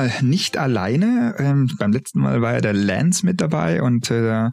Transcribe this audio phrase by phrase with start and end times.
[0.00, 1.34] diesmal nicht alleine.
[1.38, 4.50] Ähm, beim letzten Mal war ja der Lance mit dabei und äh,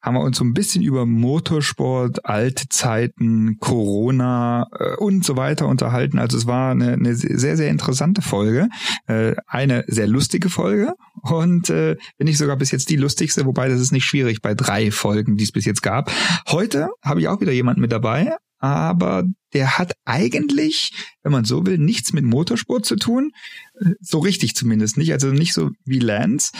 [0.00, 5.66] haben wir uns so ein bisschen über Motorsport, alte Zeiten, Corona äh, und so weiter
[5.66, 6.18] unterhalten.
[6.18, 8.68] Also es war eine, eine sehr, sehr interessante Folge.
[9.06, 13.68] Äh, eine sehr lustige Folge und äh, bin ich sogar bis jetzt die lustigste, wobei
[13.68, 16.10] das ist nicht schwierig bei drei Folgen, die es bis jetzt gab.
[16.48, 20.92] Heute habe ich auch wieder jemanden mit dabei, aber der hat eigentlich,
[21.22, 23.32] wenn man so will, nichts mit Motorsport zu tun.
[23.80, 25.12] Äh, so richtig zumindest nicht.
[25.12, 26.52] Also nicht so wie Lance.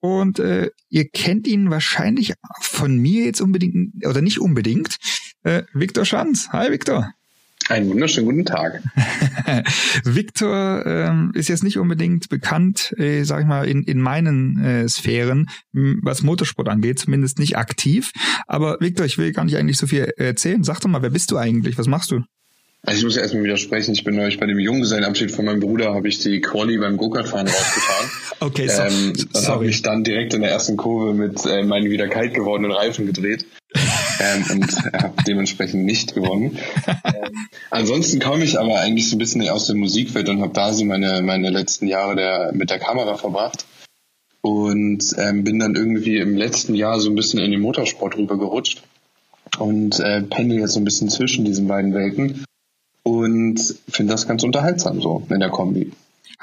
[0.00, 4.96] Und äh, ihr kennt ihn wahrscheinlich von mir jetzt unbedingt oder nicht unbedingt.
[5.44, 6.48] Äh, Viktor Schanz.
[6.50, 7.12] Hi Viktor.
[7.68, 8.82] Einen wunderschönen guten Tag.
[10.04, 14.88] Viktor ähm, ist jetzt nicht unbedingt bekannt, äh, sag ich mal, in, in meinen äh,
[14.88, 18.10] Sphären, was Motorsport angeht, zumindest nicht aktiv.
[18.48, 20.64] Aber Viktor, ich will gar nicht eigentlich so viel erzählen.
[20.64, 21.78] Sag doch mal, wer bist du eigentlich?
[21.78, 22.22] Was machst du?
[22.84, 25.94] Also ich muss ja erstmal widersprechen, ich bin neulich bei dem Junggesellenabschied von meinem Bruder,
[25.94, 28.10] habe ich die Quali beim Go-Kart-Fahren rausgefahren.
[28.40, 31.90] okay, so, ähm, dann habe ich dann direkt in der ersten Kurve mit äh, meinen
[31.90, 33.46] wieder kalt gewordenen Reifen gedreht
[34.18, 36.58] ähm, und habe dementsprechend nicht gewonnen.
[37.04, 40.72] ähm, ansonsten komme ich aber eigentlich so ein bisschen aus der Musikwelt und habe da
[40.72, 43.64] so meine, meine letzten Jahre der, mit der Kamera verbracht
[44.40, 48.82] und ähm, bin dann irgendwie im letzten Jahr so ein bisschen in den Motorsport rübergerutscht
[49.58, 52.44] und äh, pendel jetzt so ein bisschen zwischen diesen beiden Welten
[53.02, 55.92] und finde das ganz unterhaltsam so in der Kombi.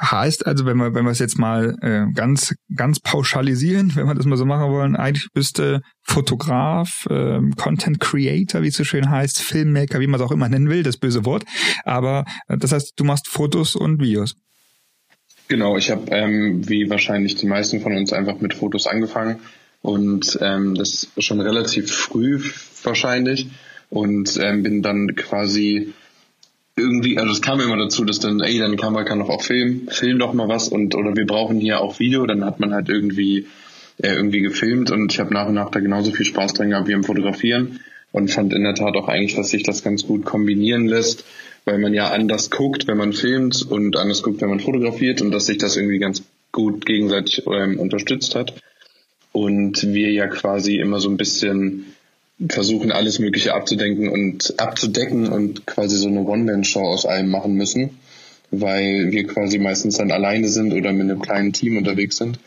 [0.01, 4.15] Heißt also, wenn wir, wenn wir es jetzt mal äh, ganz, ganz pauschalisieren, wenn wir
[4.15, 8.85] das mal so machen wollen, eigentlich bist du Fotograf, äh, Content Creator, wie es so
[8.85, 11.43] schön heißt, Filmmaker, wie man es auch immer nennen will, das böse Wort.
[11.83, 14.35] Aber äh, das heißt, du machst Fotos und Videos.
[15.49, 19.39] Genau, ich habe ähm, wie wahrscheinlich die meisten von uns einfach mit Fotos angefangen
[19.81, 22.41] und ähm, das schon relativ früh
[22.83, 23.49] wahrscheinlich
[23.89, 25.93] und ähm, bin dann quasi
[26.79, 29.87] irgendwie, also es kam immer dazu, dass dann, ey, deine Kamera kann doch auch filmen,
[29.89, 32.89] film doch mal was und oder wir brauchen hier auch Video, dann hat man halt
[32.89, 33.47] irgendwie
[33.97, 36.87] äh, irgendwie gefilmt und ich habe nach und nach da genauso viel Spaß dran gehabt
[36.87, 37.79] wie im Fotografieren
[38.11, 41.25] und fand in der Tat auch eigentlich, dass sich das ganz gut kombinieren lässt,
[41.65, 45.31] weil man ja anders guckt, wenn man filmt und anders guckt, wenn man fotografiert und
[45.31, 48.53] dass sich das irgendwie ganz gut gegenseitig ähm, unterstützt hat.
[49.31, 51.93] Und wir ja quasi immer so ein bisschen
[52.47, 57.91] versuchen, alles Mögliche abzudenken und abzudecken und quasi so eine One-Man-Show aus allem machen müssen,
[58.51, 62.39] weil wir quasi meistens dann alleine sind oder mit einem kleinen Team unterwegs sind.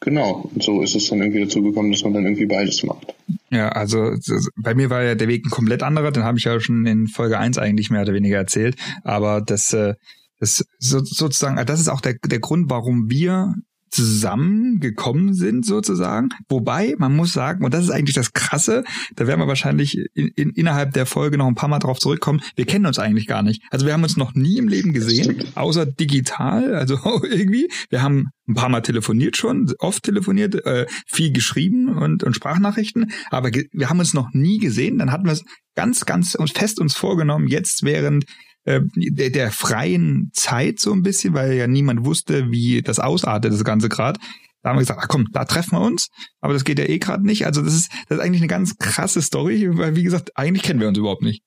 [0.00, 3.14] Genau, und so ist es dann irgendwie dazu gekommen, dass man dann irgendwie beides macht.
[3.50, 4.14] Ja, also
[4.56, 7.06] bei mir war ja der Weg ein komplett anderer, den habe ich ja schon in
[7.06, 9.94] Folge 1 eigentlich mehr oder weniger erzählt, aber das, äh,
[10.40, 13.54] das sozusagen, das ist auch der, der Grund, warum wir
[13.92, 16.30] zusammengekommen sind sozusagen.
[16.48, 20.28] Wobei, man muss sagen, und das ist eigentlich das Krasse, da werden wir wahrscheinlich in,
[20.28, 23.42] in, innerhalb der Folge noch ein paar Mal drauf zurückkommen, wir kennen uns eigentlich gar
[23.42, 23.62] nicht.
[23.70, 27.68] Also wir haben uns noch nie im Leben gesehen, außer digital, also irgendwie.
[27.90, 33.12] Wir haben ein paar Mal telefoniert schon, oft telefoniert, äh, viel geschrieben und, und Sprachnachrichten,
[33.30, 34.98] aber wir haben uns noch nie gesehen.
[34.98, 35.44] Dann hatten wir es
[35.74, 38.24] ganz, ganz fest uns vorgenommen, jetzt während
[38.64, 43.52] äh, der, der freien Zeit so ein bisschen, weil ja niemand wusste, wie das ausartet,
[43.52, 44.20] das Ganze gerade.
[44.62, 46.08] Da haben wir gesagt, ach komm, da treffen wir uns,
[46.40, 47.46] aber das geht ja eh gerade nicht.
[47.46, 50.80] Also das ist, das ist eigentlich eine ganz krasse Story, weil wie gesagt, eigentlich kennen
[50.80, 51.42] wir uns überhaupt nicht.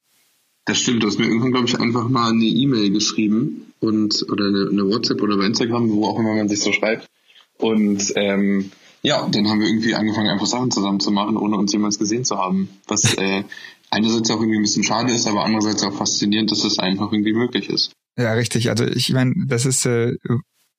[0.65, 4.45] Das stimmt, du hast mir irgendwann, glaube ich, einfach mal eine E-Mail geschrieben und oder
[4.45, 7.07] eine, eine WhatsApp oder bei Instagram, wo auch immer man sich so schreibt.
[7.57, 8.71] Und ähm,
[9.03, 12.25] ja, dann haben wir irgendwie angefangen, einfach Sachen zusammen zu machen, ohne uns jemals gesehen
[12.25, 12.69] zu haben.
[12.87, 13.43] Was äh,
[13.95, 17.33] einerseits auch irgendwie ein bisschen schade ist, aber andererseits auch faszinierend, dass das einfach irgendwie
[17.33, 17.93] möglich ist.
[18.17, 18.69] Ja, richtig.
[18.69, 20.13] Also ich meine, das ist, äh,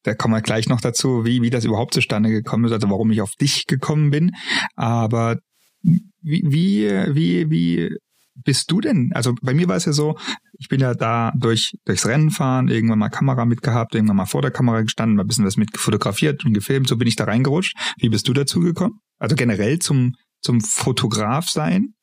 [0.03, 3.11] da kommen wir gleich noch dazu, wie, wie das überhaupt zustande gekommen ist, also warum
[3.11, 4.33] ich auf dich gekommen bin.
[4.75, 5.39] Aber
[5.83, 7.97] wie, wie, wie, wie
[8.45, 9.11] bist du denn?
[9.15, 10.17] Also bei mir war es ja so,
[10.59, 14.43] ich bin ja da durch, durchs Rennen fahren, irgendwann mal Kamera mitgehabt, irgendwann mal vor
[14.43, 17.25] der Kamera gestanden, mal ein bisschen was mit fotografiert und gefilmt, so bin ich da
[17.25, 17.77] reingerutscht.
[17.99, 19.01] Wie bist du dazu gekommen?
[19.19, 21.95] Also generell zum, zum Fotograf sein?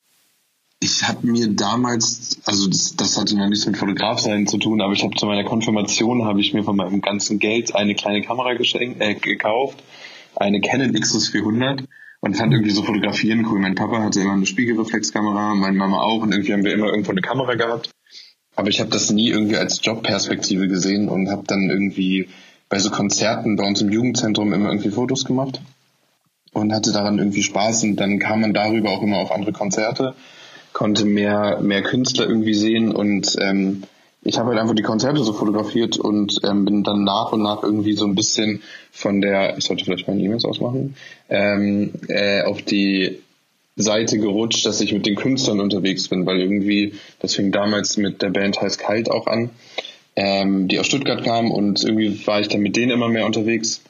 [0.80, 4.92] Ich habe mir damals, also das, das hatte noch nichts mit Fotografsein zu tun, aber
[4.92, 8.54] ich habe zu meiner Konfirmation habe ich mir von meinem ganzen Geld eine kleine Kamera
[8.54, 9.82] geschenkt, äh, gekauft,
[10.36, 11.84] eine Canon XS 400
[12.20, 13.60] und fand irgendwie so Fotografieren cool.
[13.60, 17.12] Mein Papa hatte immer eine Spiegelreflexkamera, meine Mama auch und irgendwie haben wir immer irgendwo
[17.12, 17.90] eine Kamera gehabt.
[18.56, 22.28] Aber ich habe das nie irgendwie als Jobperspektive gesehen und habe dann irgendwie
[22.68, 25.60] bei so Konzerten bei uns im Jugendzentrum immer irgendwie Fotos gemacht
[26.52, 30.14] und hatte daran irgendwie Spaß und dann kam man darüber auch immer auf andere Konzerte
[30.74, 33.84] konnte mehr, mehr Künstler irgendwie sehen und ähm,
[34.26, 37.62] ich habe halt einfach die Konzerte so fotografiert und ähm, bin dann nach und nach
[37.62, 40.96] irgendwie so ein bisschen von der, ich sollte vielleicht meine E-Mails ausmachen,
[41.28, 43.20] ähm, äh, auf die
[43.76, 48.22] Seite gerutscht, dass ich mit den Künstlern unterwegs bin, weil irgendwie, das fing damals mit
[48.22, 49.50] der Band heißt Kalt auch an,
[50.16, 53.82] ähm, die aus Stuttgart kam und irgendwie war ich dann mit denen immer mehr unterwegs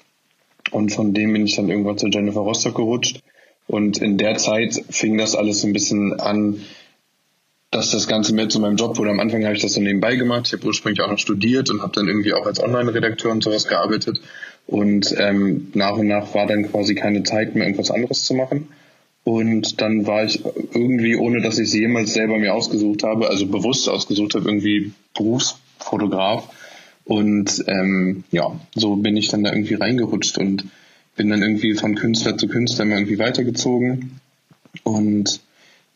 [0.70, 3.20] Und von dem bin ich dann irgendwann zu Jennifer Rostock gerutscht.
[3.66, 6.60] Und in der Zeit fing das alles so ein bisschen an,
[7.70, 9.10] dass das Ganze mehr zu meinem Job wurde.
[9.10, 10.46] Am Anfang habe ich das so nebenbei gemacht.
[10.46, 13.66] Ich habe ursprünglich auch noch studiert und habe dann irgendwie auch als Online-Redakteur und sowas
[13.66, 14.20] gearbeitet.
[14.66, 18.68] Und ähm, nach und nach war dann quasi keine Zeit mehr, irgendwas anderes zu machen.
[19.24, 23.46] Und dann war ich irgendwie, ohne dass ich sie jemals selber mir ausgesucht habe, also
[23.46, 26.48] bewusst ausgesucht habe, irgendwie Berufsfotograf.
[27.04, 30.64] Und ähm, ja, so bin ich dann da irgendwie reingerutscht und
[31.16, 34.20] bin dann irgendwie von Künstler zu Künstler immer irgendwie weitergezogen.
[34.82, 35.40] Und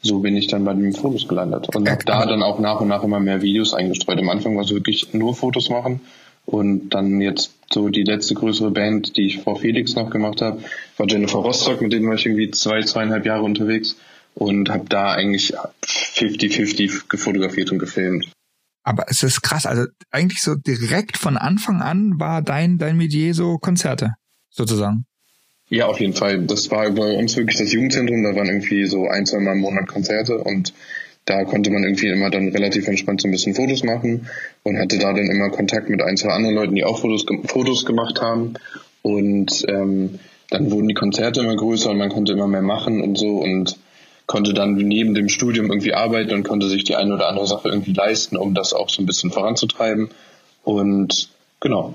[0.01, 2.89] so bin ich dann bei den Fotos gelandet und habe da dann auch nach und
[2.89, 4.19] nach immer mehr Videos eingestreut.
[4.19, 6.01] Am Anfang war es wirklich nur Fotos machen
[6.47, 10.63] und dann jetzt so die letzte größere Band, die ich vor Felix noch gemacht habe,
[10.97, 13.97] war Jennifer Rostock, mit denen war ich irgendwie zwei, zweieinhalb Jahre unterwegs
[14.35, 18.31] und habe da eigentlich 50-50 gefotografiert und gefilmt.
[18.85, 23.35] Aber es ist krass, also eigentlich so direkt von Anfang an war dein, dein Metier
[23.35, 24.15] so Konzerte,
[24.59, 25.07] sozusagen.
[25.71, 26.41] Ja, auf jeden Fall.
[26.47, 28.23] Das war bei uns wirklich das Jugendzentrum.
[28.23, 30.73] Da waren irgendwie so ein, zwei Mal im Monat Konzerte und
[31.27, 34.29] da konnte man irgendwie immer dann relativ entspannt so ein bisschen Fotos machen
[34.63, 37.85] und hatte da dann immer Kontakt mit ein, zwei anderen Leuten, die auch Fotos, Fotos
[37.85, 38.55] gemacht haben.
[39.03, 40.19] Und ähm,
[40.49, 43.79] dann wurden die Konzerte immer größer und man konnte immer mehr machen und so und
[44.25, 47.69] konnte dann neben dem Studium irgendwie arbeiten und konnte sich die eine oder andere Sache
[47.69, 50.09] irgendwie leisten, um das auch so ein bisschen voranzutreiben.
[50.65, 51.29] Und
[51.61, 51.93] genau.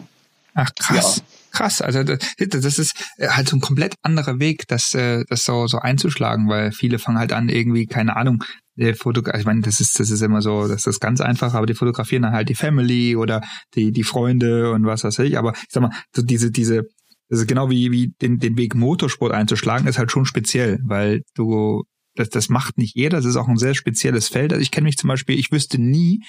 [0.53, 1.17] Ach krass.
[1.17, 1.23] Ja
[1.53, 1.81] krass.
[1.81, 5.79] Also das, ist äh, halt so ein komplett anderer Weg, das, äh, das so, so
[5.79, 8.43] einzuschlagen, weil viele fangen halt an, irgendwie, keine Ahnung,
[8.75, 11.53] der Fotog also ich meine, das ist, das ist immer so, das ist ganz einfach,
[11.53, 13.41] aber die fotografieren dann halt die Family oder
[13.75, 15.37] die, die Freunde und was weiß ich.
[15.37, 16.83] Aber ich sag mal, so diese, diese,
[17.29, 21.21] das ist genau wie, wie den, den Weg Motorsport einzuschlagen, ist halt schon speziell, weil
[21.35, 21.83] du,
[22.15, 24.51] das, das macht nicht jeder, das ist auch ein sehr spezielles Feld.
[24.51, 26.23] Also ich kenne mich zum Beispiel, ich wüsste nie,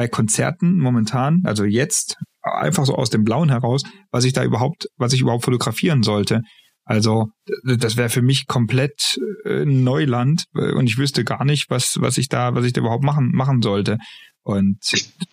[0.00, 4.88] bei Konzerten momentan, also jetzt, einfach so aus dem Blauen heraus, was ich da überhaupt,
[4.96, 6.40] was ich überhaupt fotografieren sollte.
[6.86, 7.26] Also
[7.66, 12.16] das wäre für mich komplett äh, Neuland äh, und ich wüsste gar nicht, was was
[12.16, 13.98] ich da was ich da überhaupt machen machen sollte.
[14.42, 14.78] Und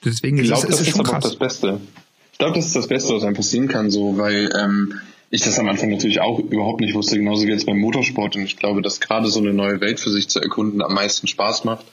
[0.04, 1.24] deswegen ich glaub, ist, es, ist, ist krass.
[1.24, 1.80] das Beste.
[2.34, 4.96] Ich glaube, das ist das Beste, was einem passieren kann, so, weil ähm,
[5.30, 8.36] ich das am Anfang natürlich auch überhaupt nicht wusste, genauso wie jetzt beim Motorsport.
[8.36, 11.28] Und ich glaube, dass gerade so eine neue Welt für sich zu erkunden am meisten
[11.28, 11.86] Spaß macht.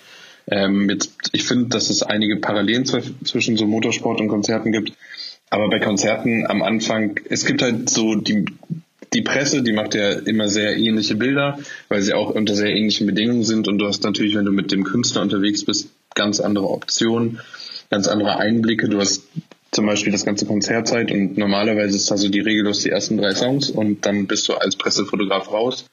[0.49, 4.93] Ähm, jetzt, ich finde, dass es einige Parallelen zwischen so Motorsport und Konzerten gibt.
[5.51, 8.45] Aber bei Konzerten am Anfang, es gibt halt so die,
[9.13, 11.59] die Presse, die macht ja immer sehr ähnliche Bilder,
[11.89, 13.69] weil sie auch unter sehr ähnlichen Bedingungen sind.
[13.69, 17.41] Und du hast natürlich, wenn du mit dem Künstler unterwegs bist, ganz andere Optionen,
[17.91, 18.89] ganz andere Einblicke.
[18.89, 19.25] Du hast
[19.71, 22.91] zum Beispiel das ganze Konzertzeit und normalerweise ist da so die Regel, du hast die
[22.91, 25.87] ersten drei Songs und dann bist du als Pressefotograf raus.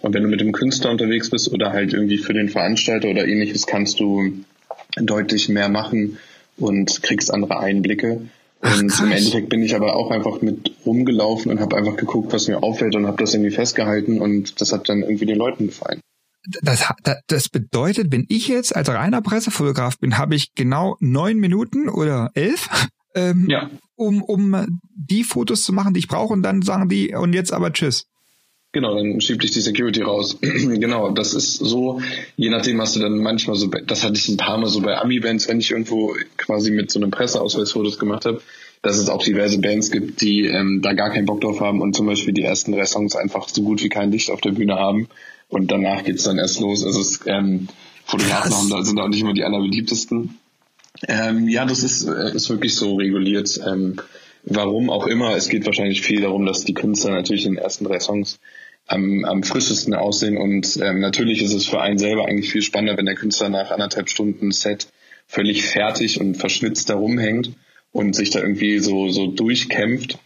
[0.00, 3.26] Und wenn du mit dem Künstler unterwegs bist oder halt irgendwie für den Veranstalter oder
[3.26, 4.32] ähnliches, kannst du
[4.96, 6.18] deutlich mehr machen
[6.56, 8.22] und kriegst andere Einblicke.
[8.60, 12.32] Ach, und im Endeffekt bin ich aber auch einfach mit rumgelaufen und habe einfach geguckt,
[12.32, 15.66] was mir auffällt und habe das irgendwie festgehalten und das hat dann irgendwie den Leuten
[15.66, 16.00] gefallen.
[16.62, 16.84] Das,
[17.26, 22.30] das bedeutet, wenn ich jetzt als reiner Pressefotograf bin, habe ich genau neun Minuten oder
[22.34, 22.68] elf,
[23.14, 23.70] ähm, ja.
[23.96, 27.52] um, um die Fotos zu machen, die ich brauche und dann sagen die, und jetzt
[27.52, 28.07] aber tschüss.
[28.78, 30.38] Genau, dann schiebt dich die Security raus.
[30.40, 32.00] genau, das ist so,
[32.36, 34.96] je nachdem hast du dann manchmal so, das hatte ich ein paar Mal so bei
[34.96, 38.40] Ami-Bands, wenn ich irgendwo quasi mit so einem Presseausweis Fotos gemacht habe,
[38.82, 41.96] dass es auch diverse Bands gibt, die ähm, da gar keinen Bock drauf haben und
[41.96, 44.76] zum Beispiel die ersten drei Songs einfach so gut wie kein Licht auf der Bühne
[44.76, 45.08] haben
[45.48, 46.84] und danach geht's dann erst los.
[46.84, 47.66] Also es, ähm,
[48.04, 50.38] Fotografen haben, da sind auch nicht immer die allerbeliebtesten.
[51.08, 53.60] Ähm, ja, das ist, äh, ist wirklich so reguliert.
[53.68, 53.96] Ähm,
[54.44, 55.36] warum auch immer.
[55.36, 58.38] Es geht wahrscheinlich viel darum, dass die Künstler natürlich in den ersten drei Songs
[58.88, 60.36] am, am frischesten aussehen.
[60.36, 63.70] Und ähm, natürlich ist es für einen selber eigentlich viel spannender, wenn der Künstler nach
[63.70, 64.88] anderthalb Stunden Set
[65.26, 67.52] völlig fertig und verschwitzt da rumhängt
[67.92, 70.18] und sich da irgendwie so, so durchkämpft.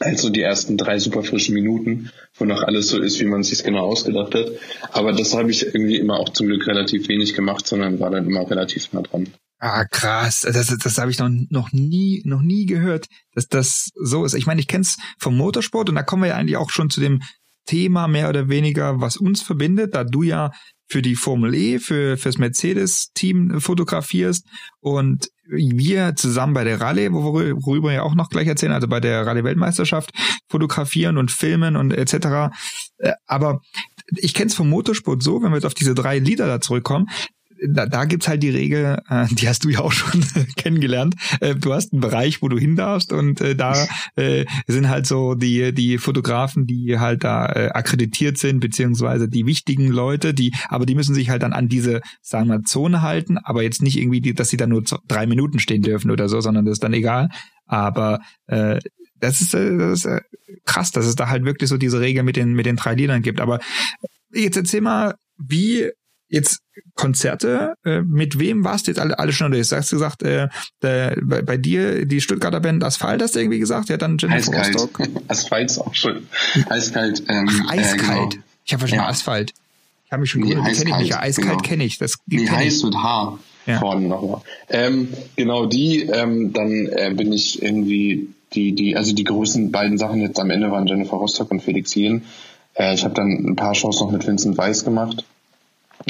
[0.00, 3.50] Also die ersten drei super frischen Minuten, wo noch alles so ist, wie man es
[3.50, 4.50] sich genau ausgedacht hat.
[4.90, 8.26] Aber das habe ich irgendwie immer auch zum Glück relativ wenig gemacht, sondern war dann
[8.26, 9.28] immer relativ nah dran.
[9.60, 10.40] Ah, krass.
[10.40, 14.34] Das, das habe ich noch, noch nie, noch nie gehört, dass das so ist.
[14.34, 16.90] Ich meine, ich kenne es vom Motorsport und da kommen wir ja eigentlich auch schon
[16.90, 17.22] zu dem
[17.64, 20.50] Thema mehr oder weniger, was uns verbindet, da du ja
[20.86, 24.46] für die Formel E, für fürs Mercedes-Team fotografierst
[24.80, 29.26] und wir zusammen bei der Rallye, worüber wir auch noch gleich erzählen, also bei der
[29.26, 30.10] Rallye-Weltmeisterschaft
[30.48, 32.54] fotografieren und filmen und etc.
[32.98, 33.60] Äh, aber
[34.16, 37.06] ich kenne es vom Motorsport so, wenn wir jetzt auf diese drei Lieder da zurückkommen,
[37.68, 40.24] da, da gibt's halt die Regel, äh, die hast du ja auch schon
[40.56, 41.14] kennengelernt.
[41.40, 45.06] Äh, du hast einen Bereich, wo du hin darfst und äh, da äh, sind halt
[45.06, 50.54] so die die Fotografen, die halt da äh, akkreditiert sind beziehungsweise die wichtigen Leute, die
[50.68, 53.98] aber die müssen sich halt dann an diese sagen wir Zone halten, aber jetzt nicht
[53.98, 56.84] irgendwie, die, dass sie da nur drei Minuten stehen dürfen oder so, sondern das ist
[56.84, 57.28] dann egal.
[57.66, 58.80] Aber äh,
[59.20, 60.20] das ist, äh, das ist äh,
[60.64, 63.22] krass, dass es da halt wirklich so diese Regel mit den, mit den drei Liedern
[63.22, 63.40] gibt.
[63.40, 63.60] Aber
[64.32, 65.90] jetzt erzähl mal, wie
[66.28, 66.60] jetzt
[66.94, 69.72] Konzerte, äh, mit wem warst du jetzt alle, alle schon unterwegs?
[69.72, 70.48] Hast du gesagt, äh,
[70.82, 73.88] der, bei, bei, dir die Stuttgarter Band Asphalt, hast du irgendwie gesagt?
[73.88, 74.74] Ja, dann Jennifer Eiskalt.
[74.74, 75.00] Rostock.
[75.28, 76.26] Asphalt ist auch schön.
[76.68, 77.22] Eiskalt.
[77.28, 77.94] Ähm, Ach, eiskalt.
[77.94, 78.44] Äh, genau.
[78.64, 79.10] Ich habe verstanden, ja.
[79.10, 79.52] Asphalt.
[80.06, 81.10] Ich habe mich schon nee, gewundert, kenne ich nicht.
[81.10, 81.60] Ja, eiskalt genau.
[81.62, 81.98] kenne ich.
[81.98, 83.78] Das nee, heiß mit H ja.
[83.78, 84.40] vorne nochmal.
[84.68, 89.98] Ähm, genau die, ähm, dann äh, bin ich irgendwie die, die, also die größten beiden
[89.98, 92.22] Sachen jetzt am Ende waren Jennifer Rostock und Felix Jen.
[92.74, 95.24] Äh, ich habe dann ein paar Shows noch mit Vincent Weiss gemacht.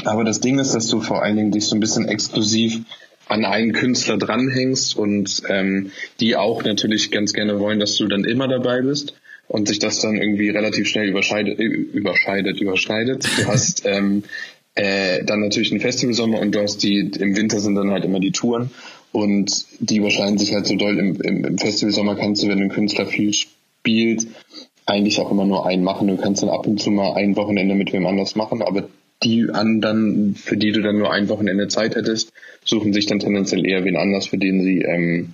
[0.03, 2.81] Aber das Ding ist, dass du vor allen Dingen dich so ein bisschen exklusiv
[3.27, 8.23] an einen Künstler dranhängst und ähm, die auch natürlich ganz gerne wollen, dass du dann
[8.23, 9.13] immer dabei bist
[9.47, 13.25] und sich das dann irgendwie relativ schnell überscheidet, überscheidet, überschneidet.
[13.37, 14.23] Du hast ähm,
[14.75, 18.19] äh, dann natürlich einen Festivalsommer und du hast die, im Winter sind dann halt immer
[18.19, 18.71] die Touren
[19.11, 20.99] und die überschneiden sich halt so doll.
[20.99, 24.27] Im, im, im Festivalsommer kannst du, wenn ein Künstler viel spielt,
[24.85, 26.07] eigentlich auch immer nur einen machen.
[26.07, 28.89] Du kannst dann ab und zu mal ein Wochenende mit wem anders machen, aber
[29.23, 32.31] die anderen, für die du dann nur ein Wochenende Zeit hättest,
[32.63, 35.33] suchen sich dann tendenziell eher wen anders, für den sie ähm,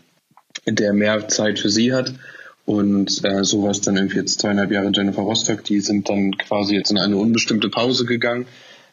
[0.66, 2.14] der mehr Zeit für sie hat.
[2.66, 5.64] Und äh, so war es dann irgendwie jetzt zweieinhalb Jahre Jennifer Rostock.
[5.64, 8.46] Die sind dann quasi jetzt in eine unbestimmte Pause gegangen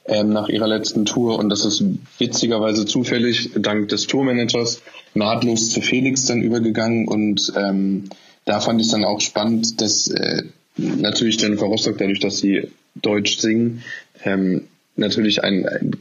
[0.07, 1.39] ähm, nach ihrer letzten Tour.
[1.39, 1.83] Und das ist
[2.19, 4.83] witzigerweise zufällig dank des Tourmanagers
[5.15, 7.07] nahtlos zu Felix dann übergegangen.
[7.07, 8.09] Und ähm,
[8.47, 10.45] da fand ich dann auch spannend, dass äh,
[10.77, 13.83] natürlich Jennifer Rostock, dadurch, dass sie Deutsch singen,
[14.25, 14.67] ähm,
[14.99, 15.93] natürlich ein, ein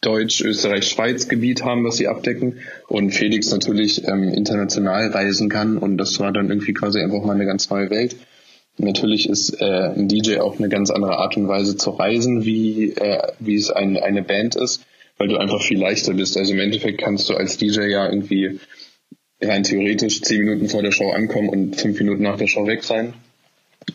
[0.00, 6.32] Deutsch-Österreich-Schweiz-Gebiet haben, was sie abdecken und Felix natürlich ähm, international reisen kann und das war
[6.32, 8.16] dann irgendwie quasi einfach mal eine ganz neue Welt.
[8.76, 12.90] Natürlich ist äh, ein DJ auch eine ganz andere Art und Weise zu reisen, wie,
[12.90, 14.84] äh, wie es ein, eine Band ist,
[15.16, 16.36] weil du einfach viel leichter bist.
[16.36, 18.58] Also im Endeffekt kannst du als DJ ja irgendwie
[19.40, 22.82] rein theoretisch zehn Minuten vor der Show ankommen und fünf Minuten nach der Show weg
[22.82, 23.14] sein.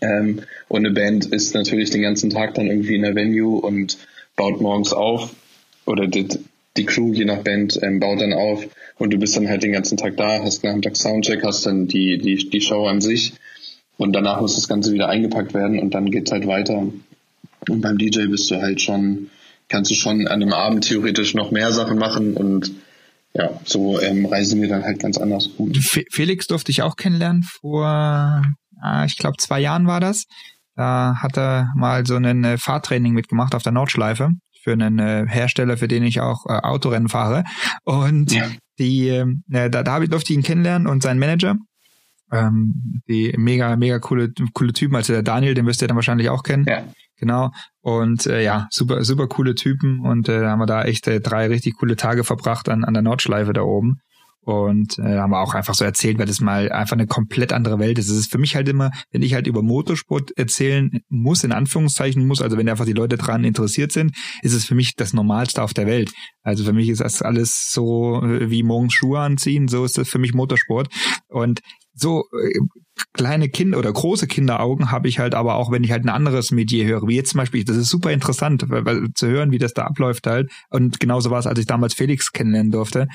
[0.01, 3.97] Ähm, und eine Band ist natürlich den ganzen Tag dann irgendwie in der Venue und
[4.39, 5.35] baut morgens auf
[5.85, 6.29] oder die,
[6.77, 8.65] die Crew je nach Band ähm, baut dann auf
[8.97, 12.17] und du bist dann halt den ganzen Tag da, hast Nachmittag Soundcheck, hast dann die,
[12.17, 13.33] die, die Show an sich
[13.97, 16.87] und danach muss das Ganze wieder eingepackt werden und dann geht's halt weiter.
[17.67, 19.29] Und beim DJ bist du halt schon,
[19.67, 22.71] kannst du schon an einem Abend theoretisch noch mehr Sachen machen und
[23.33, 25.77] ja, so ähm, reisen wir dann halt ganz anders gut.
[26.11, 28.41] Felix durfte ich auch kennenlernen vor
[28.83, 30.25] äh, ich glaube zwei Jahren war das.
[30.79, 34.29] Da hat er mal so ein äh, Fahrtraining mitgemacht auf der Nordschleife
[34.63, 37.43] für einen äh, Hersteller, für den ich auch äh, Autorennen fahre.
[37.83, 38.45] Und ja.
[38.79, 41.57] die, äh, da, da durfte ich ihn kennenlernen und seinen Manager.
[42.31, 44.95] Ähm, die mega, mega coole, coole Typen.
[44.95, 46.63] Also der Daniel, den wirst du dann wahrscheinlich auch kennen.
[46.65, 46.85] Ja.
[47.17, 47.51] Genau.
[47.81, 49.99] Und äh, ja, super, super coole Typen.
[49.99, 53.03] Und äh, haben wir da echt äh, drei richtig coole Tage verbracht an, an der
[53.03, 53.99] Nordschleife da oben.
[54.49, 57.77] Und äh, haben wir auch einfach so erzählt, weil das mal einfach eine komplett andere
[57.77, 58.09] Welt ist.
[58.09, 62.25] Es ist für mich halt immer, wenn ich halt über Motorsport erzählen muss, in Anführungszeichen
[62.25, 65.61] muss, also wenn einfach die Leute dran interessiert sind, ist es für mich das Normalste
[65.61, 66.13] auf der Welt.
[66.41, 70.09] Also für mich ist das alles so äh, wie morgens Schuhe anziehen, so ist das
[70.09, 70.87] für mich Motorsport.
[71.27, 71.59] Und
[71.93, 72.59] so äh,
[73.13, 76.49] kleine Kinder oder große Kinderaugen habe ich halt aber auch, wenn ich halt ein anderes
[76.49, 79.59] Medier höre, wie jetzt zum Beispiel, das ist super interessant, weil, weil, zu hören, wie
[79.59, 80.49] das da abläuft halt.
[80.71, 83.07] Und genauso war es, als ich damals Felix kennenlernen durfte.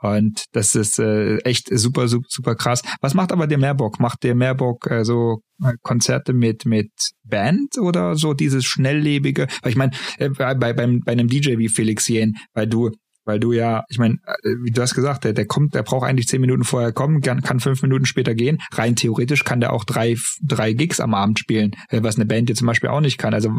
[0.00, 2.82] Und das ist äh, echt super, super, super krass.
[3.00, 3.98] Was macht aber der mehr Bock?
[4.00, 6.90] Macht der mehr Bock äh, so äh, Konzerte mit mit
[7.24, 9.48] Band oder so dieses schnelllebige?
[9.62, 12.90] Weil ich meine, äh, bei, beim, bei einem DJ wie Felix Jen, weil du
[13.28, 16.08] weil du ja, ich meine, äh, wie du hast gesagt, der, der kommt, der braucht
[16.08, 18.56] eigentlich zehn Minuten vorher kommen, kann, kann fünf Minuten später gehen.
[18.72, 22.48] Rein theoretisch kann der auch drei, drei Gigs am Abend spielen, äh, was eine Band
[22.48, 23.34] jetzt zum Beispiel auch nicht kann.
[23.34, 23.50] Also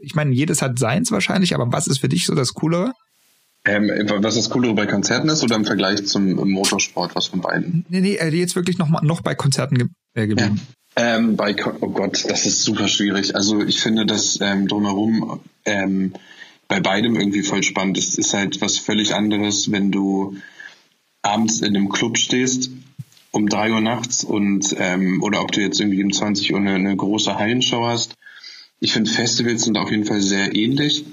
[0.00, 2.92] ich meine, jedes hat seins wahrscheinlich, aber was ist für dich so das Coolere?
[3.66, 3.90] Ähm,
[4.20, 7.86] was das Coolere bei Konzerten ist oder im Vergleich zum Motorsport, was von beiden?
[7.88, 10.60] Nee, nee, äh, jetzt wirklich noch, noch bei Konzerten ge äh, geblieben.
[10.98, 11.16] Ja.
[11.16, 13.34] Ähm, bei, oh Gott, das ist super schwierig.
[13.34, 16.12] Also ich finde das ähm, drumherum ähm,
[16.68, 17.98] bei beidem irgendwie voll spannend.
[17.98, 20.36] Es ist halt was völlig anderes, wenn du
[21.22, 22.70] abends in einem Club stehst
[23.34, 26.74] um drei Uhr nachts und ähm, oder ob du jetzt irgendwie um 20 Uhr eine,
[26.74, 28.14] eine große Hallenshow hast.
[28.78, 31.04] Ich finde Festivals sind auf jeden Fall sehr ähnlich.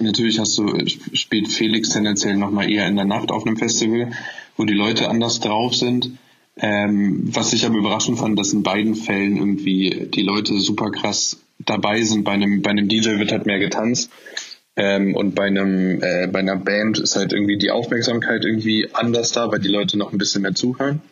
[0.00, 0.66] Natürlich hast du,
[1.12, 4.10] spielt Felix tendenziell nochmal eher in der Nacht auf einem Festival,
[4.56, 6.12] wo die Leute anders drauf sind.
[6.58, 11.38] Ähm, was ich aber überraschend fand, dass in beiden Fällen irgendwie die Leute super krass
[11.58, 12.24] dabei sind.
[12.24, 14.10] Bei einem, bei einem DJ wird halt mehr getanzt.
[14.76, 19.32] Ähm, und bei einem, äh, bei einer Band ist halt irgendwie die Aufmerksamkeit irgendwie anders
[19.32, 21.02] da, weil die Leute noch ein bisschen mehr zuhören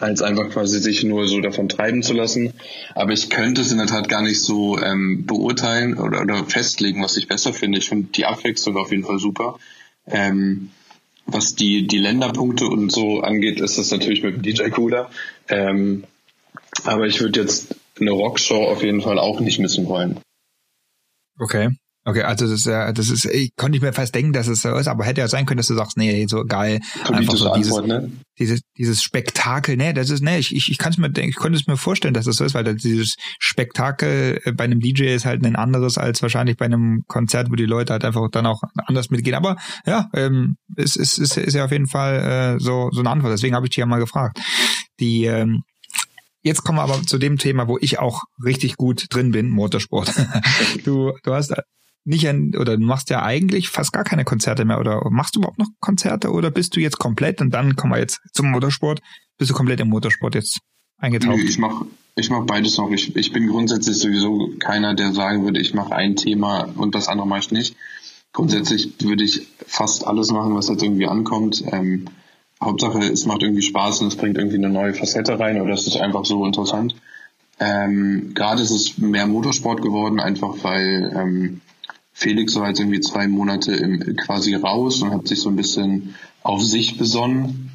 [0.00, 2.54] als einfach quasi sich nur so davon treiben zu lassen.
[2.94, 7.02] Aber ich könnte es in der Tat gar nicht so ähm, beurteilen oder, oder festlegen,
[7.02, 7.78] was ich besser finde.
[7.78, 9.58] Ich finde die Abwechslung auf jeden Fall super.
[10.06, 10.70] Ähm,
[11.26, 15.10] was die, die Länderpunkte und so angeht, ist das natürlich mit dem DJ cooler.
[15.48, 16.04] Ähm,
[16.84, 20.20] Aber ich würde jetzt eine Rockshow auf jeden Fall auch nicht missen wollen.
[21.38, 21.70] Okay.
[22.06, 24.60] Okay, also das ist ja, das ist, ich konnte ich mir fast denken, dass es
[24.60, 26.80] so ist, aber hätte ja sein können, dass du sagst, nee, so geil,
[27.10, 28.12] einfach so dieses, Antwort, ne?
[28.38, 31.58] dieses, dieses Spektakel, nee, das ist, nee, ich, ich, ich kann es mir, ich konnte
[31.58, 35.24] es mir vorstellen, dass das so ist, weil dieses Spektakel äh, bei einem DJ ist
[35.24, 38.60] halt ein anderes als wahrscheinlich bei einem Konzert, wo die Leute halt einfach dann auch
[38.86, 39.34] anders mitgehen.
[39.34, 39.56] Aber
[39.86, 43.32] ja, ähm, es ist, ist, ist ja auf jeden Fall äh, so, so eine Antwort.
[43.32, 44.38] Deswegen habe ich dich ja mal gefragt.
[45.00, 45.62] Die, ähm,
[46.46, 50.12] Jetzt kommen wir aber zu dem Thema, wo ich auch richtig gut drin bin, Motorsport.
[50.84, 51.54] du, du hast
[52.04, 55.40] nicht ein, oder du machst ja eigentlich fast gar keine Konzerte mehr oder machst du
[55.40, 59.00] überhaupt noch Konzerte oder bist du jetzt komplett und dann kommen wir jetzt zum Motorsport,
[59.38, 60.60] bist du komplett im Motorsport jetzt
[60.98, 61.38] eingetaucht?
[61.38, 62.90] Ich mache ich mach beides noch.
[62.92, 67.08] Ich, ich bin grundsätzlich sowieso keiner, der sagen würde, ich mache ein Thema und das
[67.08, 67.76] andere mache ich nicht.
[68.32, 71.64] Grundsätzlich würde ich fast alles machen, was jetzt irgendwie ankommt.
[71.72, 72.06] Ähm,
[72.62, 75.86] Hauptsache, es macht irgendwie Spaß und es bringt irgendwie eine neue Facette rein oder es
[75.86, 76.94] ist einfach so interessant.
[77.58, 81.60] Ähm, Gerade ist es mehr Motorsport geworden, einfach weil ähm,
[82.16, 86.14] Felix war jetzt irgendwie zwei Monate im, quasi raus und hat sich so ein bisschen
[86.44, 87.72] auf sich besonnen.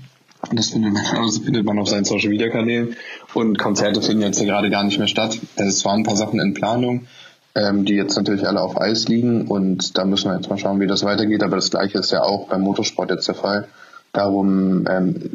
[0.54, 2.96] Das findet man, also findet man auf seinen Social Media Kanälen.
[3.34, 5.38] Und Konzerte finden jetzt gerade gar nicht mehr statt.
[5.58, 7.08] Es waren ein paar Sachen in Planung,
[7.54, 9.46] ähm, die jetzt natürlich alle auf Eis liegen.
[9.48, 11.44] Und da müssen wir jetzt mal schauen, wie das weitergeht.
[11.44, 13.68] Aber das Gleiche ist ja auch beim Motorsport jetzt der Fall.
[14.14, 15.32] Darum ähm,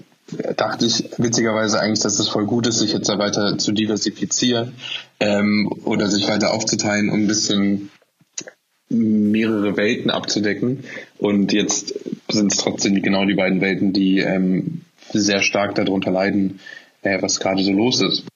[0.56, 4.73] dachte ich witzigerweise eigentlich, dass es voll gut ist, sich jetzt da weiter zu diversifizieren
[5.20, 7.90] ähm, oder sich weiter aufzuteilen, um ein bisschen
[8.94, 10.84] mehrere Welten abzudecken.
[11.18, 11.98] Und jetzt
[12.30, 14.82] sind es trotzdem genau die beiden Welten, die ähm,
[15.12, 16.60] sehr stark darunter leiden,
[17.02, 18.26] äh, was gerade so los ist.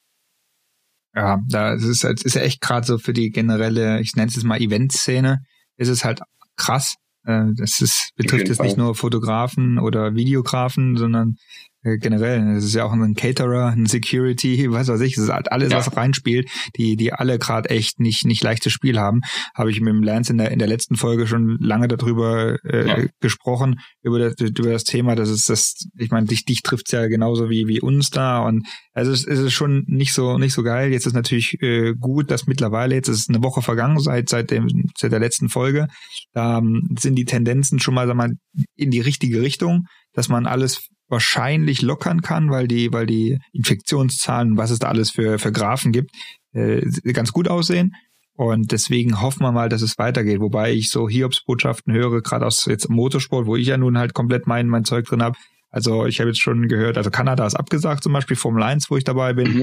[1.15, 4.43] Ja, da ist es ist ja echt gerade so für die generelle, ich nenne es
[4.43, 5.39] mal Event-Szene,
[5.77, 6.21] ist es halt
[6.55, 6.95] krass.
[7.25, 11.35] Äh, das ist, betrifft jetzt nicht nur Fotografen oder Videografen, sondern
[11.83, 12.57] generell.
[12.57, 15.17] Es ist ja auch ein Caterer, ein Security, was weiß ich.
[15.17, 15.77] Es ist halt alles, ja.
[15.77, 19.21] was reinspielt, die, die alle gerade echt nicht, nicht leichtes Spiel haben.
[19.55, 22.87] Habe ich mit dem Lance in der, in der letzten Folge schon lange darüber äh,
[22.87, 23.07] ja.
[23.19, 25.15] gesprochen, über das, über das Thema.
[25.15, 28.39] Das ist das, ich meine, dich, dich trifft's ja genauso wie, wie uns da.
[28.39, 30.91] Und also es, es ist schon nicht so, nicht so geil.
[30.91, 34.67] Jetzt ist natürlich äh, gut, dass mittlerweile, jetzt ist eine Woche vergangen seit, seit dem,
[34.97, 35.87] seit der letzten Folge.
[36.33, 38.33] Da ähm, sind die Tendenzen schon mal, sag mal,
[38.75, 44.57] in die richtige Richtung, dass man alles wahrscheinlich lockern kann, weil die, weil die Infektionszahlen,
[44.57, 46.11] was es da alles für, für Graphen gibt,
[46.53, 46.81] äh,
[47.13, 47.95] ganz gut aussehen.
[48.35, 50.39] Und deswegen hoffen wir mal, dass es weitergeht.
[50.39, 54.47] Wobei ich so Hiobs-Botschaften höre, gerade aus jetzt Motorsport, wo ich ja nun halt komplett
[54.47, 55.37] mein, mein Zeug drin habe.
[55.71, 58.97] Also ich habe jetzt schon gehört, also Kanada ist abgesagt zum Beispiel, Formel 1, wo
[58.97, 59.53] ich dabei bin.
[59.53, 59.61] Mhm.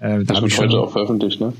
[0.00, 1.52] Äh, da das wird heute auch veröffentlicht, ne?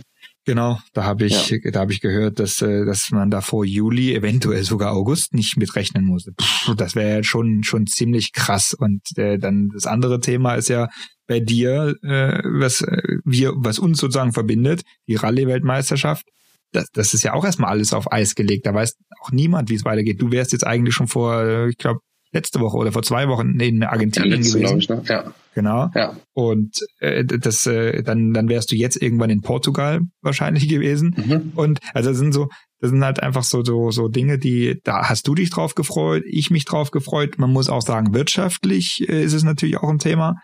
[0.46, 1.70] Genau, da habe ich, ja.
[1.70, 5.56] da habe ich gehört, dass, äh, dass man da vor Juli, eventuell sogar August nicht
[5.56, 6.24] mitrechnen muss.
[6.24, 8.74] Puh, das wäre ja schon, schon ziemlich krass.
[8.74, 10.88] Und äh, dann das andere Thema ist ja
[11.26, 16.26] bei dir, äh, was äh, wir, was uns sozusagen verbindet, die Rallye-Weltmeisterschaft.
[16.72, 18.66] Das, das ist ja auch erstmal alles auf Eis gelegt.
[18.66, 20.20] Da weiß auch niemand, wie es weitergeht.
[20.20, 22.00] Du wärst jetzt eigentlich schon vor, äh, ich glaube,
[22.34, 24.78] letzte Woche oder vor zwei Wochen in Argentinien ja, gewesen.
[24.78, 25.02] Ich, ne?
[25.08, 25.32] ja.
[25.54, 25.88] Genau.
[25.94, 26.16] Ja.
[26.32, 31.14] Und äh, das, äh, dann, dann wärst du jetzt irgendwann in Portugal wahrscheinlich gewesen.
[31.16, 31.52] Mhm.
[31.54, 32.48] Und also das sind so,
[32.80, 36.24] das sind halt einfach so, so, so Dinge, die, da hast du dich drauf gefreut,
[36.26, 37.38] ich mich drauf gefreut.
[37.38, 40.34] Man muss auch sagen, wirtschaftlich äh, ist es natürlich auch ein Thema.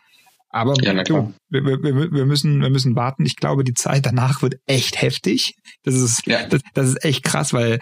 [0.53, 3.24] Aber ja, du, wir, wir, wir, müssen, wir müssen warten.
[3.24, 5.55] Ich glaube, die Zeit danach wird echt heftig.
[5.85, 6.46] Das ist, ja.
[6.46, 7.79] das, das ist echt krass, weil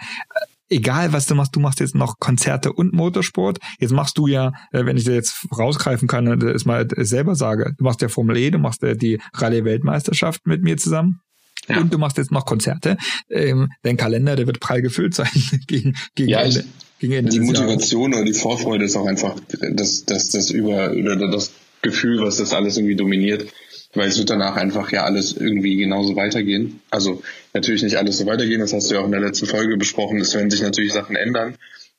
[0.69, 3.59] egal was du machst, du machst jetzt noch Konzerte und Motorsport.
[3.79, 7.35] Jetzt machst du ja, äh, wenn ich dir jetzt rausgreifen kann und es mal selber
[7.35, 11.21] sage, du machst ja Formel E, du machst ja die Rallye-Weltmeisterschaft mit mir zusammen.
[11.67, 11.81] Ja.
[11.81, 12.97] Und du machst jetzt noch Konzerte.
[13.29, 15.29] Ähm, dein Kalender, der wird prall gefüllt sein
[15.67, 16.65] gegen, gegen ja, Ende.
[16.99, 19.35] Gegen Ende die Motivation oder die Vorfreude ist auch einfach
[19.71, 21.51] das, das, das über, oder das
[21.81, 23.45] Gefühl, was das alles irgendwie dominiert
[23.93, 26.81] weil es wird danach einfach ja alles irgendwie genauso weitergehen.
[26.91, 27.21] Also
[27.53, 30.19] natürlich nicht alles so weitergehen, das hast du ja auch in der letzten Folge besprochen,
[30.19, 31.55] es werden sich natürlich Sachen ändern.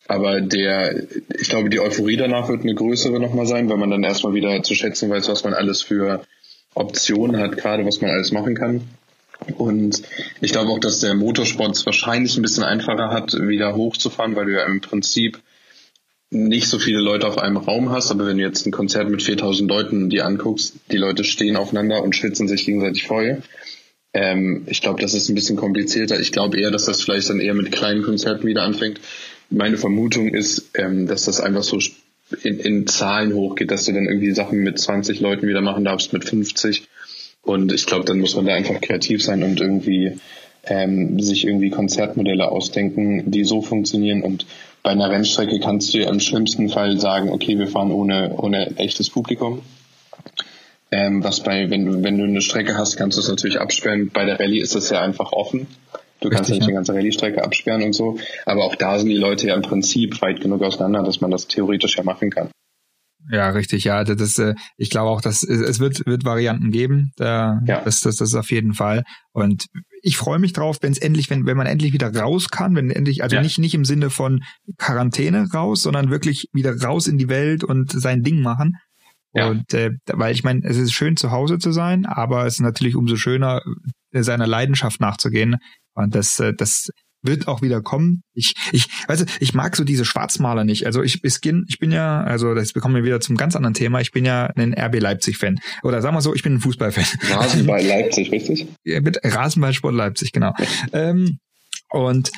[0.07, 1.07] Aber der,
[1.39, 4.63] ich glaube, die Euphorie danach wird eine größere nochmal sein, weil man dann erstmal wieder
[4.63, 6.25] zu schätzen weiß, was man alles für
[6.75, 8.83] Optionen hat, gerade was man alles machen kann.
[9.57, 10.03] Und
[10.41, 14.47] ich glaube auch, dass der Motorsport es wahrscheinlich ein bisschen einfacher hat, wieder hochzufahren, weil
[14.47, 15.41] du ja im Prinzip
[16.31, 19.23] nicht so viele Leute auf einem Raum hast, aber wenn du jetzt ein Konzert mit
[19.23, 23.43] 4000 Leuten dir anguckst, die Leute stehen aufeinander und schwitzen sich gegenseitig voll.
[24.15, 26.21] Ähm, ich glaube, das ist ein bisschen komplizierter.
[26.21, 29.01] Ich glaube eher, dass das vielleicht dann eher mit kleinen Konzerten wieder anfängt.
[29.51, 31.79] Meine Vermutung ist, ähm, dass das einfach so
[32.43, 36.13] in, in Zahlen hochgeht, dass du dann irgendwie Sachen mit 20 Leuten wieder machen darfst,
[36.13, 36.85] mit 50.
[37.43, 40.19] Und ich glaube, dann muss man da einfach kreativ sein und irgendwie
[40.65, 44.47] ähm, sich irgendwie Konzertmodelle ausdenken, die so funktionieren und
[44.83, 49.11] bei einer Rennstrecke kannst du im schlimmsten Fall sagen, okay, wir fahren ohne, ohne echtes
[49.11, 49.63] Publikum.
[50.93, 54.11] Ähm, was bei, wenn du, wenn du eine Strecke hast, kannst du es natürlich absperren.
[54.13, 55.69] Bei der Rallye ist es ja einfach offen.
[56.21, 58.19] Du Richtig, kannst ja nicht die ganze Rallye-Strecke absperren und so.
[58.45, 61.47] Aber auch da sind die Leute ja im Prinzip weit genug auseinander, dass man das
[61.47, 62.51] theoretisch ja machen kann.
[63.31, 64.03] Ja, richtig, ja.
[64.05, 67.13] Das, das, äh, ich glaube auch, dass es wird, wird Varianten geben.
[67.17, 67.83] Da, ja.
[67.83, 69.05] das, das, das ist auf jeden Fall.
[69.33, 69.67] Und
[70.03, 72.91] ich freue mich drauf, wenn es endlich, wenn, wenn man endlich wieder raus kann, wenn
[72.91, 73.43] endlich, also ja.
[73.43, 74.43] nicht, nicht im Sinne von
[74.79, 78.77] Quarantäne raus, sondern wirklich wieder raus in die Welt und sein Ding machen.
[79.33, 79.49] Ja.
[79.49, 82.61] Und äh, weil ich meine, es ist schön zu Hause zu sein, aber es ist
[82.61, 83.63] natürlich umso schöner,
[84.13, 85.57] äh, seiner Leidenschaft nachzugehen.
[85.95, 86.91] Und das, äh, das
[87.23, 88.23] wird auch wieder kommen.
[88.35, 90.87] Ich, ich, weißt du, ich mag so diese Schwarzmaler nicht.
[90.87, 93.75] Also ich, ich bin, ich bin ja, also das bekommen wir wieder zum ganz anderen
[93.75, 94.01] Thema.
[94.01, 95.59] Ich bin ja ein RB Leipzig-Fan.
[95.83, 97.05] Oder sagen wir so, ich bin ein Fußballfan.
[97.31, 98.67] Rasenball Leipzig, richtig?
[98.85, 100.55] Ja, mit Rasenballsport Leipzig, genau.
[100.93, 101.39] ähm,
[101.91, 102.31] und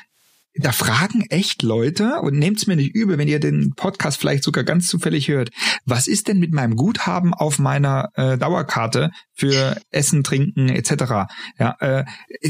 [0.54, 4.64] da fragen echt Leute und nehmt's mir nicht übel, wenn ihr den Podcast vielleicht sogar
[4.64, 5.50] ganz zufällig hört.
[5.86, 11.32] Was ist denn mit meinem Guthaben auf meiner äh, Dauerkarte für Essen, Trinken etc.
[11.58, 12.04] Ja, äh,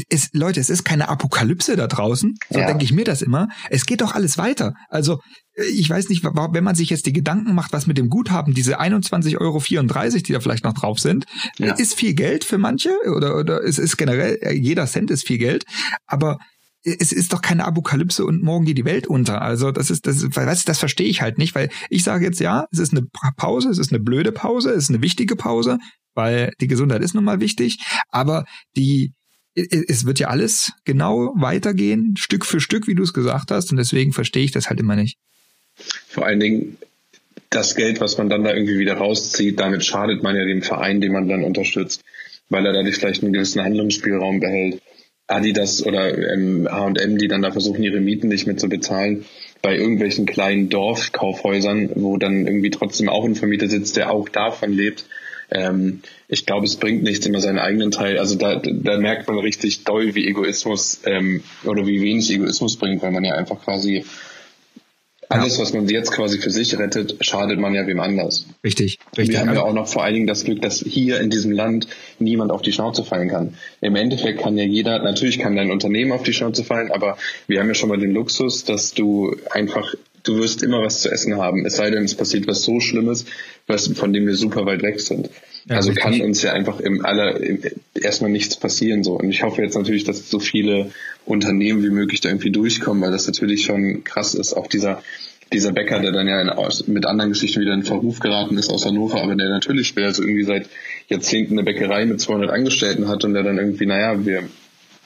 [0.09, 2.35] es, Leute, es ist keine Apokalypse da draußen.
[2.49, 2.67] So ja.
[2.67, 3.47] denke ich mir das immer.
[3.69, 4.73] Es geht doch alles weiter.
[4.89, 5.19] Also
[5.55, 8.53] äh, ich weiß nicht, wenn man sich jetzt die Gedanken macht, was mit dem Guthaben,
[8.53, 9.59] diese 21,34 Euro,
[10.23, 11.25] die da vielleicht noch drauf sind,
[11.57, 11.73] ja.
[11.73, 15.37] ist viel Geld für manche oder, oder es ist generell, äh, jeder Cent ist viel
[15.37, 15.65] Geld,
[16.05, 16.37] aber
[16.83, 19.41] es ist doch keine Apokalypse und morgen geht die Welt unter.
[19.41, 22.67] Also das ist, das, weißt, das verstehe ich halt nicht, weil ich sage jetzt ja,
[22.71, 25.77] es ist eine Pause, es ist eine blöde Pause, es ist eine wichtige Pause,
[26.13, 29.13] weil die Gesundheit ist nun mal wichtig, aber die
[29.55, 33.77] es wird ja alles genau weitergehen, Stück für Stück, wie du es gesagt hast, und
[33.77, 35.17] deswegen verstehe ich das halt immer nicht.
[36.07, 36.77] Vor allen Dingen
[37.51, 41.01] das Geld, was man dann da irgendwie wieder rauszieht, damit schadet man ja dem Verein,
[41.01, 42.01] den man dann unterstützt,
[42.49, 44.81] weil er dadurch vielleicht einen gewissen Handlungsspielraum behält.
[45.27, 49.25] Adidas oder H&M, die dann da versuchen, ihre Mieten nicht mehr zu bezahlen,
[49.61, 54.73] bei irgendwelchen kleinen Dorfkaufhäusern, wo dann irgendwie trotzdem auch ein Vermieter sitzt, der auch davon
[54.73, 55.05] lebt.
[55.49, 58.17] Ähm, ich glaube, es bringt nichts, immer seinen eigenen Teil.
[58.17, 63.01] Also da, da merkt man richtig doll, wie Egoismus ähm, oder wie wenig Egoismus bringt,
[63.01, 64.03] weil man ja einfach quasi
[65.29, 68.45] alles, was man jetzt quasi für sich rettet, schadet man ja wem anders.
[68.63, 69.29] Richtig, richtig.
[69.29, 71.87] Wir haben ja auch noch vor allen Dingen das Glück, dass hier in diesem Land
[72.19, 73.55] niemand auf die Schnauze fallen kann.
[73.81, 77.59] Im Endeffekt kann ja jeder, natürlich kann dein Unternehmen auf die Schnauze fallen, aber wir
[77.59, 81.37] haben ja schon mal den Luxus, dass du einfach du wirst immer was zu essen
[81.37, 81.65] haben.
[81.65, 83.25] Es sei denn, es passiert was so Schlimmes,
[83.67, 85.29] was, von dem wir super weit weg sind.
[85.65, 86.03] Ja, also richtig.
[86.03, 87.61] kann uns ja einfach im aller im,
[87.93, 89.13] erstmal nichts passieren so.
[89.13, 90.91] Und ich hoffe jetzt natürlich, dass so viele
[91.25, 94.53] Unternehmen wie möglich da irgendwie durchkommen, weil das natürlich schon krass ist.
[94.53, 95.01] Auch dieser
[95.51, 96.49] dieser Bäcker, der dann ja in,
[96.87, 100.23] mit anderen Geschichten wieder in Verruf geraten ist aus Hannover, aber der natürlich wer also
[100.23, 100.67] irgendwie seit
[101.09, 104.43] Jahrzehnten eine Bäckerei mit 200 Angestellten hat und der dann irgendwie, naja, wir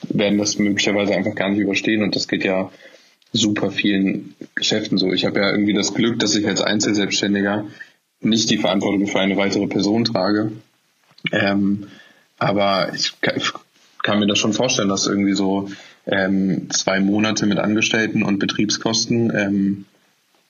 [0.08, 2.70] werden das möglicherweise einfach gar nicht überstehen und das geht ja
[3.32, 5.12] super vielen Geschäften so.
[5.12, 7.66] Ich habe ja irgendwie das Glück, dass ich als Einzelselbstständiger
[8.20, 10.52] nicht die Verantwortung für eine weitere Person trage.
[11.32, 11.88] Ähm,
[12.38, 13.52] aber ich kann, ich
[14.02, 15.68] kann, mir das schon vorstellen, dass irgendwie so
[16.08, 19.84] ähm, zwei Monate mit Angestellten und Betriebskosten ähm,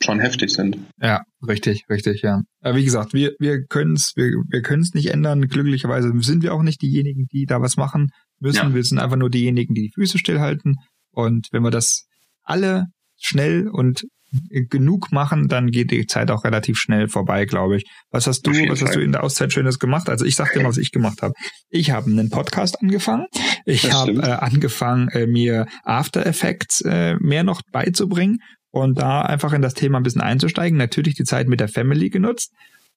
[0.00, 0.78] schon heftig sind.
[1.00, 2.42] Ja, richtig, richtig, ja.
[2.60, 5.48] Aber wie gesagt, wir, wir können es wir, wir können's nicht ändern.
[5.48, 8.68] Glücklicherweise sind wir auch nicht diejenigen, die da was machen müssen.
[8.68, 8.74] Ja.
[8.74, 10.76] Wir sind einfach nur diejenigen, die die Füße stillhalten.
[11.10, 12.06] Und wenn wir das
[12.42, 14.04] alle schnell und
[14.50, 17.84] genug machen, dann geht die Zeit auch relativ schnell vorbei, glaube ich.
[18.10, 20.08] Was hast du, was hast du in der Auszeit Schönes gemacht?
[20.08, 21.34] Also ich sag dir mal, was ich gemacht habe.
[21.70, 23.26] Ich habe einen Podcast angefangen.
[23.64, 28.38] Ich habe äh, angefangen, äh, mir After Effects äh, mehr noch beizubringen
[28.70, 30.76] und da einfach in das Thema ein bisschen einzusteigen.
[30.78, 32.52] Natürlich die Zeit mit der Family genutzt.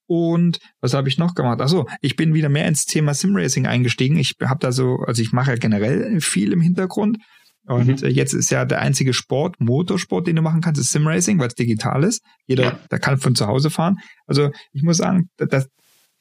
[0.08, 1.62] Und was habe ich noch gemacht?
[1.62, 4.18] Achso, ich bin wieder mehr ins Thema Simracing eingestiegen.
[4.18, 7.18] Ich habe da so, also ich mache ja generell viel im Hintergrund
[7.66, 8.10] und mhm.
[8.10, 11.56] jetzt ist ja der einzige Sport, Motorsport, den du machen kannst, ist Simracing, weil es
[11.56, 12.24] digital ist.
[12.48, 12.80] Jeder, ja.
[12.90, 13.98] der kann von zu Hause fahren.
[14.26, 15.68] Also ich muss sagen, dass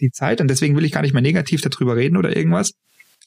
[0.01, 2.73] die Zeit, und deswegen will ich gar nicht mehr negativ darüber reden oder irgendwas,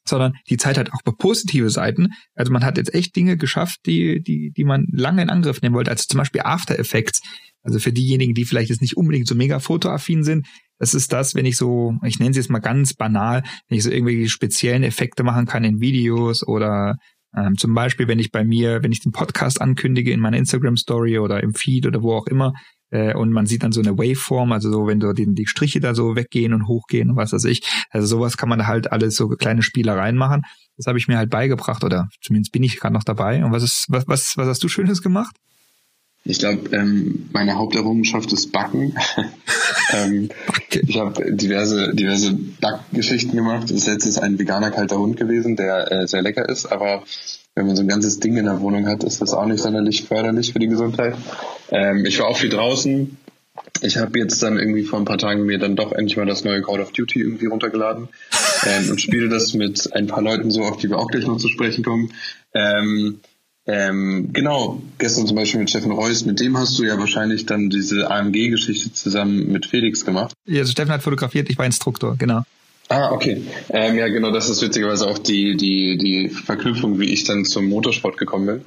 [0.06, 2.10] sondern die Zeit hat auch positive Seiten.
[2.36, 5.76] Also man hat jetzt echt Dinge geschafft, die, die, die man lange in Angriff nehmen
[5.76, 5.92] wollte.
[5.92, 7.22] Also zum Beispiel After Effects.
[7.62, 10.46] Also für diejenigen, die vielleicht jetzt nicht unbedingt so mega fotoaffin sind,
[10.78, 13.84] das ist das, wenn ich so, ich nenne es jetzt mal ganz banal, wenn ich
[13.84, 16.98] so irgendwelche speziellen Effekte machen kann in Videos oder
[17.36, 20.78] ähm, zum Beispiel, wenn ich bei mir, wenn ich den Podcast ankündige in meiner Instagram
[20.78, 22.54] Story oder im Feed oder wo auch immer,
[22.94, 25.80] äh, und man sieht dann so eine Waveform, also so, wenn so die, die Striche
[25.80, 27.64] da so weggehen und hochgehen und was weiß ich.
[27.90, 30.44] Also sowas kann man da halt alles so kleine Spielereien machen.
[30.78, 33.44] Das habe ich mir halt beigebracht oder zumindest bin ich gerade noch dabei.
[33.44, 35.36] Und was ist, was, was, was hast du Schönes gemacht?
[36.26, 38.96] Ich glaube, ähm, meine Haupterrungenschaft ist Backen.
[39.94, 40.30] ähm,
[40.70, 43.70] ich habe diverse, diverse Backgeschichten gemacht.
[43.70, 47.04] Das letzte ist ein veganer kalter Hund gewesen, der äh, sehr lecker ist, aber
[47.56, 50.04] wenn man so ein ganzes Ding in der Wohnung hat, ist das auch nicht sonderlich
[50.04, 51.16] förderlich für die Gesundheit.
[51.70, 53.18] Ähm, ich war auch viel draußen,
[53.82, 56.44] ich habe jetzt dann irgendwie vor ein paar Tagen mir dann doch endlich mal das
[56.44, 58.08] neue Call of Duty irgendwie runtergeladen
[58.66, 61.38] ähm, und spiele das mit ein paar Leuten so, auf die wir auch gleich noch
[61.38, 62.14] zu sprechen kommen.
[62.54, 63.20] Ähm,
[63.66, 67.70] ähm, genau, gestern zum Beispiel mit Steffen Reuss, mit dem hast du ja wahrscheinlich dann
[67.70, 70.34] diese AMG-Geschichte zusammen mit Felix gemacht.
[70.46, 72.44] Ja, also Steffen hat fotografiert, ich war Instruktor, genau.
[72.90, 73.42] Ah, okay.
[73.70, 77.68] Ähm, ja, genau, das ist witzigerweise auch die, die, die Verknüpfung, wie ich dann zum
[77.70, 78.62] Motorsport gekommen bin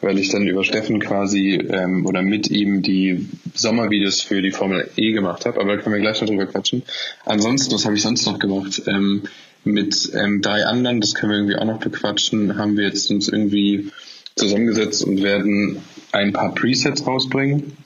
[0.00, 4.88] weil ich dann über Steffen quasi ähm, oder mit ihm die Sommervideos für die Formel
[4.96, 5.60] E gemacht habe.
[5.60, 6.82] Aber da können wir gleich noch drüber quatschen.
[7.24, 8.82] Ansonsten, was habe ich sonst noch gemacht?
[8.86, 9.24] Ähm,
[9.64, 13.28] mit ähm, drei anderen, das können wir irgendwie auch noch bequatschen, haben wir jetzt uns
[13.28, 13.90] irgendwie
[14.38, 17.76] zusammengesetzt und werden ein paar Presets rausbringen.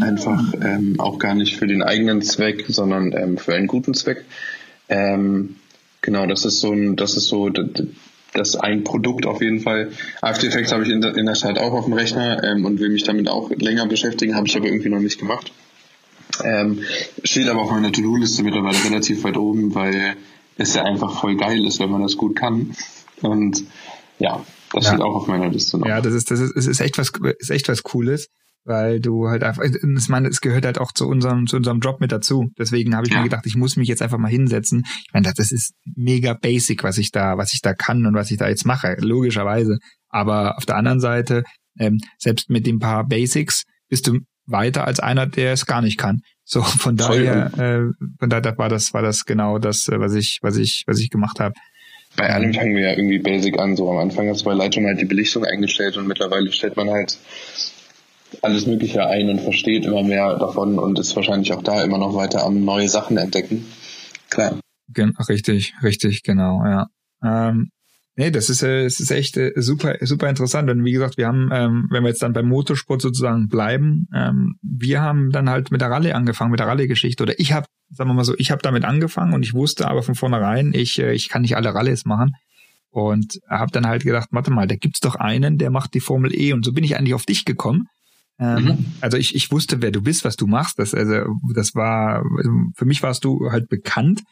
[0.00, 4.24] Einfach ähm, auch gar nicht für den eigenen Zweck, sondern ähm, für einen guten Zweck.
[4.88, 5.56] Ähm,
[6.00, 7.50] genau, das ist so ein, das ist so
[8.34, 9.92] das ein Produkt auf jeden Fall.
[10.20, 12.80] After Effects habe ich in der, in der Tat auch auf dem Rechner ähm, und
[12.80, 15.52] will mich damit auch länger beschäftigen, habe ich aber irgendwie noch nicht gemacht.
[16.42, 16.82] Ähm,
[17.22, 20.16] steht aber auf meiner To-Do-Liste mittlerweile relativ weit oben, weil
[20.58, 22.74] es ja einfach voll geil ist, wenn man das gut kann.
[23.22, 23.64] Und
[24.18, 24.92] ja, das ja.
[24.92, 25.86] steht auch auf meiner Liste noch.
[25.86, 28.28] Ja, das ist, das ist, ist echt was, ist echt was Cooles
[28.64, 32.00] weil du halt einfach, ich meine, es gehört halt auch zu unserem, zu unserem Job
[32.00, 32.50] mit dazu.
[32.58, 33.18] Deswegen habe ich ja.
[33.18, 34.84] mir gedacht, ich muss mich jetzt einfach mal hinsetzen.
[34.86, 38.30] Ich meine, das ist mega basic, was ich da, was ich da kann und was
[38.30, 39.78] ich da jetzt mache, logischerweise.
[40.08, 41.44] Aber auf der anderen Seite,
[41.78, 45.98] ähm, selbst mit den paar Basics bist du weiter als einer, der es gar nicht
[45.98, 46.20] kann.
[46.44, 50.38] So von daher, äh, von daher war das, war das genau das, äh, was ich,
[50.42, 51.54] was ich, was ich gemacht habe.
[52.16, 53.76] Bei allem fangen wir ja irgendwie basic an.
[53.76, 56.90] So am Anfang hast du bei Lightroom halt die Belichtung eingestellt und mittlerweile stellt man
[56.90, 57.18] halt
[58.42, 62.14] alles Mögliche ein und versteht immer mehr davon und ist wahrscheinlich auch da immer noch
[62.14, 63.64] weiter am neue Sachen entdecken.
[64.30, 64.58] Klar.
[65.16, 66.86] Ach, richtig, richtig, genau, ja.
[67.22, 67.70] Ähm,
[68.16, 70.70] nee, das ist, äh, es ist echt äh, super, super interessant.
[70.70, 74.56] Und wie gesagt, wir haben, ähm, wenn wir jetzt dann beim Motorsport sozusagen bleiben, ähm,
[74.62, 77.22] wir haben dann halt mit der Rallye angefangen, mit der Rallye-Geschichte.
[77.22, 80.02] Oder ich habe, sagen wir mal so, ich habe damit angefangen und ich wusste aber
[80.02, 82.34] von vornherein, ich, äh, ich kann nicht alle Rallyes machen.
[82.90, 86.32] Und habe dann halt gedacht, warte mal, da gibt's doch einen, der macht die Formel
[86.32, 86.52] E.
[86.52, 87.88] Und so bin ich eigentlich auf dich gekommen
[88.38, 88.86] ähm, mhm.
[89.00, 90.78] Also ich, ich wusste, wer du bist, was du machst.
[90.78, 92.24] Das, also, das war,
[92.74, 94.22] für mich warst du halt bekannt.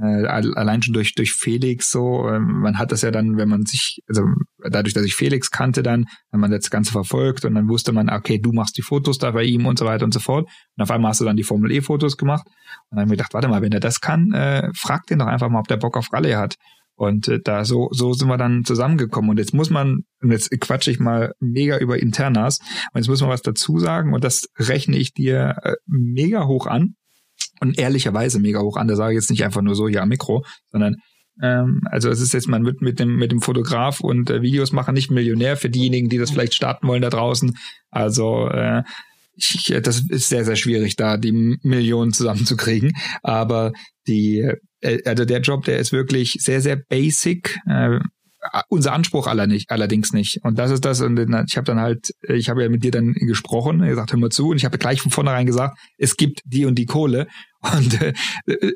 [0.00, 2.28] Äh, allein schon durch, durch Felix so.
[2.28, 4.22] Ähm, man hat das ja dann, wenn man sich, also
[4.70, 8.08] dadurch, dass ich Felix kannte dann, wenn man das Ganze verfolgt und dann wusste man,
[8.08, 10.48] okay, du machst die Fotos da bei ihm und so weiter und so fort.
[10.76, 12.46] Und auf einmal hast du dann die Formel E-Fotos gemacht.
[12.46, 12.54] Und
[12.90, 15.26] dann habe ich mir gedacht, warte mal, wenn er das kann, äh, frag den doch
[15.26, 16.56] einfach mal, ob der Bock auf Rallye hat.
[17.00, 19.30] Und äh, da so, so sind wir dann zusammengekommen.
[19.30, 22.58] Und jetzt muss man, und jetzt quatsche ich mal mega über Internas,
[22.92, 26.66] und jetzt muss man was dazu sagen, und das rechne ich dir äh, mega hoch
[26.66, 26.96] an.
[27.60, 28.88] Und ehrlicherweise mega hoch an.
[28.88, 30.96] Da sage ich jetzt nicht einfach nur so, ja, Mikro, sondern
[31.42, 34.72] ähm, also es ist jetzt, man wird mit dem, mit dem Fotograf und äh, Videos
[34.72, 37.56] machen nicht Millionär für diejenigen, die das vielleicht starten wollen da draußen.
[37.90, 38.82] Also äh,
[39.36, 42.92] ich, das ist sehr, sehr schwierig, da die Millionen zusammenzukriegen.
[43.22, 43.72] Aber
[44.06, 47.58] die, äh, also der Job, der ist wirklich sehr, sehr basic.
[47.66, 48.00] Äh,
[48.68, 50.38] unser Anspruch aller nicht, allerdings nicht.
[50.42, 51.02] Und das ist das.
[51.02, 54.30] Und ich habe dann halt, ich habe ja mit dir dann gesprochen, gesagt, hör mal
[54.30, 54.48] zu.
[54.48, 57.26] Und ich habe gleich von vornherein gesagt, es gibt die und die Kohle.
[57.60, 58.14] Und äh,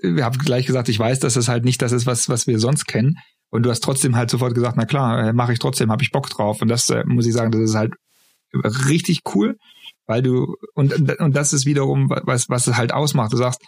[0.03, 2.59] wir haben gleich gesagt, ich weiß, dass es halt nicht das ist, was, was wir
[2.59, 3.17] sonst kennen.
[3.51, 6.11] Und du hast trotzdem halt sofort gesagt, na klar, äh, mache ich trotzdem, habe ich
[6.11, 6.61] Bock drauf.
[6.61, 7.95] Und das äh, muss ich sagen, das ist halt
[8.89, 9.57] richtig cool,
[10.07, 13.33] weil du und und das ist wiederum was was es halt ausmacht.
[13.33, 13.61] Du sagst,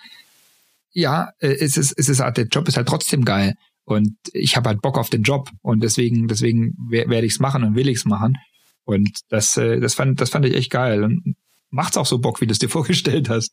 [0.92, 3.54] ja, äh, es ist, es ist halt, der Job ist halt trotzdem geil.
[3.84, 7.62] Und ich habe halt Bock auf den Job und deswegen, deswegen werde ich es machen
[7.62, 8.36] und will ich es machen.
[8.84, 11.04] Und das, äh, das fand, das fand ich echt geil.
[11.04, 11.36] Und
[11.70, 13.52] macht's auch so Bock, wie du es dir vorgestellt hast.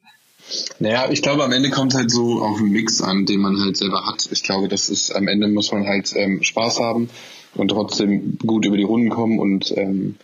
[0.80, 3.78] Naja, ich glaube, am Ende kommt halt so auf einen Mix an, den man halt
[3.78, 4.28] selber hat.
[4.32, 7.10] Ich glaube, das ist, am Ende muss man halt ähm, Spaß haben
[7.56, 10.16] und trotzdem gut über die Runden kommen und ähm,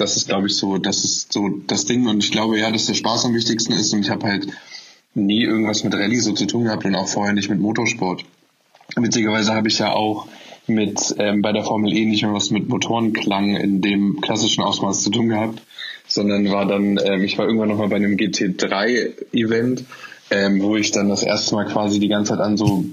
[0.00, 2.06] das ist, glaube ich, so, das ist so das Ding.
[2.06, 3.92] Und ich glaube, ja, dass der Spaß am wichtigsten ist.
[3.92, 4.46] Und ich habe halt
[5.14, 8.24] nie irgendwas mit Rallye so zu tun gehabt und auch vorher nicht mit Motorsport.
[8.96, 10.26] Witzigerweise habe ich ja auch
[10.66, 15.02] mit ähm, bei der Formel E nicht mehr was mit Motorenklang in dem klassischen Ausmaß
[15.02, 15.62] zu tun gehabt,
[16.10, 19.84] sondern war dann, ähm, ich war irgendwann nochmal bei einem GT3-Event,
[20.30, 22.84] ähm, wo ich dann das erste Mal quasi die ganze Zeit an so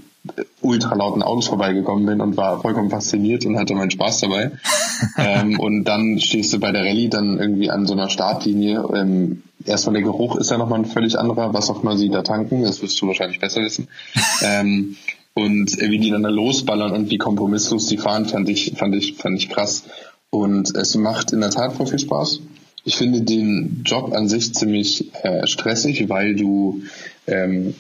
[0.61, 4.51] ultralauten Autos vorbeigekommen bin und war vollkommen fasziniert und hatte meinen Spaß dabei.
[5.17, 8.83] ähm, und dann stehst du bei der Rallye dann irgendwie an so einer Startlinie.
[8.93, 12.23] Ähm, erstmal der Geruch ist ja nochmal ein völlig anderer, was auch immer sie da
[12.23, 13.87] tanken, das wirst du wahrscheinlich besser wissen.
[14.41, 14.97] ähm,
[15.33, 18.95] und äh, wie die dann da losballern und wie kompromisslos die fahren, fand ich, fand
[18.95, 19.83] ich, fand ich krass.
[20.29, 22.41] Und es macht in der Tat voll viel Spaß.
[22.87, 26.83] Ich finde den Job an sich ziemlich äh, stressig, weil du
[27.27, 27.75] ähm,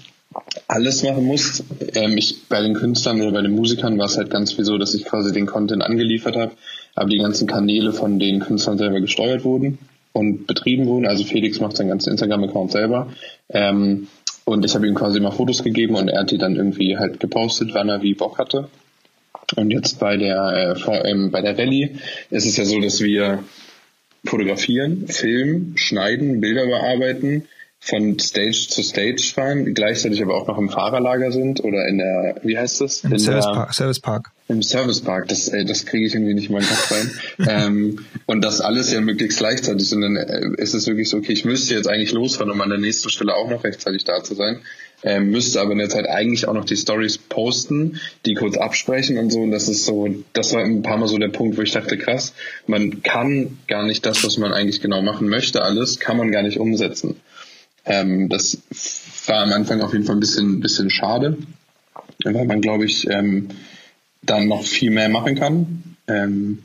[0.67, 1.63] alles machen musst.
[1.95, 4.77] Ähm, ich, bei den Künstlern oder bei den Musikern war es halt ganz viel so,
[4.77, 6.51] dass ich quasi den Content angeliefert habe,
[6.93, 9.77] aber die ganzen Kanäle von den Künstlern selber gesteuert wurden.
[10.11, 11.07] und betrieben wurden.
[11.07, 13.07] Also Felix macht seinen ganzen Instagram-Account selber.
[13.47, 14.07] Ähm,
[14.43, 17.21] und ich habe ihm quasi immer Fotos gegeben und er hat die dann irgendwie halt
[17.21, 18.67] gepostet, wann er wie Bock hatte.
[19.55, 21.95] Und jetzt bei der, äh, ähm, bei der Rallye
[22.29, 23.43] ist es ja so, dass wir
[24.27, 27.47] fotografieren, filmen, schneiden, Bilder bearbeiten,
[27.79, 32.35] von Stage zu Stage fahren, gleichzeitig aber auch noch im Fahrerlager sind oder in der,
[32.43, 33.03] wie heißt das?
[33.03, 33.73] Im in Service der, Park.
[33.73, 34.31] Service Park.
[34.49, 37.11] Im Service Park, das, äh, das kriege ich irgendwie nicht in meinen Kopf rein.
[37.47, 39.93] ähm, und das alles ja möglichst gleichzeitig.
[39.93, 42.69] Und dann äh, ist es wirklich so, okay, ich müsste jetzt eigentlich losfahren, um an
[42.69, 44.59] der nächsten Stelle auch noch rechtzeitig da zu sein.
[45.03, 49.17] Ähm, müsste aber in der Zeit eigentlich auch noch die Stories posten, die kurz absprechen
[49.17, 49.41] und so.
[49.41, 51.97] Und das ist so, das war ein paar Mal so der Punkt, wo ich dachte,
[51.97, 52.33] krass,
[52.65, 56.41] man kann gar nicht das, was man eigentlich genau machen möchte, alles, kann man gar
[56.41, 57.17] nicht umsetzen.
[57.85, 58.57] Ähm, das
[59.27, 61.37] war am Anfang auf jeden Fall ein bisschen, bisschen schade,
[62.23, 63.49] weil man, glaube ich, ähm,
[64.23, 65.95] dann noch viel mehr machen kann.
[66.07, 66.63] Ähm,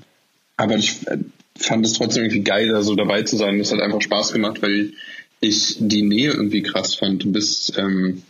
[0.56, 1.18] aber ich äh,
[1.56, 3.58] fand es trotzdem irgendwie geil, da so dabei zu sein.
[3.58, 4.94] Das hat einfach Spaß gemacht, weil ich
[5.42, 7.24] die Nähe irgendwie krass fand.
[7.24, 8.22] Du bist, ähm,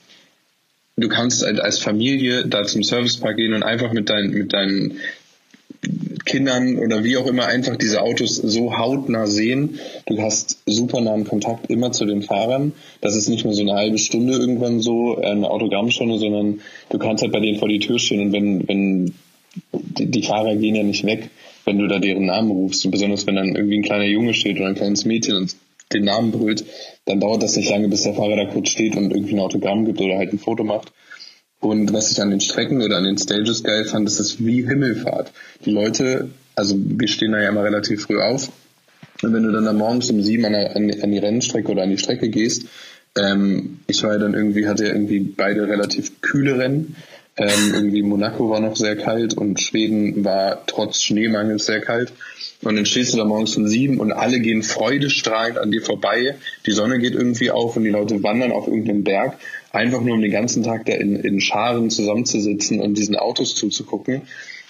[0.97, 4.99] du kannst halt als Familie da zum Servicepark gehen und einfach mit deinen, mit deinen
[6.25, 9.81] Kindern oder wie auch immer einfach diese Autos so hautnah sehen.
[10.07, 12.73] Du hast super nahen Kontakt immer zu den Fahrern.
[13.01, 17.23] Das ist nicht nur so eine halbe Stunde irgendwann so, eine Autogrammstunde, sondern du kannst
[17.23, 19.15] halt bei denen vor die Tür stehen und wenn, wenn
[19.73, 21.31] die, die Fahrer gehen ja nicht weg,
[21.65, 22.85] wenn du da deren Namen rufst.
[22.85, 25.57] Und besonders wenn dann irgendwie ein kleiner Junge steht oder ein kleines Mädchen und
[25.95, 26.65] den Namen brüllt,
[27.05, 29.85] dann dauert das nicht lange, bis der Fahrer da kurz steht und irgendwie ein Autogramm
[29.85, 30.93] gibt oder halt ein Foto macht.
[31.61, 34.67] Und was ich an den Strecken oder an den Stages geil fand, das ist wie
[34.67, 35.31] Himmelfahrt.
[35.65, 38.51] Die Leute, also wir stehen da ja immer relativ früh auf.
[39.23, 41.91] Und wenn du dann da morgens um sieben an, der, an die Rennstrecke oder an
[41.91, 42.67] die Strecke gehst,
[43.17, 46.97] ähm, ich war ja dann irgendwie, hatte ja irgendwie beide relativ kühle Rennen.
[47.37, 52.13] Ähm, irgendwie Monaco war noch sehr kalt und Schweden war trotz Schneemangels sehr kalt.
[52.63, 56.37] Und dann stehst du da morgens um sieben und alle gehen freudestrahlend an dir vorbei.
[56.67, 59.39] Die Sonne geht irgendwie auf und die Leute wandern auf irgendeinen Berg
[59.73, 64.23] einfach nur um den ganzen Tag da in, in Scharen zusammenzusitzen und diesen Autos zuzugucken.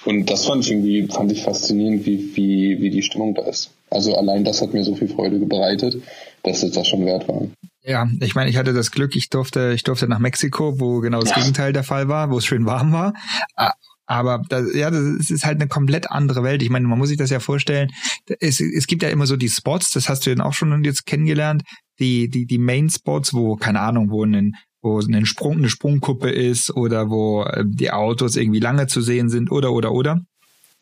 [0.05, 3.71] Und das fand ich irgendwie, fand ich faszinierend, wie, wie, wie die Stimmung da ist.
[3.91, 6.03] Also allein das hat mir so viel Freude bereitet,
[6.43, 7.43] dass es das schon wert war.
[7.85, 11.21] Ja, ich meine, ich hatte das Glück, ich durfte, ich durfte nach Mexiko, wo genau
[11.21, 11.37] das ja.
[11.37, 13.13] Gegenteil der Fall war, wo es schön warm war.
[14.07, 16.63] Aber das, ja, das ist halt eine komplett andere Welt.
[16.63, 17.91] Ich meine, man muss sich das ja vorstellen.
[18.41, 21.07] Es, es gibt ja immer so die Spots, das hast du ja auch schon jetzt
[21.07, 21.63] kennengelernt,
[21.99, 26.29] die, die, die Main Spots, wo, keine Ahnung, wo ein wo ein Sprung, eine Sprungkuppe
[26.29, 30.21] ist oder wo äh, die Autos irgendwie lange zu sehen sind oder oder oder.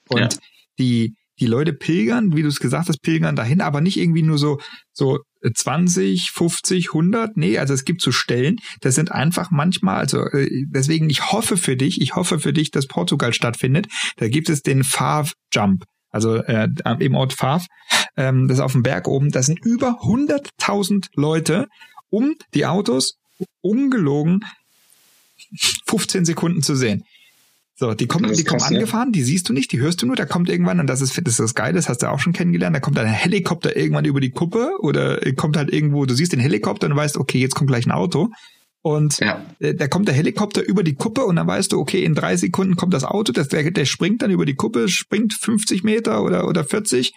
[0.08, 0.28] Und ja.
[0.78, 4.38] die die Leute pilgern, wie du es gesagt hast, pilgern dahin, aber nicht irgendwie nur
[4.38, 4.58] so
[4.92, 10.24] so 20, 50, 100, nee, also es gibt so Stellen, das sind einfach manchmal, also
[10.26, 14.48] äh, deswegen, ich hoffe für dich, ich hoffe für dich, dass Portugal stattfindet, da gibt
[14.48, 17.66] es den Fav Jump, also äh, im Ort Fav,
[18.16, 21.68] ähm, das ist auf dem Berg oben, da sind über 100.000 Leute
[22.10, 23.14] um die Autos
[23.60, 24.44] ungelogen
[25.86, 27.04] 15 Sekunden zu sehen.
[27.80, 30.26] So, die kommen, die kommen angefahren, die siehst du nicht, die hörst du nur, da
[30.26, 32.76] kommt irgendwann, und das ist, das ist das Geile, das hast du auch schon kennengelernt,
[32.76, 36.40] da kommt ein Helikopter irgendwann über die Kuppe oder kommt halt irgendwo, du siehst den
[36.40, 38.28] Helikopter und weißt, okay, jetzt kommt gleich ein Auto.
[38.82, 39.42] Und ja.
[39.60, 42.36] Äh, da kommt der Helikopter über die Kuppe und dann weißt du, okay, in drei
[42.36, 46.22] Sekunden kommt das Auto, das, der, der springt dann über die Kuppe, springt 50 Meter
[46.22, 47.14] oder, oder 40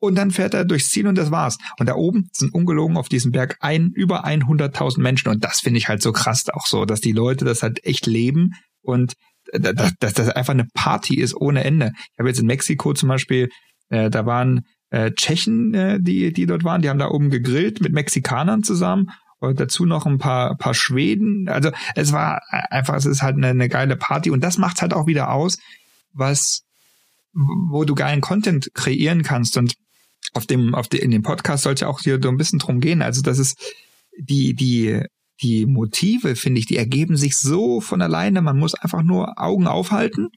[0.00, 1.58] und dann fährt er durchs Ziel und das war's.
[1.78, 5.78] Und da oben sind ungelogen auf diesem Berg ein, über 100.000 Menschen und das finde
[5.78, 9.12] ich halt so krass auch so, dass die Leute das halt echt leben und
[9.52, 11.92] dass, dass das einfach eine Party ist ohne Ende.
[11.94, 13.48] Ich habe jetzt in Mexiko zum Beispiel,
[13.90, 17.80] äh, da waren äh, Tschechen, äh, die, die dort waren, die haben da oben gegrillt
[17.80, 21.48] mit Mexikanern zusammen und dazu noch ein paar, paar Schweden.
[21.48, 24.94] Also es war einfach, es ist halt eine, eine geile Party und das macht halt
[24.94, 25.58] auch wieder aus,
[26.12, 26.62] was,
[27.32, 29.74] wo du geilen Content kreieren kannst und
[30.34, 33.02] auf dem, auf de, in dem Podcast sollte auch hier so ein bisschen drum gehen.
[33.02, 33.58] Also das ist
[34.18, 35.02] die, die,
[35.40, 38.42] die Motive, finde ich, die ergeben sich so von alleine.
[38.42, 40.28] Man muss einfach nur Augen aufhalten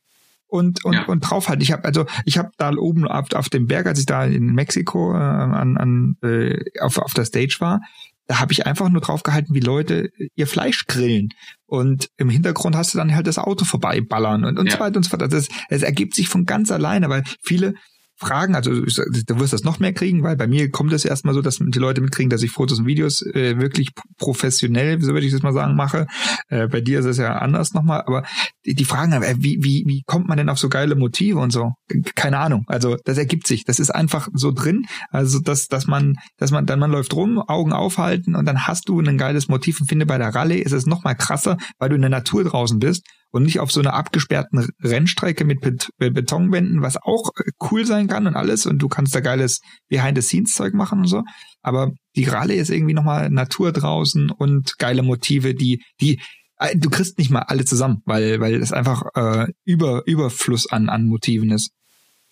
[0.48, 1.06] und und ja.
[1.06, 1.62] und draufhalten.
[1.62, 4.54] Ich habe also ich habe da oben auf, auf dem Berg, als ich da in
[4.54, 7.82] Mexiko äh, an, an äh, auf auf der Stage war,
[8.28, 11.30] da habe ich einfach nur draufgehalten, wie Leute ihr Fleisch grillen
[11.66, 14.74] und im Hintergrund hast du dann halt das Auto vorbeiballern und und ja.
[14.74, 15.24] so weiter und so fort.
[15.24, 17.76] Also es, es ergibt sich von ganz alleine, weil viele
[18.18, 21.42] Fragen, also du wirst das noch mehr kriegen, weil bei mir kommt es erstmal so,
[21.42, 25.34] dass die Leute mitkriegen, dass ich Fotos und Videos äh, wirklich professionell, so würde ich
[25.34, 26.08] das mal sagen, mache.
[26.48, 28.24] Äh, bei dir ist es ja anders nochmal, aber
[28.66, 31.52] die, die fragen, äh, wie, wie, wie kommt man denn auf so geile Motive und
[31.52, 31.74] so?
[32.16, 32.64] Keine Ahnung.
[32.68, 33.66] Also das ergibt sich.
[33.66, 34.86] Das ist einfach so drin.
[35.10, 38.88] Also dass, dass man, dass man, dann man läuft rum, Augen aufhalten und dann hast
[38.88, 41.96] du ein geiles Motiv und finde bei der Rallye ist es nochmal krasser, weil du
[41.96, 43.06] in der Natur draußen bist
[43.36, 47.32] und nicht auf so einer abgesperrten Rennstrecke mit Bet Betonwänden, was auch
[47.70, 49.60] cool sein kann und alles und du kannst da geiles
[49.90, 51.22] Behind-the-Scenes-Zeug machen und so.
[51.62, 56.22] Aber die Rallye ist irgendwie nochmal Natur draußen und geile Motive, die, die,
[56.60, 60.88] äh, du kriegst nicht mal alle zusammen, weil, weil es einfach äh, über, Überfluss an,
[60.88, 61.72] an Motiven ist.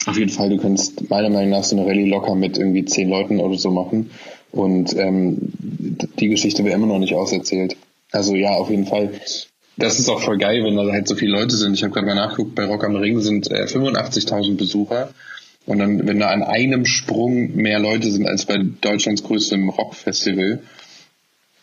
[0.05, 3.09] Auf jeden Fall, du kannst meiner Meinung nach so eine Rallye locker mit irgendwie zehn
[3.09, 4.09] Leuten oder so machen
[4.51, 5.37] und ähm,
[6.17, 7.75] die Geschichte wäre immer noch nicht auserzählt.
[8.11, 9.11] Also ja, auf jeden Fall.
[9.77, 11.73] Das ist auch voll geil, wenn da halt so viele Leute sind.
[11.73, 15.09] Ich habe gerade mal nachgeguckt, bei Rock am Ring sind äh, 85.000 Besucher.
[15.65, 20.61] Und dann, wenn da an einem Sprung mehr Leute sind als bei Deutschlands größtem Rockfestival,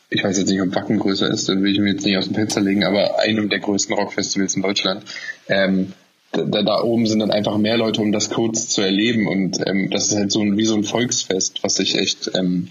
[0.08, 2.24] ich weiß jetzt nicht, ob Wacken größer ist, dann will ich mir jetzt nicht aus
[2.24, 5.04] dem Fenster legen, aber einem der größten Rockfestivals in Deutschland,
[5.48, 5.92] ähm,
[6.32, 9.26] da, da oben sind dann einfach mehr Leute, um das kurz zu erleben.
[9.26, 12.70] Und ähm, das ist halt so ein, wie so ein Volksfest, was ich echt ähm,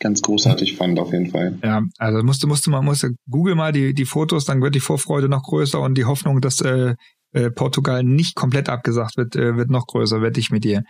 [0.00, 1.58] ganz großartig fand, auf jeden Fall.
[1.62, 5.28] Ja, also musste, musste man, musste Google mal die, die Fotos, dann wird die Vorfreude
[5.28, 6.94] noch größer und die Hoffnung, dass äh,
[7.32, 10.82] äh, Portugal nicht komplett abgesagt wird, äh, wird noch größer, wette ich mit dir.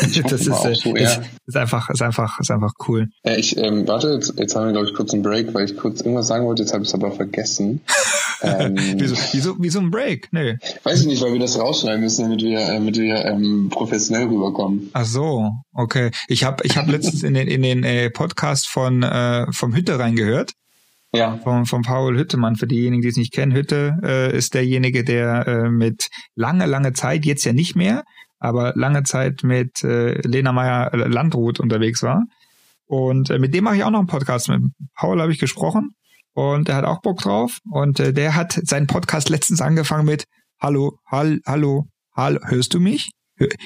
[0.00, 3.06] Ich das ist, äh, so, ist, ist, einfach, ist einfach, ist einfach cool.
[3.22, 5.76] Äh, ich, ähm, warte, jetzt, jetzt haben wir, glaube ich, kurz einen Break, weil ich
[5.76, 7.82] kurz irgendwas sagen wollte, jetzt habe ich es aber vergessen.
[8.42, 10.28] ähm, wieso, wieso, wieso ein Break?
[10.32, 10.56] Nee.
[10.82, 14.26] Weiß ich nicht, weil wir das rausschneiden müssen, damit wir, äh, damit wir ähm, professionell
[14.26, 14.90] rüberkommen.
[14.92, 16.10] Ach so, okay.
[16.28, 19.98] Ich habe ich hab letztens in den, in den äh, Podcast von äh, vom Hütte
[19.98, 20.52] reingehört.
[21.14, 21.38] Ja.
[21.38, 23.54] Von, von Paul Hüttemann, für diejenigen, die es nicht kennen.
[23.54, 28.04] Hütte äh, ist derjenige, der äh, mit lange, lange Zeit, jetzt ja nicht mehr,
[28.38, 32.24] aber lange Zeit mit äh, Lena Meyer äh, Landrut unterwegs war.
[32.86, 34.48] Und äh, mit dem mache ich auch noch einen Podcast.
[34.48, 34.62] Mit
[34.94, 35.94] Paul habe ich gesprochen
[36.36, 37.58] und er hat auch Bock drauf.
[37.70, 40.24] Und äh, der hat seinen Podcast letztens angefangen mit
[40.60, 43.10] Hallo, hall, hallo, hallo, hörst du mich?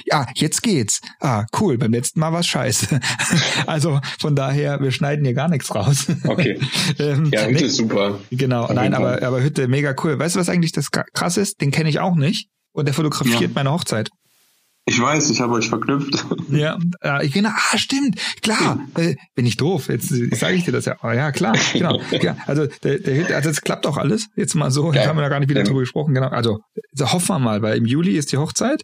[0.05, 0.99] Ja, jetzt geht's.
[1.21, 1.77] Ah, cool.
[1.77, 2.99] Beim letzten Mal war's scheiße.
[3.67, 6.07] also von daher, wir schneiden hier gar nichts raus.
[6.25, 6.59] Okay.
[6.99, 8.19] ähm, ja, Hütte ist super.
[8.31, 8.63] Genau.
[8.63, 10.19] Auf Nein, aber, aber Hütte mega cool.
[10.19, 11.61] Weißt du, was eigentlich das krass ist?
[11.61, 12.49] Den kenne ich auch nicht.
[12.73, 13.49] Und der fotografiert ja.
[13.53, 14.09] meine Hochzeit.
[14.85, 16.25] Ich weiß, ich habe euch verknüpft.
[16.49, 20.73] Ja, äh, ich genau, ah, stimmt, klar, äh, bin ich doof, jetzt sage ich dir
[20.73, 20.97] das ja.
[21.01, 22.01] Oh, ja, klar, genau.
[22.11, 25.21] Ja, also, der, der, also es klappt auch alles, jetzt mal so, jetzt haben wir
[25.21, 25.65] da gar nicht wieder ja.
[25.65, 26.27] drüber gesprochen, genau.
[26.27, 26.59] Also,
[26.91, 28.83] also hoffen wir mal, weil im Juli ist die Hochzeit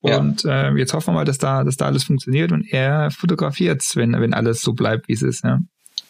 [0.00, 0.70] und ja.
[0.70, 4.12] äh, jetzt hoffen wir mal, dass da, dass da alles funktioniert und er fotografiert, wenn,
[4.20, 5.44] wenn alles so bleibt, wie es ist.
[5.44, 5.60] Ja.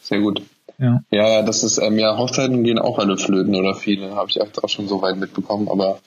[0.01, 0.43] Sehr gut.
[0.78, 1.01] Ja.
[1.11, 4.68] ja, das ist, ähm, ja, Hochzeiten gehen auch alle flöten oder viele, habe ich auch
[4.68, 6.01] schon so weit mitbekommen, aber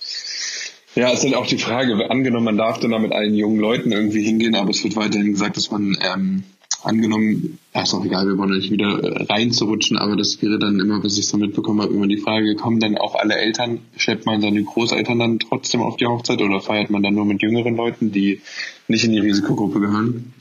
[0.97, 3.59] ja, es ist halt auch die Frage, angenommen, man darf dann da mit allen jungen
[3.59, 6.43] Leuten irgendwie hingehen, aber es wird weiterhin gesagt, dass man ähm,
[6.83, 10.79] angenommen, ja, ist auch egal, wir wollen nicht wieder äh, reinzurutschen, aber das wäre dann
[10.79, 14.25] immer, was ich so mitbekommen habe, immer die Frage, kommen dann auch alle Eltern, schleppt
[14.25, 17.75] man seine Großeltern dann trotzdem auf die Hochzeit oder feiert man dann nur mit jüngeren
[17.75, 18.41] Leuten, die
[18.87, 20.33] nicht in die Risikogruppe gehören?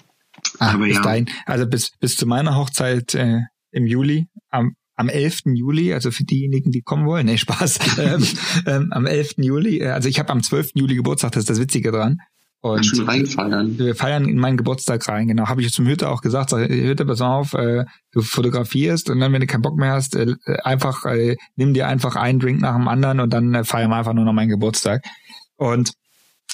[0.58, 1.02] Ach, aber bis ja.
[1.02, 3.40] Dahin, also bis, bis zu meiner Hochzeit äh,
[3.72, 5.42] im Juli, am, am 11.
[5.54, 8.26] Juli, also für diejenigen, die kommen wollen, nee, Spaß, ähm,
[8.66, 9.34] ähm, am 11.
[9.38, 10.72] Juli, äh, also ich habe am 12.
[10.74, 12.18] Juli Geburtstag, das ist das Witzige dran.
[12.62, 13.78] Und schon reinfeiern.
[13.78, 15.46] Wir feiern in meinen Geburtstag rein, genau.
[15.46, 19.32] Habe ich zum Hütte auch gesagt, sag, Hütte, pass auf, äh, du fotografierst und dann,
[19.32, 20.34] wenn du keinen Bock mehr hast, äh,
[20.64, 23.96] einfach, äh, nimm dir einfach einen Drink nach dem anderen und dann äh, feiern wir
[23.96, 25.04] einfach nur noch meinen Geburtstag.
[25.56, 25.92] Und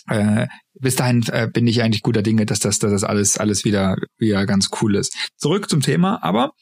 [0.09, 3.65] äh, bis dahin äh, bin ich eigentlich guter Dinge, dass das, dass das alles, alles
[3.65, 5.17] wieder, wieder ganz cool ist.
[5.37, 6.53] Zurück zum Thema, aber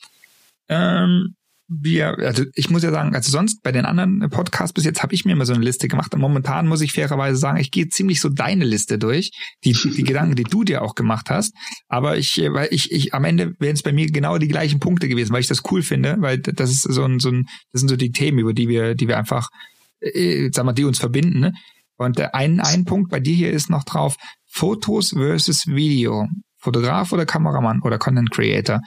[0.69, 1.35] ähm,
[1.73, 5.15] wir, also ich muss ja sagen, also sonst bei den anderen Podcasts bis jetzt habe
[5.15, 7.89] ich mir immer so eine Liste gemacht und momentan muss ich fairerweise sagen, ich gehe
[7.89, 9.31] ziemlich so deine Liste durch,
[9.65, 11.55] die, die Gedanken, die du dir auch gemacht hast.
[11.87, 15.07] Aber ich, weil ich, ich am Ende wären es bei mir genau die gleichen Punkte
[15.07, 17.89] gewesen, weil ich das cool finde, weil das ist so ein, so ein, das sind
[17.89, 19.49] so die Themen, über die wir, die wir einfach,
[20.01, 21.39] äh, sag mal, die uns verbinden.
[21.39, 21.53] Ne?
[21.97, 24.17] Und der ein, ein Punkt bei dir hier ist noch drauf,
[24.49, 26.27] Fotos versus Video.
[26.59, 28.81] Fotograf oder Kameramann oder Content Creator.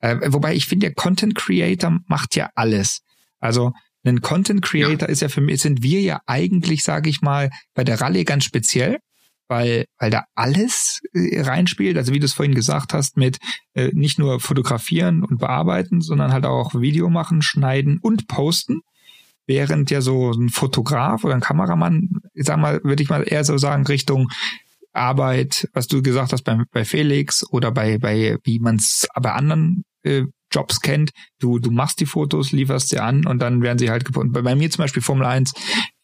[0.00, 3.00] Äh, wobei ich finde, der Content Creator macht ja alles.
[3.38, 3.72] Also
[4.04, 5.12] ein Content Creator ja.
[5.12, 8.44] ist ja für mich, sind wir ja eigentlich, sage ich mal, bei der Rallye ganz
[8.44, 8.98] speziell,
[9.48, 11.98] weil, weil da alles äh, reinspielt.
[11.98, 13.38] Also wie du es vorhin gesagt hast, mit
[13.74, 18.80] äh, nicht nur fotografieren und bearbeiten, sondern halt auch Video machen, schneiden und posten.
[19.46, 23.44] Während ja so ein Fotograf oder ein Kameramann, ich sag mal, würde ich mal eher
[23.44, 24.28] so sagen, Richtung
[24.92, 29.32] Arbeit, was du gesagt hast bei, bei Felix oder bei, bei wie man es bei
[29.32, 31.10] anderen äh, Jobs kennt.
[31.38, 34.32] Du, du machst die Fotos, lieferst sie an und dann werden sie halt gefunden.
[34.32, 35.52] Bei, bei mir zum Beispiel Formel 1,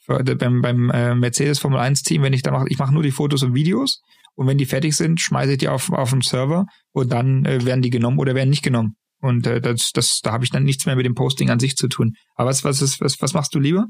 [0.07, 3.11] beim, beim äh, Mercedes Formel 1 Team, wenn ich da mache, ich mache nur die
[3.11, 4.03] Fotos und Videos
[4.35, 7.65] und wenn die fertig sind, schmeiße ich die auf, auf den Server und dann äh,
[7.65, 8.97] werden die genommen oder werden nicht genommen.
[9.21, 11.77] Und äh, das, das, da habe ich dann nichts mehr mit dem Posting an sich
[11.77, 12.15] zu tun.
[12.35, 13.87] Aber was, was, ist, was, was machst du lieber?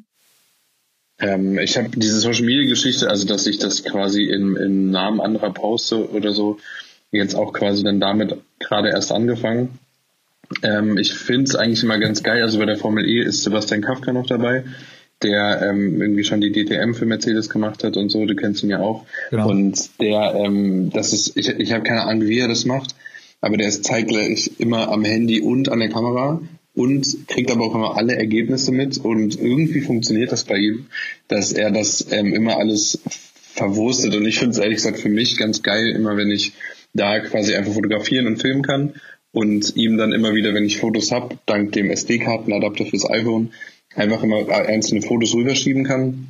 [1.18, 5.20] Ähm, ich habe diese Social Media Geschichte, also dass ich das quasi im, im Namen
[5.20, 6.58] anderer poste oder so,
[7.10, 9.78] jetzt auch quasi dann damit gerade erst angefangen.
[10.62, 12.42] Ähm, ich finde es eigentlich immer ganz geil.
[12.42, 14.64] Also bei der Formel E ist Sebastian Kafka noch dabei,
[15.22, 18.70] der ähm, irgendwie schon die DTM für Mercedes gemacht hat und so, du kennst ihn
[18.70, 19.06] ja auch.
[19.30, 19.48] Genau.
[19.48, 22.94] Und der, ähm, das ist, ich, ich habe keine Ahnung, wie er das macht,
[23.40, 26.40] aber der ist zeitgleich immer am Handy und an der Kamera
[26.74, 30.86] und kriegt aber auch immer alle Ergebnisse mit und irgendwie funktioniert das bei ihm,
[31.28, 33.00] dass er das ähm, immer alles
[33.54, 36.52] verwurstet und ich finde es ehrlich gesagt für mich ganz geil, immer wenn ich
[36.92, 38.94] da quasi einfach fotografieren und filmen kann
[39.36, 43.50] und ihm dann immer wieder, wenn ich Fotos habe, dank dem SD-Kartenadapter fürs iPhone,
[43.94, 46.28] einfach immer einzelne Fotos rüberschieben kann,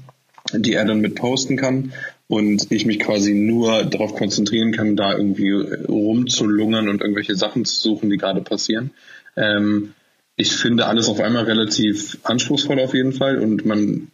[0.53, 1.93] die er dann mit posten kann
[2.27, 7.81] und ich mich quasi nur darauf konzentrieren kann, da irgendwie rumzulungern und irgendwelche Sachen zu
[7.81, 8.91] suchen, die gerade passieren.
[9.37, 9.93] Ähm,
[10.35, 14.09] ich finde alles auf einmal relativ anspruchsvoll auf jeden Fall und man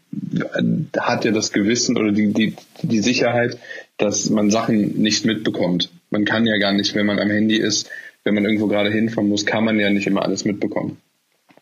[0.99, 3.57] hat ja das Gewissen oder die, die, die Sicherheit,
[3.97, 5.89] dass man Sachen nicht mitbekommt.
[6.11, 7.89] Man kann ja gar nicht, wenn man am Handy ist,
[8.25, 10.99] wenn man irgendwo gerade hinfahren muss, kann man ja nicht immer alles mitbekommen.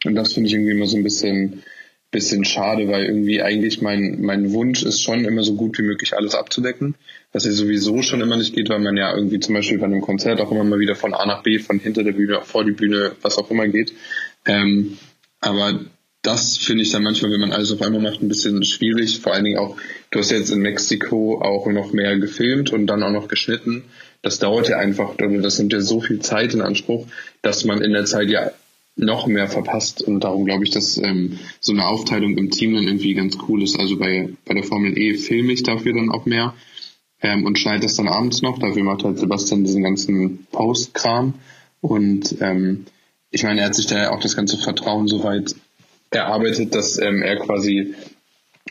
[0.05, 1.63] Und das finde ich irgendwie immer so ein bisschen,
[2.11, 6.17] bisschen schade, weil irgendwie eigentlich mein, mein Wunsch ist schon immer so gut wie möglich
[6.17, 6.95] alles abzudecken,
[7.33, 10.01] was ja sowieso schon immer nicht geht, weil man ja irgendwie zum Beispiel bei einem
[10.01, 12.73] Konzert auch immer mal wieder von A nach B, von hinter der Bühne vor die
[12.73, 13.93] Bühne, was auch immer geht.
[14.47, 14.99] Ähm,
[15.41, 15.81] aber
[16.23, 19.21] das finde ich dann manchmal, wenn man alles auf einmal macht, ein bisschen schwierig.
[19.21, 19.77] Vor allen Dingen auch,
[20.11, 23.85] du hast jetzt in Mexiko auch noch mehr gefilmt und dann auch noch geschnitten.
[24.23, 27.07] Das dauert ja einfach, das nimmt ja so viel Zeit in Anspruch,
[27.43, 28.51] dass man in der Zeit ja
[28.97, 30.03] noch mehr verpasst.
[30.03, 33.63] Und darum glaube ich, dass ähm, so eine Aufteilung im Team dann irgendwie ganz cool
[33.63, 33.79] ist.
[33.79, 36.55] Also bei, bei der Formel E filme ich dafür dann auch mehr
[37.23, 38.59] ähm, und schneide das dann abends noch.
[38.59, 41.35] Dafür macht halt Sebastian diesen ganzen Post-Kram.
[41.81, 42.87] Und ähm,
[43.31, 45.55] ich meine, er hat sich da ja auch das ganze Vertrauen soweit
[46.11, 47.95] erarbeitet, dass ähm, er quasi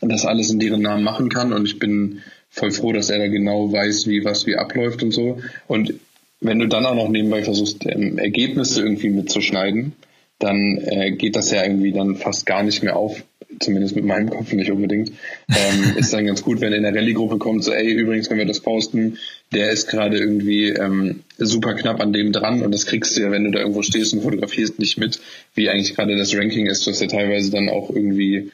[0.02, 1.54] das alles in deren Namen machen kann.
[1.54, 5.12] Und ich bin voll froh, dass er da genau weiß, wie was wie abläuft und
[5.12, 5.40] so.
[5.68, 5.94] Und
[6.42, 9.94] wenn du dann auch noch nebenbei versuchst, ähm, Ergebnisse irgendwie mitzuschneiden,
[10.40, 13.24] dann äh, geht das ja irgendwie dann fast gar nicht mehr auf,
[13.60, 15.12] zumindest mit meinem Kopf nicht unbedingt.
[15.50, 18.46] Ähm, ist dann ganz gut, wenn in der Rallye-Gruppe kommt, so, ey, übrigens, wenn wir
[18.46, 19.18] das posten,
[19.52, 23.32] der ist gerade irgendwie ähm, super knapp an dem dran und das kriegst du ja,
[23.32, 25.20] wenn du da irgendwo stehst und fotografierst, nicht mit,
[25.56, 26.88] wie eigentlich gerade das Ranking ist.
[26.88, 28.52] Du hast ja teilweise dann auch irgendwie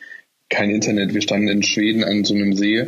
[0.49, 1.13] kein Internet.
[1.13, 2.87] Wir standen in Schweden an so einem See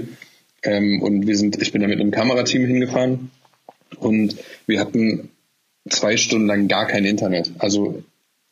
[0.68, 3.32] ähm, und wir sind, ich bin da mit einem Kamerateam hingefahren
[4.00, 4.36] und
[4.68, 5.30] wir hatten
[5.90, 7.52] zwei Stunden lang gar kein Internet.
[7.60, 8.04] Also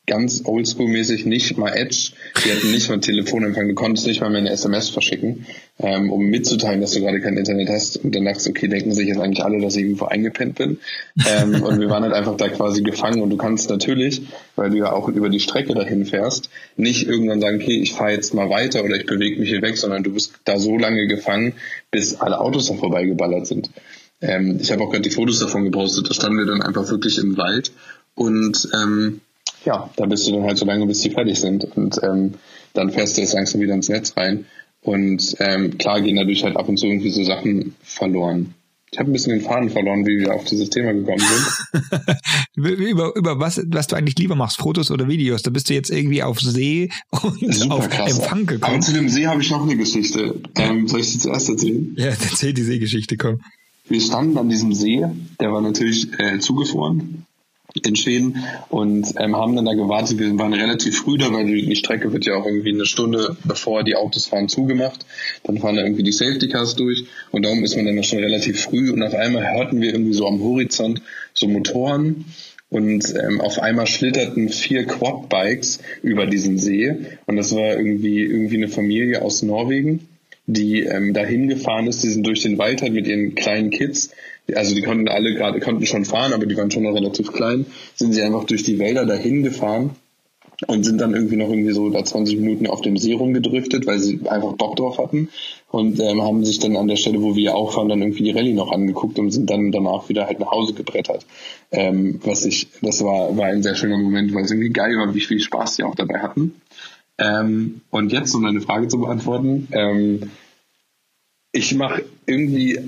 [0.06, 2.12] ganz oldschool-mäßig nicht mal Edge.
[2.44, 3.68] Die hatten nicht mal Telefonempfang.
[3.68, 5.46] Du konntest nicht mal mehr eine SMS verschicken,
[5.78, 7.96] ähm, um mitzuteilen, dass du gerade kein Internet hast.
[7.98, 10.78] Und dann dachtest du, okay, denken sich jetzt eigentlich alle, dass ich irgendwo eingepennt bin.
[11.26, 13.20] Ähm, und wir waren halt einfach da quasi gefangen.
[13.20, 14.22] Und du kannst natürlich,
[14.54, 18.12] weil du ja auch über die Strecke dahin fährst, nicht irgendwann sagen, okay, ich fahre
[18.12, 21.06] jetzt mal weiter oder ich bewege mich hier weg, sondern du bist da so lange
[21.06, 21.54] gefangen,
[21.90, 23.70] bis alle Autos da vorbeigeballert sind.
[24.20, 26.08] Ähm, ich habe auch gerade die Fotos davon gepostet.
[26.08, 27.72] Da standen wir dann einfach wirklich im Wald
[28.14, 29.20] und ähm,
[29.66, 31.64] ja, da bist du dann halt so lange, bis die fertig sind.
[31.76, 32.34] Und ähm,
[32.72, 34.46] dann fährst du jetzt langsam wieder ins Netz rein.
[34.80, 38.54] Und ähm, klar gehen dadurch halt ab und zu irgendwie so Sachen verloren.
[38.92, 42.16] Ich habe ein bisschen den Faden verloren, wie wir auf dieses Thema gekommen sind.
[42.78, 45.42] über, über was, was du eigentlich lieber machst, Fotos oder Videos?
[45.42, 48.16] Da bist du jetzt irgendwie auf See und Super auf krass.
[48.16, 48.74] Empfang gekommen.
[48.74, 50.40] Aber zu dem See habe ich noch eine Geschichte.
[50.56, 51.94] Ähm, soll ich sie zuerst erzählen?
[51.98, 53.40] Ja, erzähl die Seegeschichte, komm.
[53.88, 55.04] Wir standen an diesem See,
[55.40, 57.25] der war natürlich äh, zugefroren
[57.84, 60.20] in Schweden und ähm, haben dann da gewartet.
[60.20, 63.36] Wir waren relativ früh da, weil die, die Strecke wird ja auch irgendwie eine Stunde
[63.42, 65.04] bevor die Autos fahren zugemacht.
[65.42, 68.60] Dann fahren da irgendwie die Safety Cars durch und darum ist man dann schon relativ
[68.60, 71.02] früh und auf einmal hörten wir irgendwie so am Horizont
[71.34, 72.26] so Motoren
[72.70, 76.94] und ähm, auf einmal schlitterten vier Quad-Bikes über diesen See
[77.26, 80.08] und das war irgendwie irgendwie eine Familie aus Norwegen
[80.46, 84.10] die ähm, dahin gefahren ist, die sind durch den Wald halt mit ihren kleinen Kids,
[84.54, 87.66] also die konnten alle gerade, konnten schon fahren, aber die waren schon noch relativ klein,
[87.94, 89.90] sind sie einfach durch die Wälder dahin gefahren
[90.66, 93.98] und sind dann irgendwie noch irgendwie so da 20 Minuten auf dem See rumgedriftet, weil
[93.98, 95.28] sie einfach Bock drauf hatten
[95.70, 98.30] und ähm, haben sich dann an der Stelle, wo wir auch fahren, dann irgendwie die
[98.30, 101.26] Rallye noch angeguckt und sind dann danach wieder halt nach Hause gebrettert.
[101.72, 105.14] Ähm, was ich, das war, war ein sehr schöner Moment, weil es irgendwie geil war,
[105.14, 106.54] wie viel Spaß die auch dabei hatten.
[107.18, 110.30] Ähm, und jetzt, um deine Frage zu beantworten, ähm,
[111.52, 112.78] ich mache irgendwie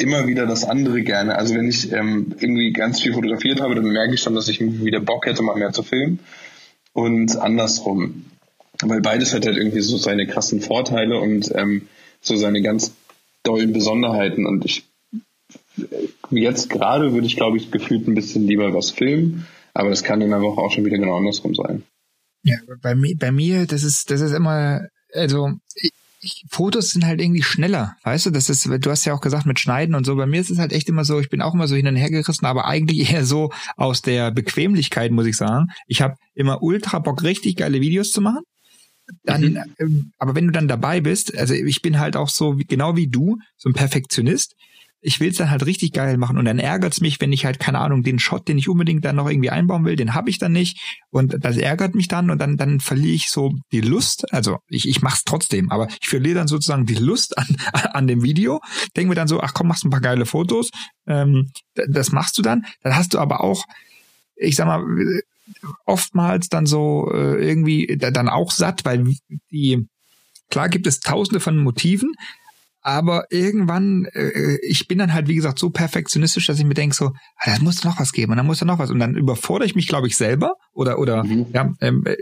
[0.00, 1.36] immer wieder das andere gerne.
[1.36, 4.60] Also wenn ich ähm, irgendwie ganz viel fotografiert habe, dann merke ich schon, dass ich
[4.60, 6.20] wieder Bock hätte, mal mehr zu filmen.
[6.92, 8.24] Und andersrum.
[8.82, 11.88] Weil beides hat halt irgendwie so seine krassen Vorteile und ähm,
[12.20, 12.92] so seine ganz
[13.42, 14.46] dollen Besonderheiten.
[14.46, 14.84] Und ich
[16.30, 20.20] jetzt gerade würde ich, glaube ich, gefühlt ein bisschen lieber was filmen, aber das kann
[20.20, 21.82] in der Woche auch schon wieder genau andersrum sein.
[22.42, 25.92] Ja, bei mir, bei mir, das ist, das ist immer, also ich,
[26.50, 28.30] Fotos sind halt irgendwie schneller, weißt du?
[28.30, 30.16] Das ist, du hast ja auch gesagt mit Schneiden und so.
[30.16, 31.96] Bei mir ist es halt echt immer so, ich bin auch immer so hin und
[31.96, 35.68] her gerissen, aber eigentlich eher so aus der Bequemlichkeit, muss ich sagen.
[35.86, 38.42] Ich habe immer ultra Bock, richtig geile Videos zu machen.
[39.24, 39.58] dann, mhm.
[39.78, 43.08] Ähm, aber wenn du dann dabei bist, also ich bin halt auch so, genau wie
[43.08, 44.54] du, so ein Perfektionist,
[45.00, 47.58] ich will es dann halt richtig geil machen und dann ärgert's mich, wenn ich halt
[47.58, 50.38] keine Ahnung den Shot, den ich unbedingt dann noch irgendwie einbauen will, den habe ich
[50.38, 50.78] dann nicht
[51.10, 54.32] und das ärgert mich dann und dann dann verliere ich so die Lust.
[54.32, 57.56] Also ich ich mach's trotzdem, aber ich verliere dann sozusagen die Lust an
[57.92, 58.60] an dem Video.
[58.96, 60.70] Denke mir dann so, ach komm, machst ein paar geile Fotos.
[61.06, 62.64] Ähm, das machst du dann.
[62.82, 63.64] Dann hast du aber auch,
[64.36, 64.84] ich sag mal,
[65.84, 69.14] oftmals dann so äh, irgendwie dann auch satt, weil
[69.50, 69.86] die
[70.50, 72.12] klar gibt es Tausende von Motiven,
[72.82, 76.94] aber irgendwann, äh, ich bin dann halt, wie gesagt, so perfektionistisch, dass ich mir denke,
[76.94, 78.90] so, ah, da muss noch was geben und dann muss da noch was.
[78.90, 81.46] Und dann überfordere ich mich, glaube ich, selber oder, oder mhm.
[81.52, 82.16] ja, ähm, äh,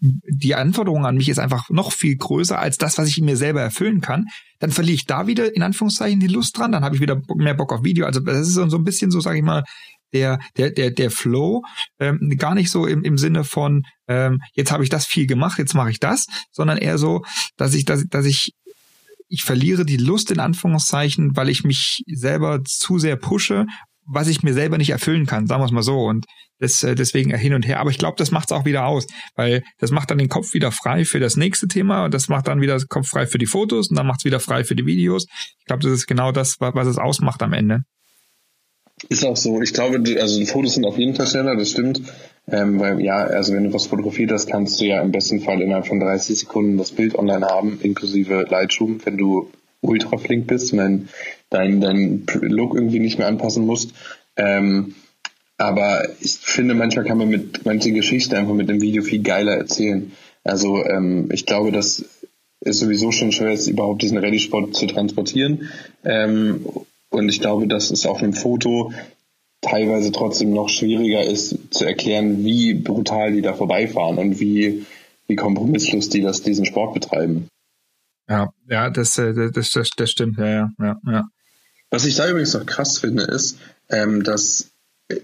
[0.00, 3.62] die Anforderung an mich ist einfach noch viel größer als das, was ich mir selber
[3.62, 4.26] erfüllen kann.
[4.58, 7.54] Dann verliere ich da wieder in Anführungszeichen die Lust dran, dann habe ich wieder mehr
[7.54, 8.04] Bock auf Video.
[8.04, 9.64] Also das ist so ein bisschen so, sage ich mal,
[10.12, 11.62] der, der, der, der Flow,
[11.98, 15.58] ähm, gar nicht so im, im Sinne von, ähm, jetzt habe ich das viel gemacht,
[15.58, 17.22] jetzt mache ich das, sondern eher so,
[17.56, 18.52] dass ich, dass, dass ich
[19.28, 23.66] ich verliere die Lust in Anführungszeichen, weil ich mich selber zu sehr pushe,
[24.06, 26.04] was ich mir selber nicht erfüllen kann, sagen wir es mal so.
[26.04, 26.26] Und
[26.58, 27.80] das, äh, deswegen hin und her.
[27.80, 30.54] Aber ich glaube, das macht es auch wieder aus, weil das macht dann den Kopf
[30.54, 33.38] wieder frei für das nächste Thema und das macht dann wieder den Kopf frei für
[33.38, 35.26] die Fotos und dann macht es wieder frei für die Videos.
[35.58, 37.82] Ich glaube, das ist genau das, was es ausmacht am Ende.
[39.08, 39.60] Ist auch so.
[39.60, 42.00] Ich glaube, also die Fotos sind auf jeden Fall schneller, das stimmt.
[42.50, 45.62] Ähm, weil ja, also wenn du was fotografiert hast, kannst du ja im besten Fall
[45.62, 50.72] innerhalb von 30 Sekunden das Bild online haben, inklusive Lightroom, wenn du ultra flink bist
[50.72, 51.08] und dein,
[51.50, 53.92] dein, dein Look irgendwie nicht mehr anpassen musst.
[54.36, 54.94] Ähm,
[55.56, 59.56] aber ich finde, manchmal kann man mit manche Geschichten einfach mit dem Video viel geiler
[59.56, 60.12] erzählen.
[60.42, 62.04] Also ähm, ich glaube, das
[62.60, 65.70] ist sowieso schon schwer, jetzt überhaupt diesen Ready-Spot zu transportieren.
[66.04, 66.66] Ähm,
[67.10, 68.92] und ich glaube, dass es auf einem Foto
[69.64, 74.86] teilweise trotzdem noch schwieriger ist zu erklären, wie brutal die da vorbeifahren und wie,
[75.26, 77.48] wie kompromisslos die das, diesen Sport betreiben.
[78.28, 81.24] Ja, ja, das, äh, das, das, das stimmt, ja, ja, ja, ja.
[81.90, 83.58] Was ich da übrigens noch krass finde, ist,
[83.90, 84.70] ähm, dass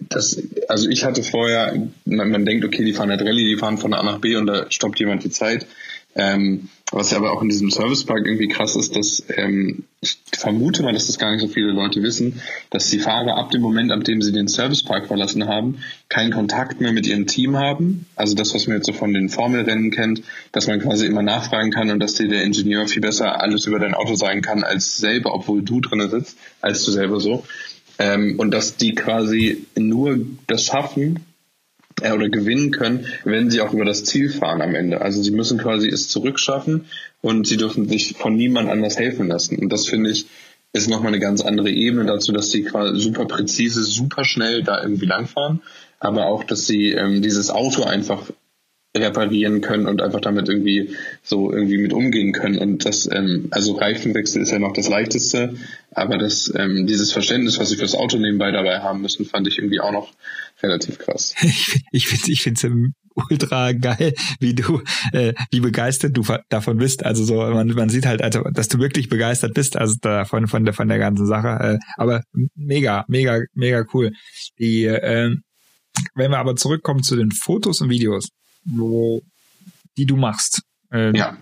[0.09, 1.75] das, also ich hatte vorher,
[2.05, 4.47] man, man denkt, okay, die fahren halt Rallye, die fahren von A nach B und
[4.47, 5.67] da stoppt jemand die Zeit.
[6.15, 10.83] Ähm, was ja aber auch in diesem Servicepark irgendwie krass ist, dass ähm, ich vermute
[10.83, 13.93] mal, dass das gar nicht so viele Leute wissen, dass die Fahrer ab dem Moment,
[13.93, 15.79] ab dem sie den Servicepark verlassen haben,
[16.09, 18.07] keinen Kontakt mehr mit ihrem Team haben.
[18.17, 20.23] Also das, was man jetzt so von den Formelrennen kennt,
[20.53, 23.79] dass man quasi immer nachfragen kann und dass dir der Ingenieur viel besser alles über
[23.79, 27.45] dein Auto sagen kann als selber, obwohl du drinne sitzt, als du selber so.
[27.99, 31.21] Ähm, und dass die quasi nur das schaffen,
[32.03, 35.01] äh, oder gewinnen können, wenn sie auch über das Ziel fahren am Ende.
[35.01, 36.87] Also sie müssen quasi es zurückschaffen
[37.21, 39.59] und sie dürfen sich von niemand anders helfen lassen.
[39.59, 40.27] Und das finde ich
[40.73, 44.81] ist nochmal eine ganz andere Ebene dazu, dass sie quasi super präzise, super schnell da
[44.81, 45.63] irgendwie langfahren,
[45.99, 48.31] aber auch, dass sie ähm, dieses Auto einfach
[48.97, 52.59] reparieren können und einfach damit irgendwie so irgendwie mit umgehen können.
[52.59, 55.55] Und das, ähm, also Reifenwechsel ist ja noch das leichteste,
[55.93, 59.59] aber das, ähm, dieses Verständnis, was sie fürs Auto nebenbei dabei haben müssen, fand ich
[59.59, 60.13] irgendwie auch noch
[60.63, 61.35] relativ krass.
[61.93, 62.43] Ich, finde ich
[63.15, 64.83] ultra geil, wie du,
[65.13, 67.05] äh, wie begeistert du davon bist.
[67.05, 70.65] Also so, man, man sieht halt, also, dass du wirklich begeistert bist, also davon von
[70.65, 71.49] der von der ganzen Sache.
[71.49, 72.23] Äh, aber
[72.55, 74.13] mega, mega, mega cool.
[74.59, 75.35] Die, äh,
[76.15, 78.29] wenn wir aber zurückkommen zu den Fotos und Videos,
[78.65, 79.23] wo,
[79.97, 80.63] die du machst.
[80.93, 81.39] Äh, ja.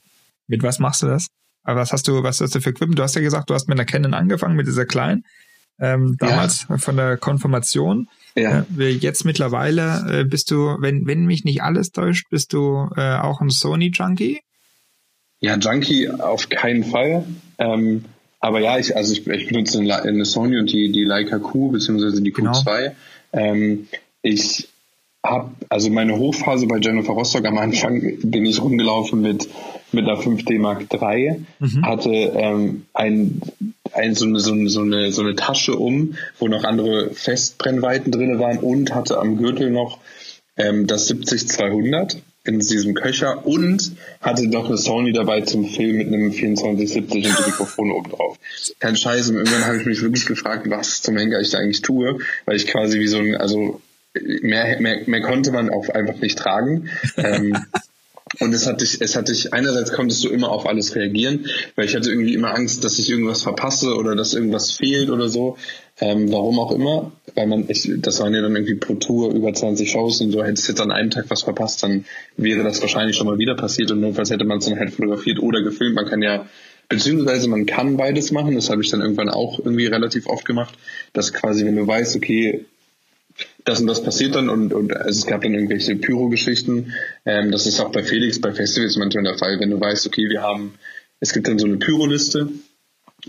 [0.47, 1.27] Mit was machst du das?
[1.63, 2.99] Aber was hast du, was hast du für Equipment?
[2.99, 5.25] Du hast ja gesagt, du hast mit einer Canon angefangen, mit dieser kleinen,
[5.79, 6.79] ähm, damals ja.
[6.79, 8.09] von der Konfirmation.
[8.43, 8.67] Ja.
[8.79, 13.17] Äh, jetzt mittlerweile äh, bist du, wenn, wenn mich nicht alles täuscht, bist du äh,
[13.17, 14.41] auch ein Sony-Junkie?
[15.41, 17.25] Ja, Junkie auf keinen Fall.
[17.59, 18.05] Ähm,
[18.41, 22.23] aber ja, ich, also ich, ich benutze eine Sony und die, die Leica Q beziehungsweise
[22.23, 22.65] die Q2.
[22.65, 22.95] Genau.
[23.33, 23.89] Ähm,
[24.23, 24.69] ich
[25.25, 29.49] habe, also meine Hochphase bei Jennifer Rostock am Anfang bin ich rumgelaufen mit,
[29.93, 31.85] mit einer 5D Mark III, mhm.
[31.85, 33.43] hatte ähm, ein,
[33.99, 38.13] ein, so, eine, so, eine, so, eine, so eine Tasche um, wo noch andere Festbrennweiten
[38.13, 39.99] drin waren und hatte am Gürtel noch
[40.57, 43.93] ähm, das 70-200 in diesem Köcher und
[44.23, 48.39] hatte doch eine Sony dabei zum Film mit einem 2470 und Mikrofon oben drauf.
[48.81, 49.29] Kein Scheiß.
[49.29, 52.57] Und irgendwann habe ich mich wirklich gefragt, was zum Henker ich da eigentlich tue, weil
[52.57, 53.83] ich quasi wie so ein, also
[54.15, 56.89] mehr, mehr, mehr konnte man auch einfach nicht tragen.
[57.17, 57.57] ähm,
[58.41, 61.87] und es hat dich, es hat dich, einerseits konntest du immer auf alles reagieren, weil
[61.87, 65.57] ich hatte irgendwie immer Angst, dass ich irgendwas verpasse oder dass irgendwas fehlt oder so.
[66.01, 69.53] Ähm, warum auch immer, weil man, ich, das waren ja dann irgendwie pro Tour über
[69.53, 72.05] 20 Shows und so, hättest du jetzt an einem Tag was verpasst, dann
[72.37, 75.41] wäre das wahrscheinlich schon mal wieder passiert und notfalls hätte man es dann halt fotografiert
[75.41, 75.97] oder gefilmt.
[75.97, 76.47] Man kann ja,
[76.89, 80.75] beziehungsweise man kann beides machen, das habe ich dann irgendwann auch irgendwie relativ oft gemacht,
[81.15, 82.65] dass quasi, wenn du weißt, okay,
[83.65, 86.95] das und das passiert dann und, und also es gab dann irgendwelche Pyro-Geschichten.
[87.25, 90.29] Ähm, das ist auch bei Felix bei Festivals manchmal der Fall, wenn du weißt, okay,
[90.29, 90.75] wir haben,
[91.21, 92.49] es gibt dann so eine Pyro-Liste,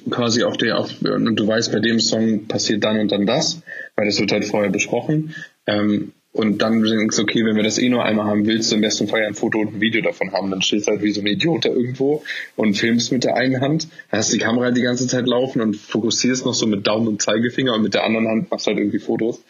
[0.10, 3.62] quasi auf der, auf, und du weißt, bei dem Song passiert dann und dann das,
[3.96, 5.36] weil das wird halt vorher besprochen.
[5.66, 8.76] Ähm, und dann denkst du, okay, wenn wir das eh nur einmal haben, willst du
[8.76, 10.50] im besten Fall ein Foto und ein Video davon haben.
[10.50, 12.24] Dann stehst du halt wie so ein Idiot da irgendwo
[12.56, 16.46] und filmst mit der einen Hand, hast die Kamera die ganze Zeit laufen und fokussierst
[16.46, 19.44] noch so mit Daumen und Zeigefinger und mit der anderen Hand machst halt irgendwie Fotos.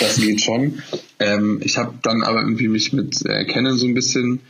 [0.00, 0.82] Das geht schon.
[1.18, 4.40] Ähm, ich habe dann aber irgendwie mich mit äh, Canon so ein bisschen,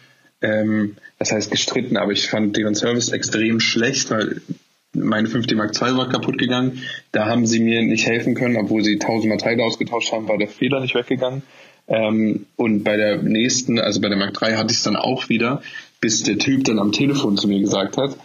[0.42, 4.40] ähm, das heißt gestritten, aber ich fand deren Service extrem schlecht, weil
[4.94, 6.82] meine 5D Mark II war kaputt gegangen.
[7.12, 10.48] Da haben sie mir nicht helfen können, obwohl sie tausendmal Teile ausgetauscht haben, war der
[10.48, 11.42] Fehler nicht weggegangen.
[11.86, 15.28] Ähm, und bei der nächsten, also bei der Mark III hatte ich es dann auch
[15.28, 15.62] wieder,
[16.00, 18.16] bis der Typ dann am Telefon zu mir gesagt hat,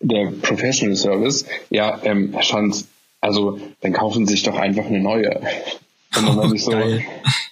[0.00, 2.88] der Professional Service, ja, ähm, Herr Schanz,
[3.20, 5.40] also dann kaufen Sie sich doch einfach eine neue.
[6.16, 6.72] Und dann war ich so,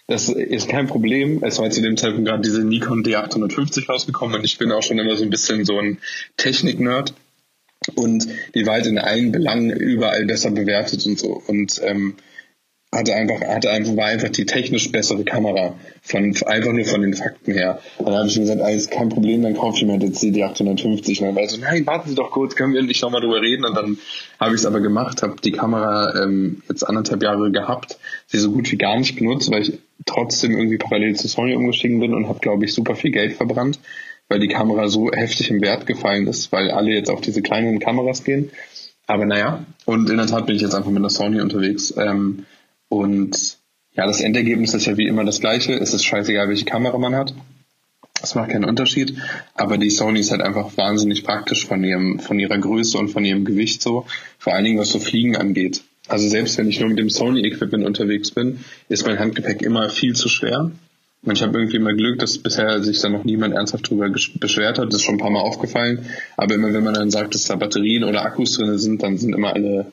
[0.07, 1.43] das ist kein Problem.
[1.43, 4.99] Es war zu dem Zeitpunkt gerade diese Nikon D850 rausgekommen und ich bin auch schon
[4.99, 5.99] immer so ein bisschen so ein
[6.39, 7.12] Technik-Nerd
[7.95, 11.43] und die war halt in allen Belangen überall besser bewertet und so.
[11.47, 12.15] Und ähm,
[12.95, 15.75] hatte einfach, hatte einfach, war einfach die technisch bessere Kamera.
[16.03, 17.81] Von, einfach nur von den Fakten her.
[17.99, 21.21] Dann habe ich mir gesagt, alles kein Problem, dann kaufe ich mir jetzt die 850.
[21.21, 23.41] Und dann war ich so, nein, warten Sie doch kurz, können wir nicht nochmal drüber
[23.41, 23.65] reden?
[23.65, 23.99] Und dann
[24.39, 28.51] habe ich es aber gemacht, habe die Kamera ähm, jetzt anderthalb Jahre gehabt, sie so
[28.51, 32.29] gut wie gar nicht benutzt, weil ich trotzdem irgendwie parallel zu Sony umgestiegen bin und
[32.29, 33.79] habe, glaube ich, super viel Geld verbrannt,
[34.29, 37.79] weil die Kamera so heftig im Wert gefallen ist, weil alle jetzt auf diese kleinen
[37.79, 38.51] Kameras gehen.
[39.07, 41.95] Aber naja, und in der Tat bin ich jetzt einfach mit einer Sony unterwegs.
[41.97, 42.47] Ähm,
[42.89, 43.59] und
[43.97, 45.74] ja, das Endergebnis ist ja wie immer das gleiche.
[45.74, 47.35] Es ist scheißegal, welche Kamera man hat.
[48.20, 49.14] Das macht keinen Unterschied.
[49.55, 53.24] Aber die Sony ist halt einfach wahnsinnig praktisch von ihrem, von ihrer Größe und von
[53.24, 54.07] ihrem Gewicht so.
[54.39, 55.82] Vor allen Dingen, was so Fliegen angeht.
[56.09, 60.14] Also selbst wenn ich nur mit dem Sony-Equipment unterwegs bin, ist mein Handgepäck immer viel
[60.14, 60.70] zu schwer.
[61.22, 64.78] Und ich habe irgendwie immer Glück, dass bisher sich da noch niemand ernsthaft drüber beschwert
[64.78, 64.89] hat.
[64.89, 66.05] Das ist schon ein paar Mal aufgefallen.
[66.37, 69.35] Aber immer wenn man dann sagt, dass da Batterien oder Akkus drin sind, dann sind
[69.35, 69.93] immer alle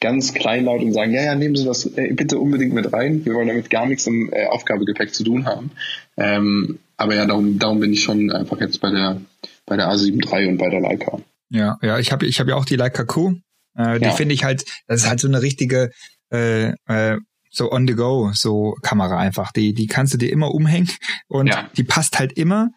[0.00, 3.24] ganz kleinlaut und sagen, ja, ja, nehmen Sie das äh, bitte unbedingt mit rein.
[3.24, 5.70] Wir wollen damit gar nichts im äh, Aufgabegepäck zu tun haben.
[6.16, 9.20] Ähm, aber ja, darum, darum bin ich schon einfach jetzt bei der
[9.66, 11.20] bei der A7 III und bei der Leica.
[11.50, 13.36] Ja, ja, ich habe ich hab ja auch die Leica Q.
[13.76, 14.12] Äh, die ja.
[14.12, 15.90] finde ich halt, das ist halt so eine richtige
[16.32, 17.18] äh, äh,
[17.50, 19.52] so on the go so Kamera einfach.
[19.52, 20.90] Die die kannst du dir immer umhängen
[21.28, 21.68] und ja.
[21.76, 22.70] die passt halt immer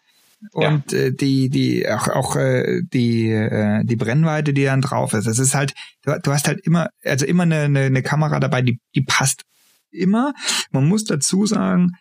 [0.52, 5.26] und äh, die die auch auch äh, die äh, die Brennweite, die dann drauf ist.
[5.26, 8.62] Das ist halt du, du hast halt immer also immer eine, eine, eine Kamera dabei,
[8.62, 9.42] die die passt
[9.90, 10.32] immer.
[10.70, 11.92] Man muss dazu sagen,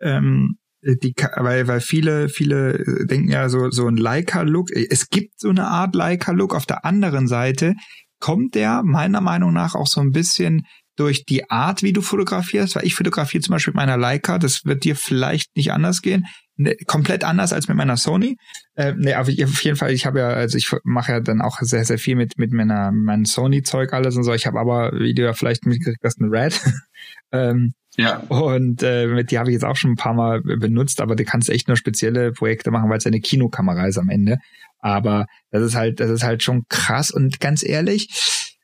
[0.00, 4.70] ähm, die, weil, weil viele, viele denken ja so, so ein Leica-Look.
[4.70, 6.54] Es gibt so eine Art Leica-Look.
[6.54, 7.74] Auf der anderen Seite
[8.20, 10.66] kommt der meiner Meinung nach auch so ein bisschen
[10.98, 14.64] durch die Art, wie du fotografierst, weil ich fotografiere zum Beispiel mit meiner Leica, das
[14.64, 16.26] wird dir vielleicht nicht anders gehen,
[16.56, 18.36] ne, komplett anders als mit meiner Sony.
[18.74, 21.40] Äh, ne, aber ich, auf jeden Fall, ich habe ja, also ich mache ja dann
[21.40, 24.34] auch sehr, sehr viel mit mit meiner meinem Sony-Zeug alles und so.
[24.34, 26.60] Ich habe aber, wie du ja vielleicht mitgekriegt hast, eine Red.
[27.32, 28.18] ähm, ja.
[28.28, 31.24] Und äh, mit die habe ich jetzt auch schon ein paar Mal benutzt, aber du
[31.24, 34.38] kannst echt nur spezielle Projekte machen, weil es eine Kinokamera ist am Ende.
[34.80, 38.08] Aber das ist halt, das ist halt schon krass und ganz ehrlich,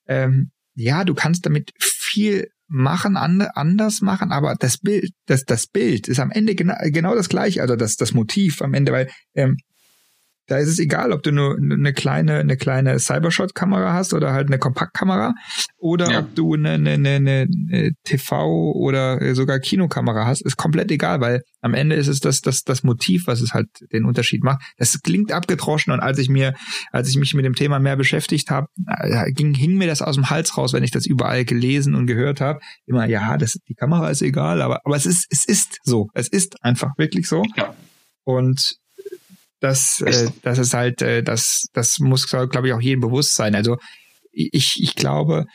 [0.06, 1.72] ähm, ja, du kannst damit
[2.14, 7.14] viel machen, anders machen, aber das Bild, das, das Bild ist am Ende genau, genau
[7.14, 9.56] das gleiche, also das, das Motiv am Ende, weil ähm,
[10.46, 14.48] da ist es egal, ob du nur eine kleine, eine kleine Cybershot-Kamera hast oder halt
[14.48, 15.34] eine Kompaktkamera
[15.78, 16.18] oder ja.
[16.20, 21.42] ob du eine, eine, eine, eine TV oder sogar Kinokamera hast, ist komplett egal, weil
[21.62, 24.62] am Ende ist es das, das, das Motiv, was es halt den Unterschied macht.
[24.76, 26.54] Das klingt abgedroschen und als ich mir,
[26.92, 30.16] als ich mich mit dem Thema mehr beschäftigt habe, äh, ging, hing mir das aus
[30.16, 32.60] dem Hals raus, wenn ich das überall gelesen und gehört habe.
[32.86, 36.08] Immer, ja, das, die Kamera ist egal, aber, aber es ist, es ist so.
[36.12, 37.44] Es ist einfach wirklich so.
[37.56, 37.74] Ja.
[38.24, 38.76] Und
[39.64, 43.54] das, äh, das ist halt, äh, das, das muss, glaube ich, auch jedem bewusst sein.
[43.54, 43.78] Also
[44.30, 45.46] ich, ich glaube,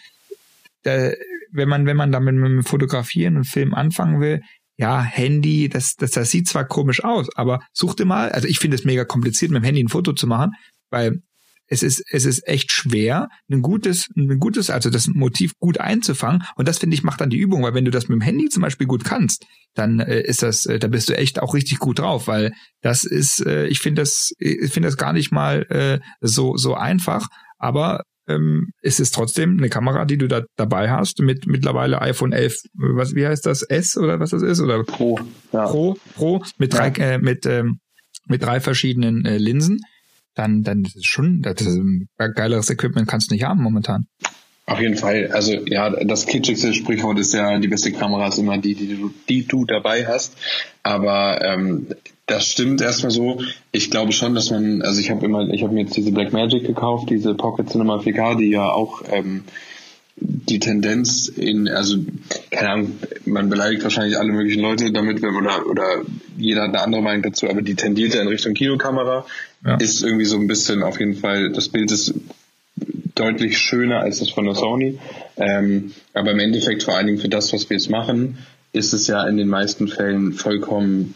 [0.81, 1.11] da,
[1.51, 4.41] wenn man, wenn man damit mit dem Fotografieren und Film anfangen will,
[4.77, 8.59] ja, Handy, das, das, das sieht zwar komisch aus, aber such dir mal, also ich
[8.59, 10.53] finde es mega kompliziert, mit dem Handy ein Foto zu machen,
[10.89, 11.21] weil
[11.69, 16.43] es ist, es ist echt schwer, ein gutes, ein gutes, also das Motiv gut einzufangen.
[16.55, 18.49] Und das finde ich macht dann die Übung, weil wenn du das mit dem Handy
[18.49, 19.45] zum Beispiel gut kannst,
[19.75, 22.51] dann äh, ist das, äh, da bist du echt auch richtig gut drauf, weil
[22.81, 26.73] das ist, äh, ich finde das, ich finde das gar nicht mal äh, so so
[26.73, 27.27] einfach,
[27.59, 32.31] aber ähm, es ist trotzdem eine Kamera, die du da dabei hast mit mittlerweile iPhone
[32.31, 35.19] 11, was wie heißt das S oder was das ist oder Pro,
[35.51, 35.67] ja.
[35.67, 37.11] Pro, Pro mit drei ja.
[37.11, 37.79] äh, mit ähm,
[38.27, 39.79] mit drei verschiedenen äh, Linsen
[40.39, 41.79] dann, dann schon, das ist
[42.17, 44.07] geileres Equipment kannst du nicht haben momentan.
[44.65, 45.31] Auf jeden Fall.
[45.33, 49.11] Also ja, das kitschigste Sprichwort ist ja, die beste Kamera ist immer die, die du,
[49.27, 50.37] die du dabei hast.
[50.83, 51.87] Aber ähm,
[52.27, 53.41] das stimmt erstmal so.
[53.71, 56.31] Ich glaube schon, dass man, also ich habe immer, ich habe mir jetzt diese Black
[56.33, 59.43] Magic gekauft, diese Pocket Cinema 4K, die ja auch ähm,
[60.21, 61.97] die Tendenz in, also
[62.51, 62.91] keine Ahnung,
[63.25, 66.01] man beleidigt wahrscheinlich alle möglichen Leute damit, oder oder
[66.37, 69.25] jeder hat eine andere Meinung dazu, aber die tendiert ja in Richtung Kinokamera,
[69.65, 69.75] ja.
[69.75, 72.13] ist irgendwie so ein bisschen auf jeden Fall, das Bild ist
[73.15, 74.99] deutlich schöner als das von der Sony.
[75.37, 78.37] Ähm, aber im Endeffekt vor allen Dingen für das, was wir jetzt machen,
[78.71, 81.15] ist es ja in den meisten Fällen vollkommen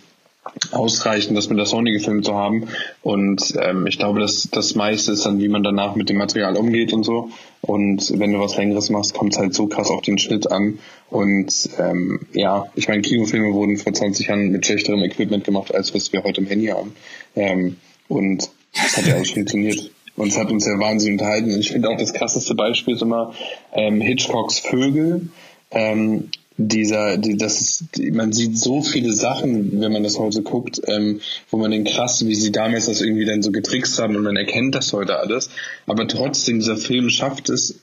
[0.72, 2.68] ausreichend, das mit der Sony gefilmt zu haben.
[3.02, 6.58] Und ähm, ich glaube, dass das meiste ist dann, wie man danach mit dem Material
[6.58, 7.30] umgeht und so.
[7.62, 10.80] Und wenn du was Längeres machst, kommt es halt so krass auf den Schnitt an.
[11.10, 15.94] Und ähm, ja, ich meine, Kinofilme wurden vor 20 Jahren mit schlechterem Equipment gemacht, als
[15.94, 16.94] was wir heute im Handy haben.
[17.36, 17.78] Ähm,
[18.14, 19.92] und das hat ja alles funktioniert.
[20.16, 21.52] Und es hat uns ja wahnsinnig unterhalten.
[21.52, 23.34] Und ich finde auch das krasseste Beispiel ist immer
[23.74, 25.30] ähm, Hitchcocks Vögel.
[25.72, 30.44] Ähm, dieser, die, das ist, die, man sieht so viele Sachen, wenn man das heute
[30.44, 34.16] guckt, ähm, wo man den krass, wie sie damals das irgendwie dann so getrickst haben
[34.16, 35.50] und man erkennt das heute alles.
[35.88, 37.80] Aber trotzdem, dieser Film schafft es,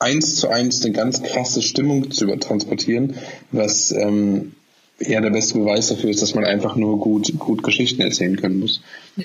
[0.00, 3.14] eins zu eins eine ganz krasse Stimmung zu übertransportieren,
[3.50, 4.52] was ähm,
[5.00, 8.58] ja der beste Beweis dafür ist, dass man einfach nur gut, gut Geschichten erzählen können
[8.58, 8.82] muss.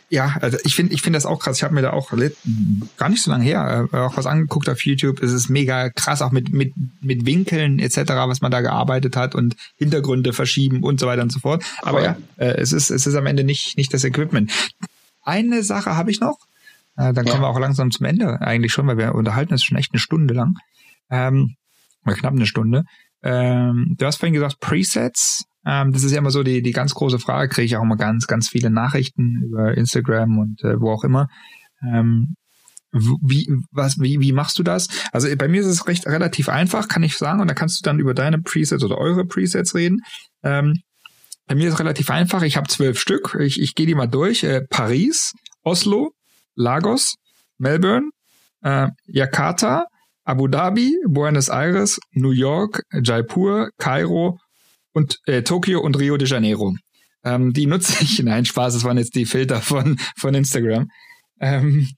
[0.09, 1.57] Ja, also ich finde ich finde das auch krass.
[1.57, 2.11] Ich habe mir da auch
[2.97, 5.21] gar nicht so lange her äh, auch was angeguckt auf YouTube.
[5.21, 7.97] Es ist mega krass, auch mit, mit, mit Winkeln etc.,
[8.27, 11.63] was man da gearbeitet hat und Hintergründe verschieben und so weiter und so fort.
[11.81, 12.03] Aber Voll.
[12.05, 14.51] ja, äh, es ist, es ist am Ende nicht, nicht das Equipment.
[15.23, 16.37] Eine Sache habe ich noch.
[16.97, 17.31] Äh, dann ja.
[17.31, 19.99] kommen wir auch langsam zum Ende eigentlich schon, weil wir unterhalten es schon echt eine
[19.99, 20.57] Stunde lang.
[21.09, 21.55] Ähm,
[22.05, 22.83] oder knapp eine Stunde.
[23.23, 26.93] Ähm, du hast vorhin gesagt, Presets ähm, das ist ja immer so die, die ganz
[26.93, 30.91] große Frage, kriege ich auch immer ganz, ganz viele Nachrichten über Instagram und äh, wo
[30.91, 31.27] auch immer.
[31.81, 32.35] Ähm,
[32.93, 34.87] wie, was, wie, wie machst du das?
[35.11, 37.83] Also bei mir ist es recht relativ einfach, kann ich sagen, und da kannst du
[37.83, 40.01] dann über deine Presets oder eure Presets reden.
[40.43, 40.81] Ähm,
[41.47, 44.07] bei mir ist es relativ einfach, ich habe zwölf Stück, ich, ich gehe die mal
[44.07, 44.43] durch.
[44.43, 45.33] Äh, Paris,
[45.63, 46.11] Oslo,
[46.55, 47.15] Lagos,
[47.57, 48.09] Melbourne,
[48.61, 49.85] äh, Jakarta,
[50.23, 54.37] Abu Dhabi, Buenos Aires, New York, Jaipur, Kairo,
[54.93, 56.75] und äh, Tokio und Rio de Janeiro.
[57.23, 58.19] Ähm, die nutze ich.
[58.23, 60.89] Nein, Spaß, das waren jetzt die Filter von, von Instagram.
[61.39, 61.89] Ähm,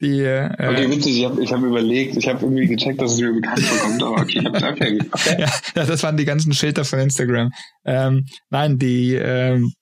[0.00, 3.20] die, äh, okay, witzig, ich habe ich hab überlegt, ich habe irgendwie gecheckt, dass es
[3.20, 5.36] mir bekannt vorkommt, aber okay, okay, okay.
[5.74, 7.50] ja, das waren die ganzen Filter von Instagram.
[7.84, 9.74] Ähm, nein, die, ähm,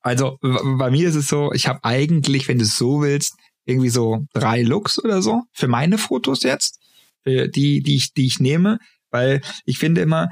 [0.00, 3.90] also bei mir ist es so, ich habe eigentlich, wenn du es so willst, irgendwie
[3.90, 6.80] so drei Looks oder so für meine Fotos jetzt,
[7.22, 8.78] für die, die ich, die ich nehme,
[9.12, 10.30] weil ich finde immer,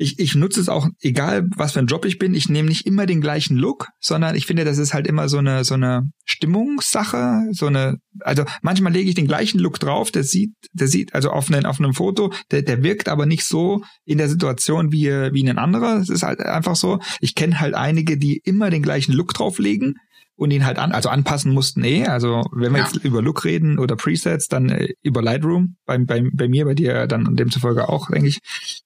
[0.00, 2.86] ich, ich nutze es auch, egal was für ein Job ich bin, ich nehme nicht
[2.86, 6.08] immer den gleichen Look, sondern ich finde, das ist halt immer so eine, so eine
[6.24, 11.14] Stimmungssache, so eine, also manchmal lege ich den gleichen Look drauf, der sieht, der sieht,
[11.14, 14.92] also auf, einem auf einem Foto, der, der wirkt aber nicht so in der Situation
[14.92, 15.96] wie, wie ein anderer.
[15.96, 19.96] Es ist halt einfach so, ich kenne halt einige, die immer den gleichen Look drauflegen
[20.36, 22.06] und ihn halt an, also anpassen mussten eh.
[22.06, 22.84] Also wenn wir ja.
[22.84, 26.74] jetzt über Look reden oder Presets, dann äh, über Lightroom, bei, bei, bei mir, bei
[26.74, 28.38] dir dann demzufolge auch, denke ich.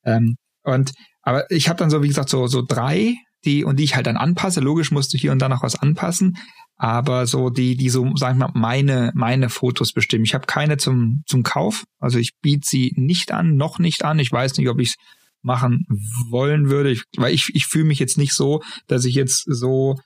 [0.07, 0.93] Ähm, und
[1.23, 4.07] aber ich habe dann so, wie gesagt, so, so drei, die, und die ich halt
[4.07, 4.61] dann anpasse.
[4.61, 6.37] Logisch musst du hier und da noch was anpassen.
[6.77, 10.25] Aber so die, die so, sag ich mal, meine, meine Fotos bestimmen.
[10.25, 11.85] Ich habe keine zum, zum Kauf.
[12.01, 14.19] Also ich biete sie nicht an, noch nicht an.
[14.19, 14.95] Ich weiß nicht, ob ich es
[15.43, 15.87] machen
[16.31, 16.91] wollen würde.
[16.91, 19.97] Ich, weil ich, ich fühle mich jetzt nicht so, dass ich jetzt so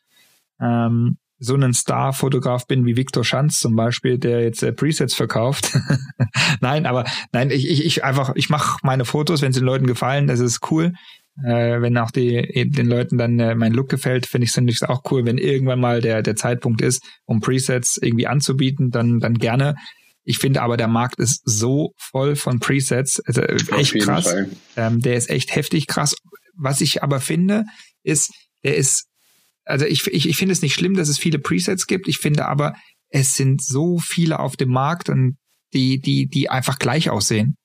[0.61, 5.79] ähm, so einen Star-Fotograf bin wie Victor Schanz zum Beispiel, der jetzt äh, Presets verkauft.
[6.61, 9.87] nein, aber nein, ich, ich, ich einfach, ich mache meine Fotos, wenn es den Leuten
[9.87, 10.93] gefallen, das ist cool.
[11.45, 15.03] Äh, wenn auch die, den Leuten dann äh, mein Look gefällt, finde ich es auch
[15.11, 19.75] cool, wenn irgendwann mal der, der Zeitpunkt ist, um Presets irgendwie anzubieten, dann, dann gerne.
[20.25, 24.35] Ich finde aber, der Markt ist so voll von Presets, also echt krass.
[24.77, 26.17] Ähm, der ist echt heftig krass.
[26.57, 27.65] Was ich aber finde,
[28.03, 28.33] ist,
[28.65, 29.06] der ist
[29.67, 32.09] also ich, ich, ich finde es nicht schlimm, dass es viele Presets gibt.
[32.09, 32.75] Ich finde aber,
[33.09, 35.37] es sind so viele auf dem Markt und
[35.75, 37.57] die, die, die einfach gleich aussehen.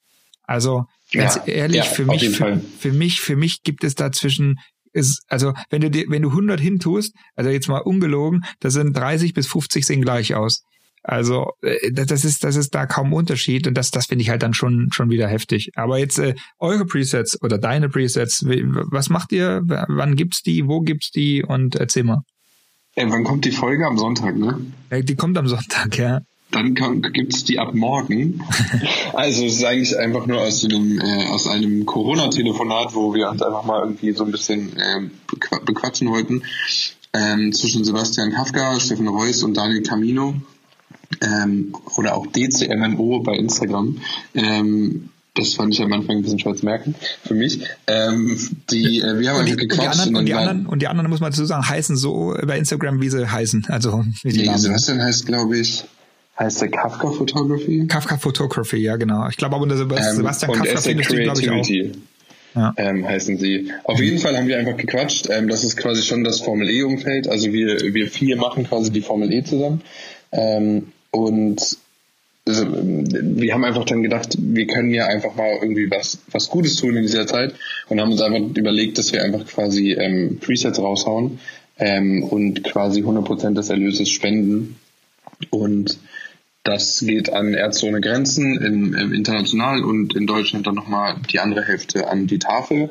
[0.43, 4.57] Also ganz ja, ehrlich, ja, für mich, für, für, mich, für mich gibt es dazwischen
[4.93, 8.91] ist, also wenn du dir, wenn du 100 hintust, also jetzt mal ungelogen, da sind
[8.93, 10.63] 30 bis 50 sehen gleich aus.
[11.03, 14.43] Also äh, das ist das ist da kaum Unterschied und das das finde ich halt
[14.43, 15.71] dann schon schon wieder heftig.
[15.75, 19.61] Aber jetzt äh, eure Presets oder deine Presets, was macht ihr?
[19.65, 20.67] Wann gibt's die?
[20.67, 21.43] Wo gibt's die?
[21.43, 22.21] Und erzähl mal.
[22.95, 24.35] Ey, wann kommt die Folge am Sonntag?
[24.37, 24.59] Ne?
[24.91, 26.19] Die kommt am Sonntag, ja.
[26.51, 28.43] Dann gibt es die ab morgen.
[29.13, 33.41] also es ist eigentlich einfach nur aus einem, äh, aus einem Corona-Telefonat, wo wir uns
[33.41, 35.01] einfach mal irgendwie so ein bisschen äh,
[35.65, 36.43] bequatschen wollten.
[37.13, 40.35] Ähm, zwischen Sebastian Kafka, Steffen Reuss und Daniel Camino
[41.21, 43.97] ähm, oder auch DCMMO bei Instagram.
[44.33, 46.93] Ähm, das fand ich am Anfang ein bisschen schwer zu merken
[47.23, 47.61] für mich.
[47.87, 48.37] Ähm,
[48.69, 50.07] die, äh, wir haben und die, einfach gequatscht.
[50.07, 52.35] Und die, anderen, und, die anderen, und die anderen, muss man dazu sagen, heißen so
[52.45, 53.67] bei Instagram, wie sie heißen.
[53.69, 54.57] Also wie die nee.
[54.57, 55.85] Sebastian heißt, glaube ich,
[56.37, 57.87] heißt der Kafka Photography.
[57.87, 59.27] Kafka Photography, ja genau.
[59.29, 61.67] Ich glaube aber unter Ähm, Sebastian und Kafka findest du, glaube ich, auch.
[62.53, 62.73] Ja.
[62.75, 63.71] Ähm, heißen sie.
[63.85, 65.29] Auf jeden Fall haben wir einfach gequatscht.
[65.29, 67.29] Ähm, das ist quasi schon das Formel E-Umfeld.
[67.29, 69.81] Also wir, wir vier machen quasi die Formel E zusammen.
[70.33, 71.77] Ähm, und
[72.47, 76.75] also, wir haben einfach dann gedacht, wir können ja einfach mal irgendwie was, was Gutes
[76.75, 77.53] tun in dieser Zeit
[77.87, 81.39] und haben uns einfach überlegt, dass wir einfach quasi ähm, Presets raushauen
[81.77, 84.77] ähm, und quasi 100% des Erlöses spenden.
[85.51, 85.99] Und
[86.63, 91.39] das geht an Ärzte ohne Grenzen im, im international und in Deutschland dann nochmal die
[91.39, 92.89] andere Hälfte an die Tafel,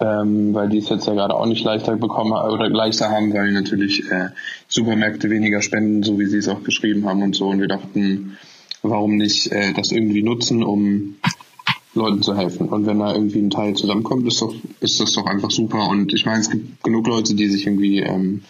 [0.00, 3.52] ähm, weil die es jetzt ja gerade auch nicht leichter bekommen oder leichter haben, weil
[3.52, 4.30] natürlich äh,
[4.70, 7.48] Supermärkte weniger spenden, so wie sie es auch geschrieben haben und so.
[7.48, 8.38] Und wir dachten,
[8.82, 11.16] warum nicht äh, das irgendwie nutzen, um
[11.92, 12.68] Leuten zu helfen.
[12.68, 15.88] Und wenn da irgendwie ein Teil zusammenkommt, ist doch, ist das doch einfach super.
[15.88, 18.42] Und ich meine, es gibt genug Leute, die sich irgendwie ähm,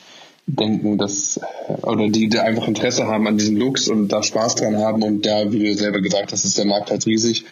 [0.47, 4.57] denken, dass äh, oder die, die einfach Interesse haben an diesen Looks und da Spaß
[4.57, 7.47] dran haben und da, wie du selber gesagt hast, ist der Markt halt riesig.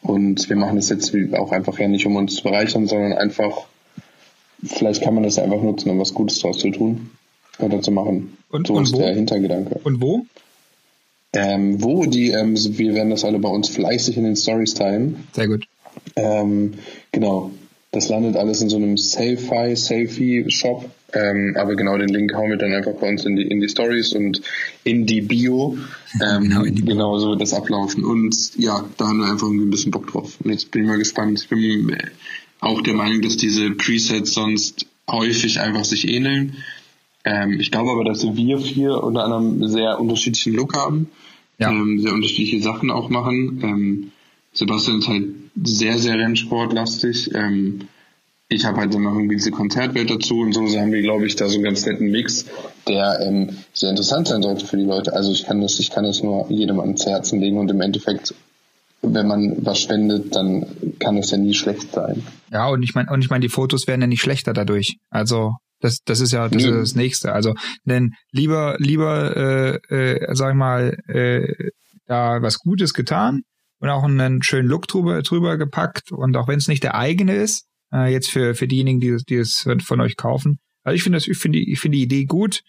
[0.00, 3.66] Und wir machen das jetzt auch einfach ja nicht, um uns zu bereichern, sondern einfach,
[4.62, 7.10] vielleicht kann man das einfach nutzen, um was Gutes draus zu tun
[7.58, 8.36] oder zu machen.
[8.50, 8.98] Und- so und ist wo?
[8.98, 9.80] der Hintergedanke.
[9.84, 10.26] Und wo?
[11.34, 15.24] Ähm, wo die, ähm, wir werden das alle bei uns fleißig in den Stories teilen.
[15.32, 15.66] Sehr gut.
[16.16, 16.74] Ähm,
[17.10, 17.50] genau.
[17.90, 20.90] Das landet alles in so einem Selfie, Selfie-Shop.
[21.14, 23.68] Ähm, aber genau den Link hauen wir dann einfach bei uns in die, in die
[23.68, 24.40] Stories und
[24.84, 25.76] in die Bio.
[26.22, 26.94] Ähm, Genau, in die Bio.
[26.94, 28.02] genau so wird das ablaufen.
[28.04, 30.38] Und ja, da haben wir einfach irgendwie ein bisschen Bock drauf.
[30.42, 31.38] Und jetzt bin ich mal gespannt.
[31.42, 31.98] Ich bin äh,
[32.60, 36.56] auch der Meinung, dass diese Presets sonst häufig einfach sich ähneln.
[37.24, 41.08] Ähm, ich glaube aber, dass wir vier unter anderem sehr unterschiedlichen Look haben,
[41.58, 41.70] Ja.
[41.70, 43.60] ähm, sehr unterschiedliche Sachen auch machen.
[43.62, 44.12] Ähm,
[44.52, 45.24] Sebastian ist halt
[45.62, 47.34] sehr, sehr rennsportlastig.
[47.34, 47.82] Ähm,
[48.48, 51.26] ich habe halt dann noch irgendwie diese Konzertwelt dazu und so, so haben wir, glaube
[51.26, 52.44] ich, da so einen ganz netten Mix,
[52.86, 55.14] der ähm, sehr interessant sein sollte für die Leute.
[55.14, 58.34] Also ich kann das, ich kann das nur jedem ans Herzen legen und im Endeffekt,
[59.00, 60.66] wenn man was spendet, dann
[60.98, 62.22] kann es ja nie schlecht sein.
[62.52, 64.98] Ja, und ich meine, und ich meine, die Fotos werden ja nicht schlechter dadurch.
[65.08, 67.32] Also das, das ist ja das, ist das Nächste.
[67.32, 67.54] Also
[67.84, 69.36] denn lieber, lieber,
[69.90, 71.70] äh, äh, sag ich mal, äh,
[72.06, 73.42] da was Gutes getan
[73.78, 77.34] und auch einen schönen Look drüber, drüber gepackt und auch wenn es nicht der eigene
[77.34, 80.58] ist, äh, jetzt für für diejenigen, die die es von euch kaufen.
[80.84, 82.60] Also ich finde das, ich finde die, ich finde die Idee gut.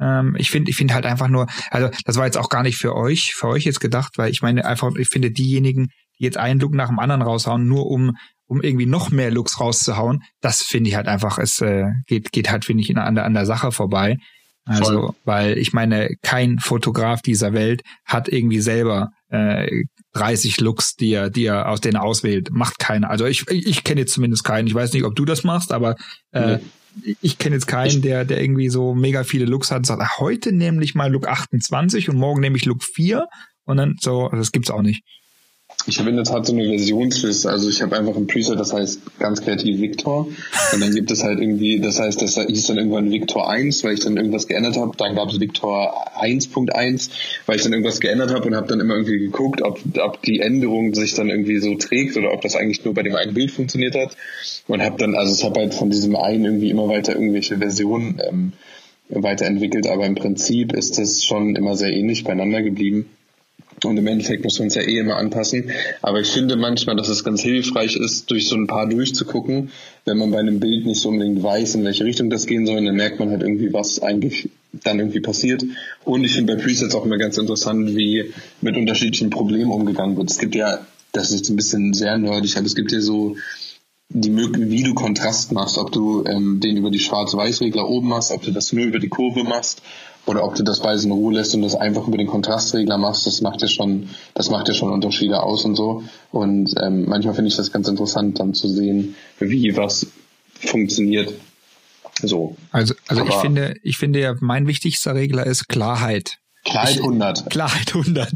[0.00, 2.76] Ähm, ich finde, ich finde halt einfach nur, also das war jetzt auch gar nicht
[2.76, 5.88] für euch, für euch jetzt gedacht, weil ich meine einfach, ich finde diejenigen,
[6.18, 8.16] die jetzt einen Look nach dem anderen raushauen, nur um
[8.48, 12.50] um irgendwie noch mehr Looks rauszuhauen, das finde ich halt einfach, es äh, geht geht
[12.50, 14.16] halt finde ich an der an der Sache vorbei.
[14.64, 15.10] Also, Voll.
[15.24, 21.30] weil ich meine, kein Fotograf dieser Welt hat irgendwie selber äh, 30 Looks, die er,
[21.30, 22.50] die er aus denen auswählt.
[22.50, 23.08] Macht keiner.
[23.08, 24.66] Also ich, ich, ich kenne jetzt zumindest keinen.
[24.66, 25.96] Ich weiß nicht, ob du das machst, aber
[26.32, 26.58] äh,
[27.22, 30.18] ich kenne jetzt keinen, der, der irgendwie so mega viele Looks hat und sagt, ah,
[30.18, 33.26] heute nämlich mal Look 28 und morgen nehme ich Look 4
[33.64, 35.02] und dann so, das gibt's auch nicht.
[35.88, 37.48] Ich habe in der Tat so eine Versionsliste.
[37.48, 40.28] Also ich habe einfach ein Preset, das heißt ganz kreativ Victor.
[40.74, 43.94] Und dann gibt es halt irgendwie, das heißt, das hieß dann irgendwann Victor 1, weil
[43.94, 44.94] ich dann irgendwas geändert habe.
[44.98, 47.10] Dann gab es Victor 1.1,
[47.46, 50.40] weil ich dann irgendwas geändert habe und habe dann immer irgendwie geguckt, ob, ob die
[50.40, 53.50] Änderung sich dann irgendwie so trägt oder ob das eigentlich nur bei dem einen Bild
[53.50, 54.14] funktioniert hat.
[54.66, 58.20] Und habe dann, also ich habe halt von diesem einen irgendwie immer weiter irgendwelche Versionen
[58.28, 58.52] ähm,
[59.08, 63.06] weiterentwickelt, aber im Prinzip ist das schon immer sehr ähnlich beieinander geblieben.
[63.84, 65.70] Und im Endeffekt muss man es ja eh immer anpassen.
[66.02, 69.70] Aber ich finde manchmal, dass es ganz hilfreich ist, durch so ein paar durchzugucken.
[70.04, 72.84] Wenn man bei einem Bild nicht so unbedingt weiß, in welche Richtung das gehen soll,
[72.84, 75.64] dann merkt man halt irgendwie, was eigentlich dann irgendwie passiert.
[76.04, 80.30] Und ich finde bei Presets auch immer ganz interessant, wie mit unterschiedlichen Problemen umgegangen wird.
[80.30, 83.36] Es gibt ja, das ist jetzt ein bisschen sehr nerdig, aber es gibt ja so
[84.10, 88.32] die Möglichkeit, wie du Kontrast machst, ob du ähm, den über die Schwarz-Weiß-Regler oben machst,
[88.32, 89.82] ob du das nur über die Kurve machst
[90.28, 93.26] oder ob du das beides in Ruhe lässt und das einfach über den Kontrastregler machst,
[93.26, 96.02] das macht ja schon, das macht ja schon Unterschiede aus und so.
[96.30, 100.06] Und ähm, manchmal finde ich das ganz interessant, dann zu sehen, wie was
[100.60, 101.32] funktioniert.
[102.22, 102.56] So.
[102.70, 106.38] Also, also ich Aber- finde, ich finde ja, mein wichtigster Regler ist Klarheit.
[106.68, 107.50] Klarheit 100.
[107.50, 108.30] Klarheit 100.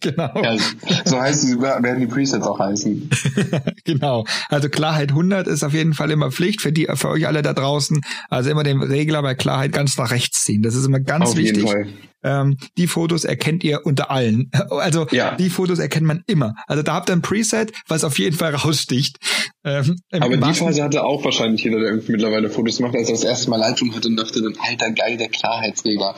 [0.00, 0.42] genau.
[0.42, 0.56] Ja,
[1.04, 3.10] so heißt die, werden die Presets auch heißen.
[3.84, 4.24] genau.
[4.48, 7.52] Also Klarheit 100 ist auf jeden Fall immer Pflicht für die, für euch alle da
[7.52, 8.00] draußen.
[8.28, 10.62] Also immer den Regler bei Klarheit ganz nach rechts ziehen.
[10.62, 11.56] Das ist immer ganz Auf wichtig.
[11.56, 11.86] jeden Fall.
[12.24, 14.50] Ähm, die Fotos erkennt ihr unter allen.
[14.70, 15.34] Also Ja.
[15.36, 16.54] die Fotos erkennt man immer.
[16.66, 19.18] Also da habt ihr ein Preset, was auf jeden Fall raussticht.
[19.64, 23.14] Ähm, Aber die Phase hatte auch wahrscheinlich jeder, der irgendwie mittlerweile Fotos macht, als er
[23.14, 26.14] das erste Mal Lightroom hatte und dachte dann, alter geil, der Klarheitsregler.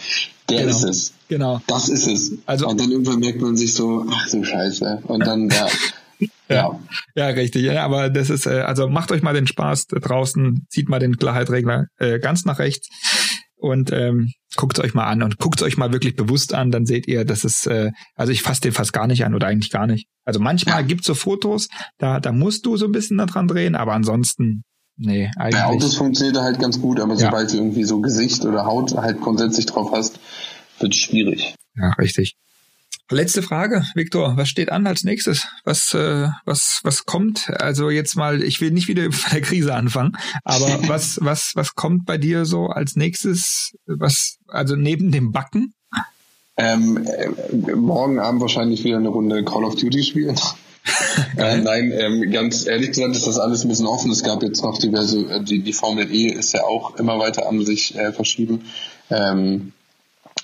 [0.51, 0.71] Der Genau.
[0.71, 1.13] ist es.
[1.29, 1.61] Genau.
[1.67, 2.33] Das ist es.
[2.47, 5.03] Also- und dann irgendwann merkt man sich so, ach du Scheiße.
[5.07, 5.67] Und dann, ja.
[6.49, 6.79] Ja,
[7.17, 7.63] ja, richtig.
[7.65, 11.17] Ja, aber das ist, äh, also macht euch mal den Spaß draußen, zieht mal den
[11.17, 12.89] Klarheitregler äh, ganz nach rechts
[13.65, 16.71] und ähm, guckt es euch mal an und guckt es euch mal wirklich bewusst an,
[16.71, 19.47] dann seht ihr, dass es, äh, also ich fasse den fast gar nicht an oder
[19.47, 20.07] eigentlich gar nicht.
[20.25, 20.87] Also manchmal ja.
[20.87, 24.65] gibt's so Fotos, da, da musst du so ein bisschen da dran drehen, aber ansonsten,
[24.97, 25.63] nee, eigentlich.
[25.63, 27.21] Bei Autos funktioniert halt ganz gut, aber ja.
[27.21, 30.21] sobald du irgendwie so Gesicht oder Haut halt grundsätzlich drauf hast,
[30.79, 31.55] wird schwierig.
[31.75, 32.37] Ja, richtig.
[33.11, 35.47] Letzte Frage, Viktor, was steht an als nächstes?
[35.65, 37.51] Was, äh, was, was kommt?
[37.61, 41.75] Also jetzt mal, ich will nicht wieder bei der Krise anfangen, aber was, was, was
[41.75, 43.73] kommt bei dir so als nächstes?
[43.87, 45.75] Was, also neben dem Backen?
[46.57, 50.41] Ähm, äh, morgen Abend wahrscheinlich wieder eine Runde Call of Duty spielen.
[51.37, 54.11] äh, nein, ähm, ganz ehrlich gesagt ist das alles ein bisschen offen.
[54.11, 57.47] Es gab jetzt noch diverse, äh, die, die Formel E ist ja auch immer weiter
[57.47, 58.65] am sich äh, verschieben.
[59.11, 59.73] Ähm,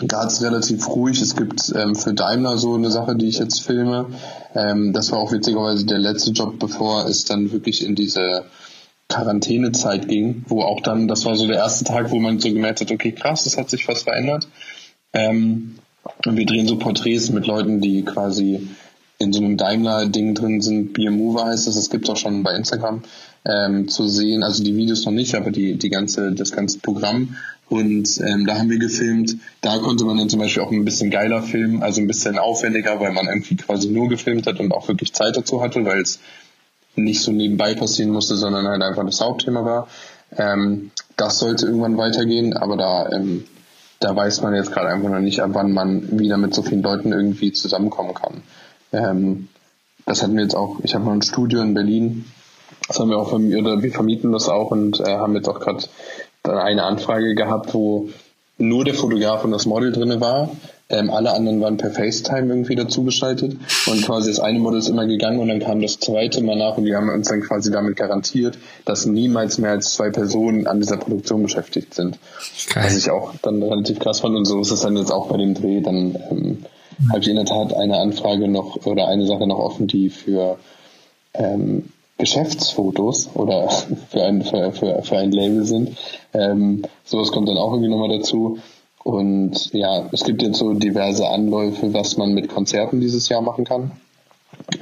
[0.07, 1.21] Graz relativ ruhig.
[1.21, 4.07] Es gibt ähm, für Daimler so eine Sache, die ich jetzt filme.
[4.55, 8.45] Ähm, das war auch witzigerweise der letzte Job, bevor es dann wirklich in diese
[9.09, 12.81] Quarantänezeit ging, wo auch dann, das war so der erste Tag, wo man so gemerkt
[12.81, 14.49] hat, okay, krass, das hat sich was verändert.
[15.13, 15.77] Ähm,
[16.25, 18.69] und wir drehen so Porträts mit Leuten, die quasi
[19.21, 20.95] in so einem Daimler-Ding drin sind.
[20.95, 23.03] Beer Mover heißt das, das gibt es auch schon bei Instagram
[23.45, 24.43] ähm, zu sehen.
[24.43, 27.37] Also die Videos noch nicht, aber die, die ganze, das ganze Programm.
[27.69, 29.37] Und ähm, da haben wir gefilmt.
[29.61, 32.99] Da konnte man dann zum Beispiel auch ein bisschen geiler filmen, also ein bisschen aufwendiger,
[32.99, 36.19] weil man irgendwie quasi nur gefilmt hat und auch wirklich Zeit dazu hatte, weil es
[36.97, 39.89] nicht so nebenbei passieren musste, sondern halt einfach das Hauptthema war.
[40.37, 43.45] Ähm, das sollte irgendwann weitergehen, aber da, ähm,
[43.99, 46.83] da weiß man jetzt gerade einfach noch nicht, ab wann man wieder mit so vielen
[46.83, 48.43] Leuten irgendwie zusammenkommen kann.
[48.93, 49.49] Ähm,
[50.07, 52.25] das hatten wir jetzt auch, ich habe noch ein Studio in Berlin,
[52.89, 55.85] das haben wir auch oder wir vermieten das auch und äh, haben jetzt auch gerade
[56.43, 58.09] dann eine Anfrage gehabt, wo
[58.59, 60.51] nur der Fotograf und das Model drinne war.
[60.89, 65.07] Ähm, alle anderen waren per FaceTime irgendwie dazugeschaltet und quasi das eine Model ist immer
[65.07, 67.97] gegangen und dann kam das zweite mal nach und die haben uns dann quasi damit
[67.97, 72.19] garantiert, dass niemals mehr als zwei Personen an dieser Produktion beschäftigt sind.
[72.75, 72.87] Geil.
[72.87, 75.37] Was ich auch dann relativ krass fand und so ist es dann jetzt auch bei
[75.37, 75.81] dem Dreh.
[75.81, 76.59] Dann ähm,
[77.09, 80.59] habe ich in der Tat eine Anfrage noch oder eine Sache noch offen, die für
[81.35, 81.85] ähm,
[82.19, 83.69] Geschäftsfotos oder
[84.11, 85.97] für ein, für, für, für ein Label sind.
[86.33, 88.59] Ähm, sowas kommt dann auch irgendwie nochmal dazu.
[89.03, 93.65] Und ja, es gibt jetzt so diverse Anläufe, was man mit Konzerten dieses Jahr machen
[93.65, 93.93] kann.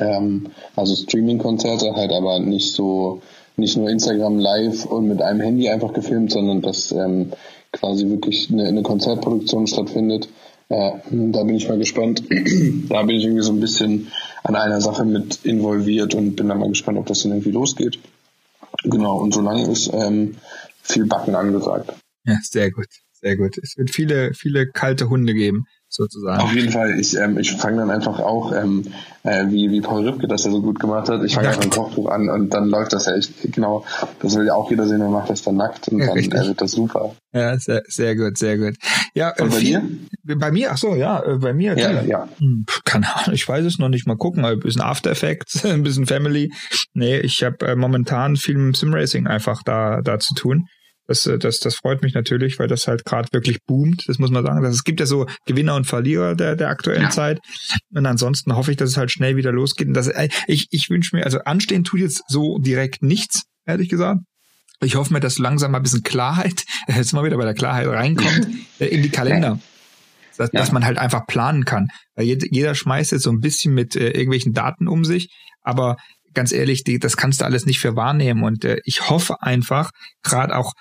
[0.00, 3.22] Ähm, also Streaming-Konzerte, halt aber nicht so,
[3.56, 7.32] nicht nur Instagram live und mit einem Handy einfach gefilmt, sondern dass ähm,
[7.72, 10.28] quasi wirklich eine, eine Konzertproduktion stattfindet.
[10.70, 12.24] Ja, da bin ich mal gespannt.
[12.88, 14.08] da bin ich irgendwie so ein bisschen
[14.42, 17.98] an einer Sache mit involviert und bin dann mal gespannt, ob das dann irgendwie losgeht.
[18.84, 20.36] Genau, und solange ist ähm,
[20.82, 21.94] viel Backen angesagt.
[22.24, 23.56] Ja, sehr gut, sehr gut.
[23.58, 26.40] Es wird viele, viele kalte Hunde geben sozusagen.
[26.40, 26.98] Auf jeden Fall.
[26.98, 28.84] Ich, ähm, ich fange dann einfach auch, ähm,
[29.22, 31.70] äh, wie, wie Paul Rübke das ja so gut gemacht hat, ich fange einfach ein
[31.70, 33.84] Kochbuch an und dann läuft das ja echt, genau,
[34.20, 36.46] das will ja auch jeder sehen, man macht das dann nackt und ja, dann äh,
[36.46, 37.14] wird das super.
[37.32, 38.76] Ja, sehr, sehr gut, sehr gut.
[39.14, 40.36] Ja, und bei viel, dir?
[40.36, 41.76] Bei mir, ach so, ja, äh, bei mir.
[41.78, 42.28] Ja, ja.
[42.38, 44.06] Hm, keine Ahnung, ich weiß es noch nicht.
[44.06, 46.50] Mal gucken, ein bisschen After Effects, ein bisschen Family.
[46.94, 50.68] Nee, ich habe äh, momentan viel mit Simracing einfach da, da zu tun.
[51.08, 54.04] Das, äh, das, das freut mich natürlich, weil das halt gerade wirklich boomt.
[54.08, 54.62] Das muss man sagen.
[54.62, 57.10] Das, es gibt ja so Gewinner und Verlierer der, der aktuellen ja.
[57.10, 57.40] Zeit.
[57.90, 59.88] Und ansonsten hoffe ich, dass es halt schnell wieder losgeht.
[59.88, 63.88] Und das, äh, ich, ich wünsche mir, also anstehen tut jetzt so direkt nichts, ehrlich
[63.88, 64.20] gesagt.
[64.80, 67.88] Ich hoffe mir, dass langsam mal ein bisschen Klarheit, jetzt mal wieder bei der Klarheit
[67.88, 68.46] reinkommt,
[68.78, 69.58] äh, in die Kalender.
[70.36, 70.60] Dass, ja.
[70.60, 71.88] dass man halt einfach planen kann.
[72.14, 75.30] Weil jeder schmeißt jetzt so ein bisschen mit äh, irgendwelchen Daten um sich,
[75.62, 75.96] aber
[76.32, 78.44] ganz ehrlich, die, das kannst du alles nicht für wahrnehmen.
[78.44, 79.90] Und äh, ich hoffe einfach,
[80.22, 80.74] gerade auch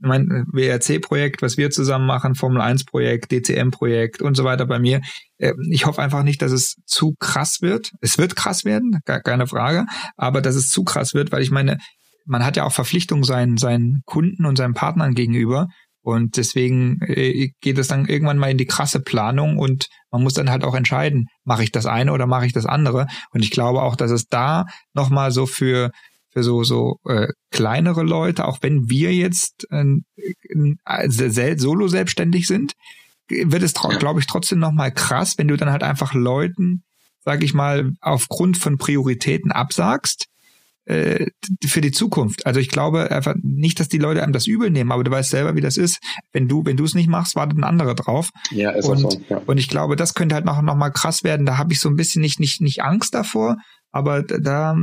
[0.00, 5.00] mein WRC-Projekt, was wir zusammen machen, Formel 1-Projekt, DCM-Projekt und so weiter bei mir.
[5.38, 7.92] Ähm, ich hoffe einfach nicht, dass es zu krass wird.
[8.00, 9.86] Es wird krass werden, gar keine Frage,
[10.16, 11.78] aber dass es zu krass wird, weil ich meine,
[12.26, 15.68] man hat ja auch Verpflichtungen seinen, seinen Kunden und seinen Partnern gegenüber.
[16.02, 20.34] Und deswegen äh, geht es dann irgendwann mal in die krasse Planung und man muss
[20.34, 23.06] dann halt auch entscheiden, mache ich das eine oder mache ich das andere.
[23.30, 25.90] Und ich glaube auch, dass es da nochmal so für
[26.34, 29.84] für so so äh, kleinere Leute, auch wenn wir jetzt äh,
[30.84, 32.74] äh, solo selbstständig sind,
[33.28, 33.96] wird es, ja.
[33.96, 36.82] glaube ich, trotzdem nochmal krass, wenn du dann halt einfach Leuten,
[37.24, 40.26] sag ich mal, aufgrund von Prioritäten absagst
[40.86, 41.26] äh,
[41.64, 42.44] für die Zukunft.
[42.44, 45.30] Also ich glaube einfach nicht, dass die Leute einem das übel nehmen, aber du weißt
[45.30, 46.00] selber, wie das ist.
[46.32, 48.30] Wenn du, wenn du es nicht machst, wartet ein anderer drauf.
[48.50, 49.40] Ja, ist und, auch so, ja.
[49.46, 51.46] und ich glaube, das könnte halt noch, noch mal krass werden.
[51.46, 53.56] Da habe ich so ein bisschen nicht, nicht, nicht Angst davor,
[53.94, 54.76] aber da,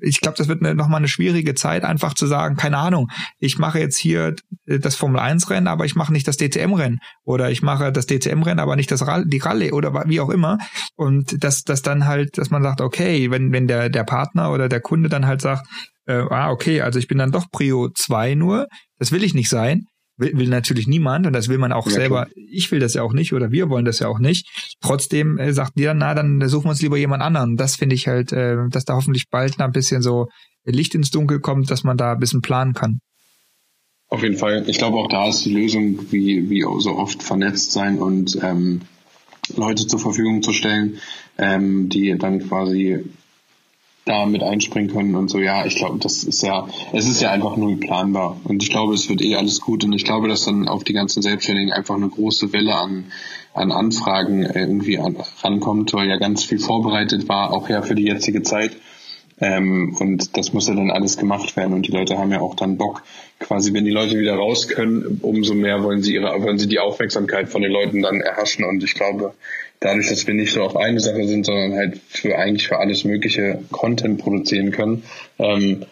[0.00, 3.10] ich glaube, das wird eine, nochmal eine schwierige Zeit, einfach zu sagen, keine Ahnung,
[3.40, 4.36] ich mache jetzt hier
[4.66, 8.06] das Formel 1 Rennen, aber ich mache nicht das DTM Rennen oder ich mache das
[8.06, 10.58] DTM Rennen, aber nicht das Rall die Rallye oder wie auch immer.
[10.94, 14.68] Und dass das dann halt, dass man sagt, okay, wenn wenn der der Partner oder
[14.68, 15.66] der Kunde dann halt sagt,
[16.06, 18.68] äh, ah okay, also ich bin dann doch Prio 2 nur,
[19.00, 19.86] das will ich nicht sein,
[20.22, 22.26] will, will natürlich niemand und das will man auch ja, selber.
[22.26, 22.46] Klar.
[22.50, 24.48] Ich will das ja auch nicht oder wir wollen das ja auch nicht.
[24.80, 27.56] Trotzdem äh, sagt die dann, na, dann suchen wir uns lieber jemand anderen.
[27.56, 30.28] Das finde ich halt, äh, dass da hoffentlich bald ein bisschen so
[30.64, 33.00] Licht ins Dunkel kommt, dass man da ein bisschen planen kann.
[34.08, 34.64] Auf jeden Fall.
[34.68, 38.82] Ich glaube, auch da ist die Lösung, wie, wie so oft vernetzt sein und ähm,
[39.56, 40.98] Leute zur Verfügung zu stellen,
[41.38, 43.04] ähm, die dann quasi
[44.04, 45.38] da mit einspringen können und so.
[45.38, 48.40] Ja, ich glaube, das ist ja, es ist ja einfach nur planbar.
[48.44, 49.84] Und ich glaube, es wird eh alles gut.
[49.84, 53.12] Und ich glaube, dass dann auf die ganzen Selbstständigen einfach eine große Welle an,
[53.54, 58.04] an Anfragen irgendwie an, rankommt, weil ja ganz viel vorbereitet war, auch ja für die
[58.04, 58.76] jetzige Zeit.
[59.40, 61.72] Ähm, und das muss ja dann alles gemacht werden.
[61.72, 63.02] Und die Leute haben ja auch dann Bock,
[63.38, 66.78] quasi, wenn die Leute wieder raus können, umso mehr wollen sie ihre, wollen sie die
[66.78, 68.64] Aufmerksamkeit von den Leuten dann erhaschen.
[68.64, 69.34] Und ich glaube,
[69.82, 73.04] dadurch, dass wir nicht so auf eine Sache sind, sondern halt für eigentlich für alles
[73.04, 75.02] mögliche Content produzieren können,
[75.38, 75.84] ähm,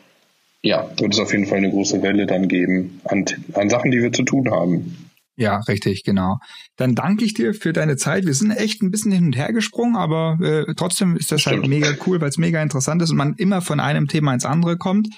[0.62, 4.02] ja, wird es auf jeden Fall eine große Welle dann geben an, an Sachen, die
[4.02, 5.10] wir zu tun haben.
[5.36, 6.36] Ja, richtig, genau.
[6.76, 8.26] Dann danke ich dir für deine Zeit.
[8.26, 11.58] Wir sind echt ein bisschen hin und her gesprungen, aber äh, trotzdem ist das halt
[11.58, 11.62] Stimmt.
[11.62, 14.44] halt mega cool, weil es mega interessant ist und man immer von einem Thema ins
[14.44, 15.08] andere kommt.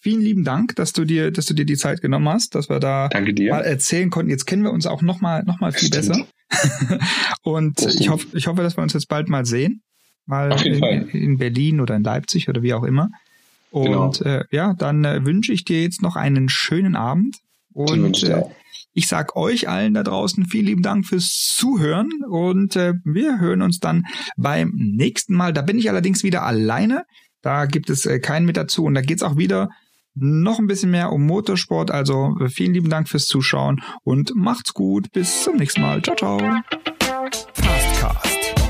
[0.00, 2.80] Vielen lieben Dank, dass du dir, dass du dir die Zeit genommen hast, dass wir
[2.80, 4.30] da mal erzählen konnten.
[4.30, 6.08] Jetzt kennen wir uns auch noch mal, noch mal viel Stimmt.
[6.08, 6.26] besser.
[7.42, 9.82] und ich hoffe, ich hoffe, dass wir uns jetzt bald mal sehen.
[10.26, 13.08] Mal in, in, Berlin oder in Leipzig oder wie auch immer.
[13.70, 14.36] Und genau.
[14.36, 17.36] äh, ja, dann äh, wünsche ich dir jetzt noch einen schönen Abend.
[17.72, 18.42] Und äh,
[18.92, 23.62] ich sag euch allen da draußen vielen lieben Dank fürs Zuhören und äh, wir hören
[23.62, 24.06] uns dann
[24.36, 25.52] beim nächsten Mal.
[25.52, 27.04] Da bin ich allerdings wieder alleine.
[27.40, 29.70] Da gibt es äh, keinen mit dazu und da geht's auch wieder
[30.20, 31.90] noch ein bisschen mehr um Motorsport.
[31.90, 35.12] Also vielen lieben Dank fürs Zuschauen und macht's gut.
[35.12, 36.02] Bis zum nächsten Mal.
[36.02, 36.38] Ciao, ciao.
[37.54, 38.67] Fastcast